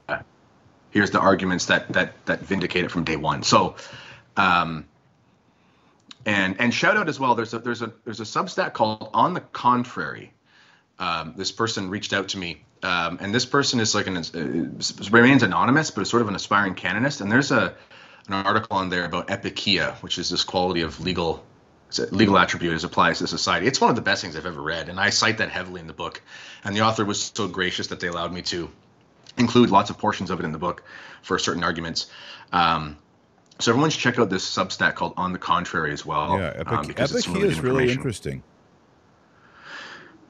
here's 0.92 1.10
the 1.10 1.20
arguments 1.20 1.66
that 1.66 1.92
that 1.94 2.26
that 2.28 2.42
vindicate 2.42 2.86
it 2.86 2.92
from 2.92 3.04
day 3.04 3.18
one. 3.18 3.44
So. 3.44 3.76
Um, 4.38 4.86
and 6.26 6.60
and 6.60 6.74
shout 6.74 6.98
out 6.98 7.08
as 7.08 7.20
well. 7.20 7.36
There's 7.36 7.54
a 7.54 7.60
there's 7.60 7.82
a 7.82 7.92
there's 8.04 8.20
a 8.20 8.24
Substack 8.24 8.74
called 8.74 9.10
On 9.14 9.34
the 9.34 9.42
Contrary. 9.42 10.34
Um, 10.98 11.34
this 11.36 11.52
person 11.52 11.90
reached 11.90 12.14
out 12.14 12.30
to 12.30 12.38
me, 12.38 12.64
um, 12.82 13.18
and 13.20 13.34
this 13.34 13.46
person 13.46 13.80
is 13.80 13.94
like 13.94 14.08
an 14.08 14.18
uh, 14.18 15.10
remains 15.12 15.44
anonymous, 15.44 15.92
but 15.92 16.02
is 16.02 16.10
sort 16.10 16.22
of 16.22 16.30
an 16.30 16.36
aspiring 16.36 16.76
canonist. 16.76 17.22
And 17.22 17.32
there's 17.32 17.52
a 17.52 17.76
an 18.28 18.34
article 18.34 18.78
on 18.78 18.90
there 18.90 19.06
about 19.06 19.28
epikeia, 19.28 19.96
which 19.98 20.18
is 20.18 20.30
this 20.30 20.44
quality 20.44 20.82
of 20.82 21.00
legal 21.00 21.44
legal 22.12 22.38
attribute 22.38 22.74
as 22.74 22.84
applies 22.84 23.20
to 23.20 23.28
society. 23.28 23.68
It's 23.68 23.80
one 23.80 23.90
of 23.90 23.96
the 23.96 24.02
best 24.02 24.22
things 24.22 24.36
I've 24.36 24.46
ever 24.46 24.62
read, 24.62 24.90
and 24.90 25.00
I 25.00 25.12
cite 25.12 25.38
that 25.38 25.50
heavily 25.50 25.82
in 25.82 25.88
the 25.88 25.94
book. 25.94 26.22
And 26.64 26.76
the 26.76 26.82
author 26.82 27.06
was 27.06 27.32
so 27.34 27.48
gracious 27.48 27.88
that 27.88 28.00
they 28.00 28.08
allowed 28.08 28.34
me 28.34 28.42
to 28.44 28.70
include 29.38 29.70
lots 29.70 29.90
of 29.90 29.98
portions 29.98 30.32
of 30.32 30.40
it 30.40 30.46
in 30.46 30.52
the 30.52 30.58
book 30.58 30.84
for 31.22 31.38
certain 31.40 31.64
arguments. 31.64 32.08
Um, 32.52 32.98
so 33.60 33.72
everyone 33.72 33.90
should 33.90 34.02
check 34.02 34.20
out 34.20 34.30
this 34.30 34.46
Substack 34.46 34.96
called 34.96 35.14
On 35.18 35.32
the 35.32 35.40
Contrary 35.40 35.92
as 35.94 36.06
well. 36.06 36.38
Yeah, 36.38 36.54
Epic, 36.56 36.68
um, 36.68 36.94
Epic 36.98 37.28
really 37.28 37.48
is 37.48 37.60
really 37.62 37.92
interesting. 37.92 38.44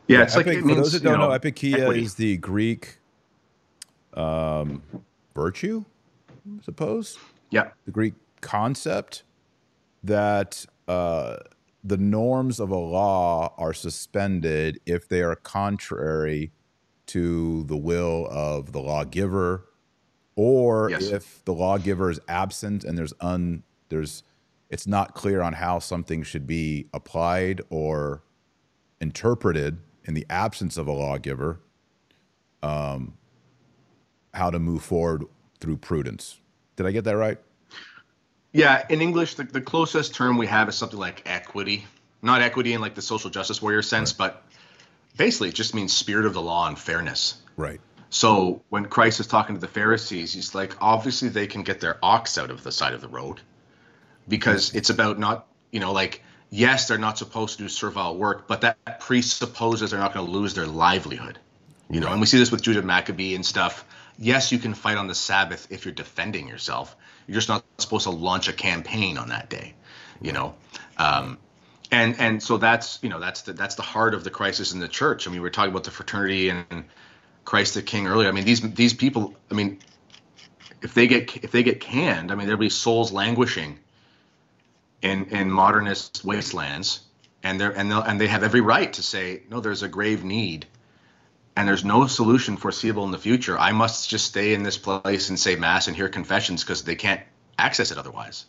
Yeah, 0.08 0.24
it's 0.24 0.36
Epic, 0.36 0.48
like 0.48 0.58
it 0.58 0.66
means, 0.66 0.78
for 0.78 0.84
those 0.84 0.92
that 0.94 1.04
don't 1.04 1.20
know, 1.20 1.30
know 1.30 1.40
Epikeia 1.40 1.98
is 1.98 2.16
the 2.16 2.38
Greek 2.38 3.00
um, 4.14 4.84
virtue, 5.34 5.84
I 6.30 6.64
suppose. 6.64 7.18
Yeah, 7.50 7.70
the 7.86 7.92
Greek 7.92 8.14
concept 8.42 9.24
that 10.04 10.66
uh, 10.88 11.38
the 11.84 11.98
norms 11.98 12.60
of 12.60 12.70
a 12.70 12.78
law 12.78 13.54
are 13.58 13.74
suspended 13.74 14.80
if 14.86 15.08
they 15.08 15.22
are 15.22 15.36
contrary 15.36 16.52
to 17.08 17.64
the 17.64 17.78
will 17.78 18.28
of 18.30 18.72
the 18.72 18.80
lawgiver 18.80 19.66
or 20.36 20.90
yes. 20.90 21.08
if 21.08 21.44
the 21.46 21.54
lawgiver 21.54 22.10
is 22.10 22.20
absent 22.28 22.84
and 22.84 22.98
there's 22.98 23.14
un 23.22 23.64
there's 23.90 24.24
it's 24.70 24.88
not 24.88 25.14
clear 25.14 25.42
on 25.42 25.54
how 25.54 25.80
something 25.80 26.24
should 26.24 26.46
be 26.46 26.88
applied 26.94 27.62
or 27.70 28.24
interpreted 29.00 29.78
in 30.04 30.14
the 30.14 30.26
absence 30.30 30.78
of 30.78 30.88
a 30.88 30.92
lawgiver 30.92 31.60
um, 32.64 33.14
how 34.34 34.50
to 34.50 34.60
move 34.60 34.84
forward 34.84 35.24
through 35.60 35.78
prudence. 35.78 36.40
Did 36.76 36.86
i 36.86 36.92
get 36.92 37.06
that 37.06 37.16
right? 37.16 37.38
Yeah 38.52 38.86
in 38.90 39.02
english 39.02 39.36
the, 39.36 39.44
the 39.44 39.62
closest 39.62 40.14
term 40.14 40.38
we 40.38 40.48
have 40.48 40.68
is 40.68 40.76
something 40.76 41.00
like 41.00 41.24
equity. 41.26 41.86
Not 42.22 42.42
equity 42.42 42.74
in 42.74 42.82
like 42.82 42.96
the 42.96 43.02
social 43.02 43.30
justice 43.30 43.62
warrior 43.62 43.82
sense 43.82 44.12
right. 44.12 44.34
but 44.34 44.44
basically 45.16 45.50
it 45.50 45.56
just 45.56 45.76
means 45.76 45.94
spirit 45.94 46.26
of 46.26 46.34
the 46.34 46.42
law 46.42 46.68
and 46.68 46.78
fairness. 46.78 47.36
Right 47.56 47.80
so 48.16 48.62
when 48.70 48.86
Christ 48.86 49.20
is 49.20 49.28
talking 49.28 49.56
to 49.56 49.60
the 49.60 49.68
Pharisees, 49.68 50.32
he's 50.32 50.56
like, 50.56 50.82
obviously 50.82 51.28
they 51.28 51.48
can 51.48 51.64
get 51.64 51.82
their 51.82 51.98
ox 52.02 52.38
out 52.38 52.50
of 52.50 52.64
the 52.64 52.72
side 52.72 52.94
of 52.94 53.02
the 53.02 53.10
road 53.10 53.42
because 54.26 54.74
it's 54.74 54.90
about 54.90 55.20
not, 55.20 55.48
you 55.70 55.82
know, 55.82 55.92
like, 55.92 56.24
yes, 56.50 56.88
they're 56.88 56.98
not 56.98 57.18
supposed 57.18 57.58
to 57.58 57.64
do 57.64 57.68
servile 57.68 58.16
work, 58.16 58.48
but 58.48 58.62
that 58.62 59.02
presupposes 59.02 59.92
they're 59.92 60.00
not 60.00 60.14
going 60.14 60.26
to 60.26 60.32
lose 60.32 60.54
their 60.54 60.66
livelihood. 60.66 61.40
You 61.90 62.00
know, 62.00 62.08
and 62.08 62.22
we 62.22 62.26
see 62.26 62.38
this 62.38 62.52
with 62.52 62.62
Judah 62.62 62.82
Maccabee 62.82 63.36
and 63.36 63.46
stuff. 63.46 63.84
Yes, 64.18 64.50
you 64.50 64.60
can 64.60 64.76
fight 64.76 64.96
on 64.96 65.08
the 65.08 65.14
Sabbath 65.14 65.68
if 65.70 65.84
you're 65.84 65.94
defending 65.94 66.48
yourself. 66.48 66.96
You're 67.28 67.36
just 67.36 67.50
not 67.50 67.66
supposed 67.80 68.06
to 68.06 68.12
launch 68.12 68.48
a 68.48 68.54
campaign 68.54 69.18
on 69.18 69.28
that 69.28 69.50
day. 69.50 69.74
You 70.22 70.32
know, 70.32 70.56
um, 70.98 71.38
and 71.92 72.18
and 72.18 72.42
so 72.42 72.56
that's 72.56 72.98
you 73.02 73.10
know 73.10 73.20
that's 73.20 73.42
the 73.42 73.52
that's 73.52 73.76
the 73.76 73.82
heart 73.82 74.14
of 74.14 74.24
the 74.24 74.30
crisis 74.30 74.74
in 74.74 74.80
the 74.80 74.88
church. 74.88 75.28
I 75.28 75.32
mean, 75.32 75.42
we 75.42 75.48
are 75.50 75.52
talking 75.52 75.72
about 75.72 75.84
the 75.84 75.92
fraternity 75.92 76.48
and 76.48 76.86
Christ 77.46 77.76
the 77.76 77.84
King 77.84 78.08
earlier. 78.08 78.28
I 78.28 78.32
mean, 78.32 78.44
these 78.44 78.62
these 78.74 78.94
people. 78.94 79.36
I 79.50 79.54
mean, 79.54 79.80
if 80.82 80.94
they 80.94 81.08
get 81.08 81.44
if 81.44 81.52
they 81.52 81.64
get 81.64 81.80
canned, 81.80 82.32
I 82.32 82.36
mean 82.36 82.48
there'll 82.48 82.60
be 82.60 82.70
souls 82.70 83.12
languishing 83.12 83.80
in 85.02 85.26
in 85.26 85.50
modernist 85.52 86.24
wastelands, 86.26 87.02
and 87.44 87.62
they're 87.62 87.72
and 87.72 87.92
they 87.92 87.96
and 87.96 88.20
they 88.20 88.28
have 88.28 88.44
every 88.44 88.62
right 88.62 88.92
to 88.94 89.04
say 89.04 89.44
no. 89.50 89.62
There's 89.62 89.84
a 89.84 89.88
grave 89.88 90.24
need, 90.24 90.66
and 91.56 91.68
there's 91.68 91.86
no 91.86 92.08
solution 92.08 92.58
foreseeable 92.58 93.06
in 93.06 93.12
the 93.12 93.20
future. 93.20 93.58
I 93.58 93.72
must 93.72 94.10
just 94.10 94.26
stay 94.26 94.54
in 94.54 94.64
this 94.64 94.78
place 94.78 95.30
and 95.30 95.40
say 95.40 95.56
mass 95.56 95.88
and 95.88 95.96
hear 95.96 96.10
confessions 96.10 96.64
because 96.64 96.84
they 96.84 96.96
can't 96.96 97.22
access 97.60 97.92
it 97.92 97.98
otherwise, 98.00 98.46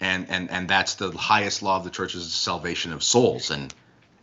and 0.00 0.30
and 0.30 0.50
and 0.50 0.68
that's 0.68 0.94
the 0.94 1.10
highest 1.10 1.62
law 1.62 1.76
of 1.76 1.84
the 1.84 1.90
church 1.90 2.14
is 2.14 2.24
the 2.24 2.30
salvation 2.30 2.92
of 2.92 3.02
souls, 3.02 3.50
and 3.50 3.74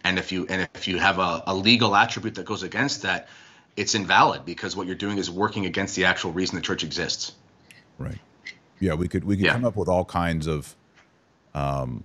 and 0.03 0.17
if 0.17 0.32
you 0.32 0.47
and 0.49 0.69
if 0.74 0.88
you 0.88 0.97
have 0.97 1.19
a, 1.19 1.43
a 1.47 1.53
legal 1.53 1.93
attribute 1.93 2.36
that 2.36 2.45
goes 2.45 2.63
against 2.63 3.01
that, 3.01 3.28
it's 3.76 3.95
invalid 3.95 4.45
because 4.45 4.76
what 4.76 4.86
you're 4.88 4.95
doing 4.95 5.17
is 5.17 5.30
working 5.32 5.65
against 5.65 5.95
the 5.95 6.05
actual 6.05 6.32
reason 6.32 6.55
the 6.55 6.61
church 6.61 6.84
exists. 6.84 7.34
Right. 7.97 8.19
Yeah, 8.80 8.93
we 8.95 9.07
could 9.07 9.24
we 9.24 9.36
could 9.38 9.45
Yeah. 9.45 9.53
come 9.53 9.65
up 9.65 9.76
with 9.76 9.88
all 9.88 10.05
kinds 10.05 10.47
of 10.47 10.76
um, 11.55 12.03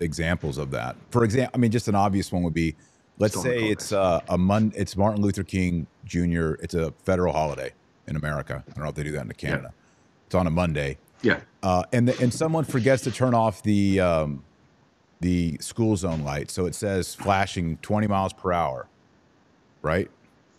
examples 0.00 0.58
of 0.58 0.70
that. 0.72 0.96
For 1.10 1.24
example, 1.24 1.52
I 1.54 1.58
mean, 1.58 1.70
just 1.70 1.88
an 1.88 1.94
obvious 1.94 2.30
one 2.32 2.42
would 2.42 2.54
be, 2.54 2.74
let's 3.18 3.36
in 3.36 3.42
say 3.42 3.68
it's 3.70 3.92
uh, 3.92 4.20
a 4.28 4.36
Mon- 4.38 4.72
it's 4.76 4.96
Martin 4.96 5.22
Luther 5.22 5.44
King 5.44 5.86
Jr. 6.04 6.54
It's 6.62 6.74
a 6.74 6.92
federal 7.04 7.32
holiday 7.32 7.72
in 8.06 8.16
America. 8.16 8.64
I 8.68 8.72
don't 8.72 8.84
know 8.84 8.90
if 8.90 8.94
they 8.94 9.02
do 9.04 9.12
that 9.12 9.24
in 9.24 9.32
Canada. 9.32 9.72
It's 10.26 10.34
on 10.34 10.46
a 10.46 10.50
Monday, 10.50 10.98
Yeah. 11.22 11.40
uh, 11.62 11.84
and 11.92 12.08
the, 12.08 12.18
and 12.20 12.32
someone 12.32 12.64
forgets 12.64 13.02
to 13.04 13.10
turn 13.10 13.34
off 13.34 13.62
the 13.62 14.00
um, 14.00 14.44
the 15.20 15.56
school 15.60 15.96
zone 15.96 16.22
light, 16.24 16.50
so 16.50 16.66
it 16.66 16.74
says 16.74 17.14
flashing 17.14 17.76
20 17.78 18.06
miles 18.08 18.32
per 18.32 18.52
hour. 18.52 18.88
Right? 19.82 20.10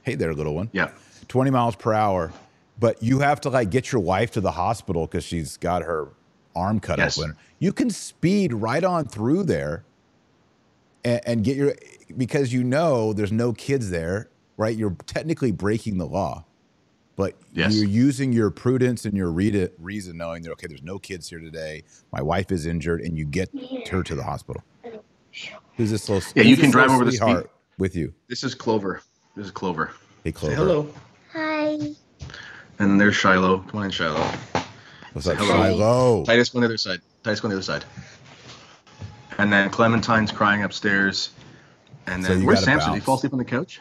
Hey 0.03 0.15
there, 0.15 0.33
little 0.33 0.53
one. 0.55 0.69
Yeah. 0.73 0.91
20 1.29 1.49
miles 1.51 1.75
per 1.75 1.93
hour, 1.93 2.31
but 2.79 3.01
you 3.01 3.19
have 3.19 3.41
to 3.41 3.49
like 3.49 3.69
get 3.69 3.91
your 3.91 4.01
wife 4.01 4.31
to 4.31 4.41
the 4.41 4.51
hospital 4.51 5.05
because 5.07 5.23
she's 5.23 5.57
got 5.57 5.81
her 5.83 6.09
arm 6.55 6.79
cut 6.79 6.99
Yes. 6.99 7.17
open. 7.17 7.35
You 7.59 7.71
can 7.73 7.89
speed 7.89 8.53
right 8.53 8.83
on 8.83 9.05
through 9.05 9.43
there 9.43 9.85
and, 11.03 11.21
and 11.25 11.43
get 11.43 11.55
your 11.57 11.75
because 12.17 12.51
you 12.53 12.63
know 12.63 13.13
there's 13.13 13.31
no 13.31 13.53
kids 13.53 13.89
there, 13.89 14.29
right? 14.57 14.75
You're 14.75 14.95
technically 15.07 15.51
breaking 15.51 15.97
the 15.97 16.05
law, 16.05 16.43
but 17.15 17.35
Yes. 17.53 17.73
you're 17.75 17.85
using 17.87 18.33
your 18.33 18.51
prudence 18.51 19.05
and 19.05 19.15
your 19.15 19.31
read 19.31 19.71
reason, 19.79 20.17
knowing 20.17 20.43
that 20.43 20.51
okay, 20.51 20.67
there's 20.67 20.83
no 20.83 20.99
kids 20.99 21.29
here 21.29 21.39
today. 21.39 21.83
My 22.11 22.21
wife 22.21 22.51
is 22.51 22.65
injured, 22.65 23.01
and 23.01 23.17
you 23.17 23.25
get 23.25 23.49
her 23.89 24.03
to 24.03 24.15
the 24.15 24.23
hospital. 24.23 24.61
Who's 25.77 25.89
this 25.89 26.07
little? 26.09 26.29
Yeah, 26.35 26.43
you 26.43 26.57
can 26.57 26.69
drive 26.69 26.91
over 26.91 27.05
the 27.05 27.13
speed- 27.13 27.45
with 27.79 27.95
you? 27.95 28.13
This 28.27 28.43
is 28.43 28.53
Clover. 28.53 29.01
This 29.35 29.45
is 29.47 29.51
Clover. 29.51 29.91
Hey, 30.23 30.31
Clover. 30.31 30.55
Say 30.55 30.57
hello. 30.61 30.89
Hi. 31.33 31.79
And 32.79 32.99
there's 32.99 33.15
Shiloh. 33.15 33.59
Come 33.59 33.79
on 33.79 33.85
in, 33.85 33.91
Shiloh. 33.91 34.23
What's 35.13 35.27
up, 35.27 35.37
Hello. 35.37 35.49
Shiloh? 35.53 36.23
Titus, 36.25 36.49
go 36.49 36.57
on 36.57 36.61
the 36.61 36.67
other 36.67 36.77
side. 36.77 36.99
Titus, 37.23 37.39
go 37.39 37.47
on 37.47 37.49
the 37.51 37.55
other 37.57 37.63
side. 37.63 37.85
And 39.37 39.51
then 39.51 39.69
Clementine's 39.69 40.31
crying 40.31 40.63
upstairs. 40.63 41.31
And 42.05 42.23
then 42.23 42.41
you 42.41 42.45
where's 42.47 42.59
gotta 42.59 42.71
Samson? 42.79 42.93
Did 42.93 42.99
he 42.99 43.05
fall 43.05 43.15
asleep 43.15 43.33
on 43.33 43.39
the 43.39 43.45
couch? 43.45 43.79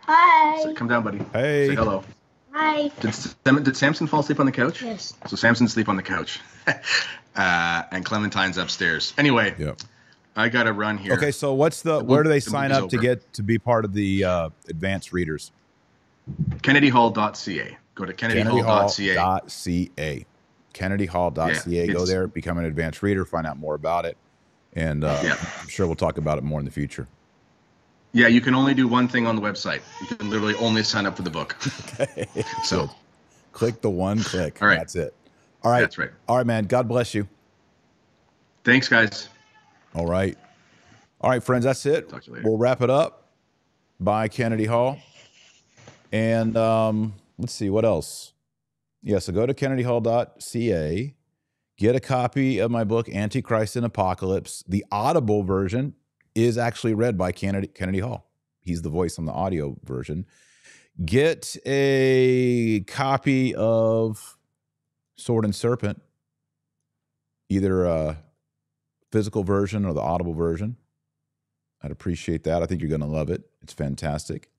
Hi. 0.00 0.62
Say, 0.62 0.74
come 0.74 0.88
down, 0.88 1.02
buddy. 1.02 1.18
Hey. 1.32 1.68
Say 1.68 1.74
hello. 1.74 2.04
Hi. 2.52 2.88
Did, 3.00 3.14
Sam- 3.14 3.62
did 3.62 3.76
Samson 3.76 4.06
fall 4.06 4.20
asleep 4.20 4.40
on 4.40 4.46
the 4.46 4.52
couch? 4.52 4.82
Yes. 4.82 5.14
So 5.26 5.36
Samson's 5.36 5.70
asleep 5.72 5.88
on 5.88 5.96
the 5.96 6.02
couch. 6.02 6.40
uh, 7.36 7.82
and 7.90 8.04
Clementine's 8.04 8.56
upstairs. 8.56 9.12
Anyway, 9.18 9.54
Yep. 9.58 9.80
I 10.38 10.48
got 10.48 10.62
to 10.64 10.72
run 10.72 10.98
here. 10.98 11.14
Okay, 11.14 11.32
so 11.32 11.52
what's 11.52 11.82
the 11.82 11.98
The 11.98 12.04
where 12.04 12.22
do 12.22 12.28
they 12.28 12.36
the 12.36 12.50
sign 12.50 12.70
up 12.70 12.88
to 12.90 12.98
get 12.98 13.32
to 13.32 13.42
be 13.42 13.58
part 13.58 13.84
of 13.84 13.92
the 13.92 14.22
uh, 14.22 14.50
advanced 14.68 15.12
readers? 15.12 15.50
KennedyHall.ca. 16.58 17.76
Go 17.96 18.04
to 18.04 18.12
KennedyHall.ca. 18.12 19.16
KennedyHall.ca. 19.16 20.26
KennedyHall.ca. 20.74 21.62
Yeah, 21.66 21.92
Go 21.92 22.06
there, 22.06 22.28
become 22.28 22.58
an 22.58 22.66
advanced 22.66 23.02
reader, 23.02 23.24
find 23.24 23.48
out 23.48 23.58
more 23.58 23.74
about 23.74 24.04
it, 24.04 24.16
and 24.74 25.02
uh, 25.02 25.20
Yeah. 25.24 25.36
I'm 25.60 25.68
sure 25.68 25.86
we'll 25.86 25.96
talk 25.96 26.18
about 26.18 26.38
it 26.38 26.44
more 26.44 26.60
in 26.60 26.64
the 26.64 26.70
future. 26.70 27.08
Yeah, 28.12 28.28
you 28.28 28.40
can 28.40 28.54
only 28.54 28.74
do 28.74 28.86
one 28.86 29.08
thing 29.08 29.26
on 29.26 29.34
the 29.34 29.42
website. 29.42 29.80
You 30.00 30.16
can 30.16 30.30
literally 30.30 30.54
only 30.54 30.84
sign 30.84 31.04
up 31.04 31.16
for 31.16 31.22
the 31.22 31.30
book. 31.30 31.56
Okay. 32.00 32.26
So 32.62 32.88
Click 33.50 33.80
the 33.80 33.90
one 33.90 34.22
click. 34.22 34.62
All 34.62 34.68
right. 34.68 34.78
That's 34.78 34.94
it. 34.94 35.14
All 35.64 35.72
right. 35.72 35.80
that's 35.80 35.98
right. 35.98 36.10
All 36.28 36.36
right, 36.36 36.46
man. 36.46 36.66
God 36.66 36.86
bless 36.86 37.12
you. 37.12 37.26
Thanks, 38.62 38.88
guys. 38.88 39.28
All 39.94 40.06
right. 40.06 40.36
All 41.20 41.30
right, 41.30 41.42
friends. 41.42 41.64
That's 41.64 41.84
it. 41.86 42.08
Talk 42.08 42.22
to 42.22 42.30
you 42.30 42.36
later. 42.36 42.48
We'll 42.48 42.58
wrap 42.58 42.82
it 42.82 42.90
up. 42.90 43.32
Bye, 44.00 44.28
Kennedy 44.28 44.66
Hall. 44.66 44.98
And 46.12 46.56
um, 46.56 47.14
let's 47.38 47.52
see 47.52 47.70
what 47.70 47.84
else. 47.84 48.32
Yeah, 49.02 49.18
so 49.18 49.32
go 49.32 49.46
to 49.46 49.54
kennedyhall.ca, 49.54 51.14
get 51.76 51.94
a 51.94 52.00
copy 52.00 52.58
of 52.58 52.70
my 52.70 52.84
book, 52.84 53.08
Antichrist 53.08 53.76
and 53.76 53.86
Apocalypse. 53.86 54.64
The 54.68 54.84
Audible 54.90 55.42
version 55.42 55.94
is 56.34 56.58
actually 56.58 56.94
read 56.94 57.16
by 57.16 57.32
Kennedy, 57.32 57.68
Kennedy 57.68 58.00
Hall. 58.00 58.30
He's 58.60 58.82
the 58.82 58.90
voice 58.90 59.18
on 59.18 59.24
the 59.24 59.32
audio 59.32 59.76
version. 59.84 60.26
Get 61.04 61.56
a 61.64 62.80
copy 62.86 63.54
of 63.54 64.36
Sword 65.16 65.44
and 65.44 65.54
Serpent, 65.54 66.02
either 67.48 67.84
a 67.84 68.18
physical 69.10 69.44
version 69.44 69.84
or 69.84 69.92
the 69.92 70.00
audible 70.00 70.34
version. 70.34 70.76
I'd 71.82 71.90
appreciate 71.90 72.44
that. 72.44 72.62
I 72.62 72.66
think 72.66 72.80
you're 72.80 72.88
going 72.90 73.00
to 73.00 73.06
love 73.06 73.30
it. 73.30 73.42
It's 73.62 73.72
fantastic. 73.72 74.50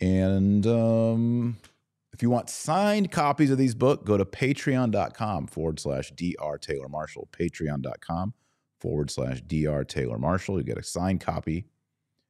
And 0.00 0.66
um, 0.66 1.58
if 2.12 2.22
you 2.22 2.30
want 2.30 2.50
signed 2.50 3.12
copies 3.12 3.50
of 3.50 3.58
these 3.58 3.74
books, 3.74 4.04
go 4.04 4.16
to 4.16 4.24
patreon.com 4.24 5.46
forward 5.46 5.78
slash 5.78 6.10
Dr. 6.10 6.58
Taylor 6.58 6.88
Marshall. 6.88 7.28
Patreon.com 7.32 8.34
forward 8.78 9.10
slash 9.10 9.42
Dr. 9.42 9.84
Taylor 9.84 10.18
Marshall. 10.18 10.58
You 10.58 10.64
get 10.64 10.78
a 10.78 10.82
signed 10.82 11.20
copy 11.20 11.66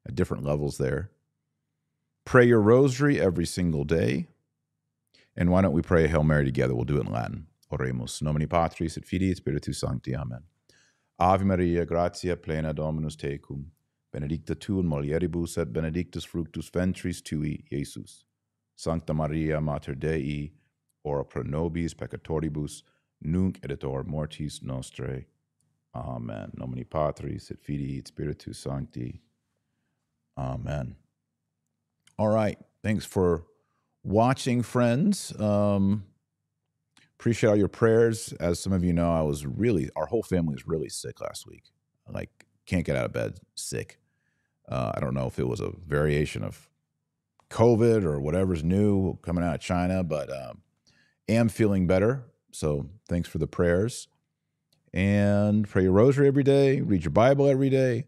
at 0.07 0.15
different 0.15 0.45
levels 0.45 0.79
there. 0.79 1.11
Pray 2.25 2.47
your 2.47 2.61
rosary 2.61 3.21
every 3.21 3.47
single 3.47 3.85
day. 3.85 4.29
And 5.37 5.51
why 5.51 5.63
don't 5.63 5.73
we 5.73 5.83
pray 5.83 6.05
a 6.05 6.09
Hail 6.09 6.25
Mary 6.25 6.45
together? 6.45 6.75
We'll 6.75 6.85
do 6.85 6.99
it 6.99 7.07
in 7.07 7.13
Latin. 7.13 7.47
Oremus 7.73 8.21
nomine 8.21 8.47
Patris 8.47 8.99
et 8.99 9.05
Filii 9.07 9.31
et 9.31 9.39
Spiritus 9.39 9.79
Sancti. 9.79 10.15
Amen. 10.15 10.43
Ave 11.19 11.45
Maria, 11.45 11.85
gratia 11.85 12.37
plena 12.37 12.73
Dominus 12.73 13.17
tecum, 13.17 13.67
benedicta 14.13 14.55
tu 14.55 14.81
in 14.81 14.87
mulieribus 14.87 15.59
et 15.59 15.73
benedictus 15.73 16.25
fructus 16.25 16.71
ventris 16.71 17.23
tui, 17.23 17.65
Iesus. 17.71 18.25
Sancta 18.77 19.15
Maria, 19.15 19.61
Mater 19.61 19.95
Dei, 19.95 20.53
ora 21.05 21.25
pro 21.25 21.43
nobis 21.43 21.95
peccatoribus, 21.95 22.83
nunc 23.23 23.59
et 23.63 23.71
et 23.71 23.85
hora 23.85 24.05
mortis 24.05 24.61
nostrae. 24.63 25.27
Amen. 25.95 26.51
Nomine 26.57 26.85
Patris 26.85 27.51
et 27.51 27.61
Filii 27.61 27.99
et 27.99 28.09
Spiritus 28.09 28.59
Sancti. 28.59 29.21
Amen. 30.39 30.97
All 32.19 32.29
right. 32.29 32.59
Thanks 32.83 33.05
for 33.05 33.45
watching, 34.03 34.63
friends. 34.63 35.39
Um, 35.39 36.05
appreciate 37.23 37.51
all 37.51 37.57
your 37.57 37.69
prayers. 37.69 38.33
As 38.41 38.59
some 38.59 38.73
of 38.73 38.83
you 38.83 38.93
know, 38.93 39.13
I 39.13 39.23
was 39.23 39.47
really, 39.47 39.89
our 39.95 40.07
whole 40.07 40.25
family 40.25 40.55
was 40.55 40.67
really 40.67 40.89
sick 40.89 41.21
last 41.21 41.47
week. 41.47 41.71
Like, 42.09 42.31
can't 42.67 42.85
get 42.85 42.97
out 42.97 43.05
of 43.05 43.13
bed 43.13 43.39
sick. 43.55 44.01
Uh, 44.69 44.91
I 44.93 44.99
don't 44.99 45.15
know 45.15 45.29
if 45.29 45.39
it 45.39 45.47
was 45.47 45.61
a 45.61 45.71
variation 45.87 46.43
of 46.43 46.69
COVID 47.49 48.03
or 48.03 48.21
whatever's 48.21 48.65
new 48.65 49.19
coming 49.23 49.45
out 49.45 49.55
of 49.55 49.61
China, 49.61 50.03
but 50.03 50.31
um, 50.33 50.63
am 51.29 51.49
feeling 51.49 51.87
better. 51.87 52.25
So 52.51 52.91
thanks 53.09 53.29
for 53.29 53.39
the 53.39 53.47
prayers. 53.47 54.09
And 54.93 55.69
pray 55.69 55.85
your 55.85 55.93
rosary 55.93 56.27
every 56.27 56.43
day, 56.43 56.81
read 56.81 57.05
your 57.05 57.13
Bible 57.13 57.47
every 57.47 57.71
day. 57.71 58.07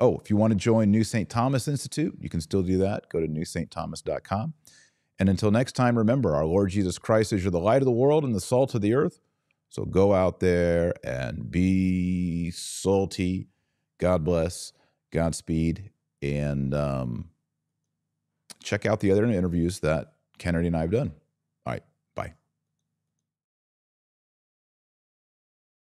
Oh, 0.00 0.18
if 0.18 0.28
you 0.28 0.36
want 0.36 0.50
to 0.50 0.56
join 0.56 0.90
New 0.90 1.04
St. 1.04 1.28
Thomas 1.28 1.68
Institute, 1.68 2.16
you 2.18 2.28
can 2.28 2.40
still 2.40 2.62
do 2.64 2.78
that. 2.78 3.08
Go 3.10 3.20
to 3.20 3.28
newstthomas.com. 3.28 4.54
And 5.22 5.28
until 5.28 5.52
next 5.52 5.76
time, 5.76 5.96
remember 5.96 6.34
our 6.34 6.44
Lord 6.44 6.70
Jesus 6.70 6.98
Christ 6.98 7.32
is 7.32 7.44
you're 7.44 7.52
the 7.52 7.60
light 7.60 7.80
of 7.80 7.84
the 7.84 7.92
world 7.92 8.24
and 8.24 8.34
the 8.34 8.40
salt 8.40 8.74
of 8.74 8.80
the 8.80 8.92
earth. 8.92 9.20
So 9.68 9.84
go 9.84 10.12
out 10.12 10.40
there 10.40 10.94
and 11.04 11.48
be 11.48 12.50
salty. 12.50 13.46
God 13.98 14.24
bless. 14.24 14.72
Godspeed. 15.12 15.92
And 16.22 16.74
um, 16.74 17.28
check 18.64 18.84
out 18.84 18.98
the 18.98 19.12
other 19.12 19.24
interviews 19.24 19.78
that 19.78 20.14
Kennedy 20.38 20.66
and 20.66 20.76
I 20.76 20.80
have 20.80 20.90
done. 20.90 21.12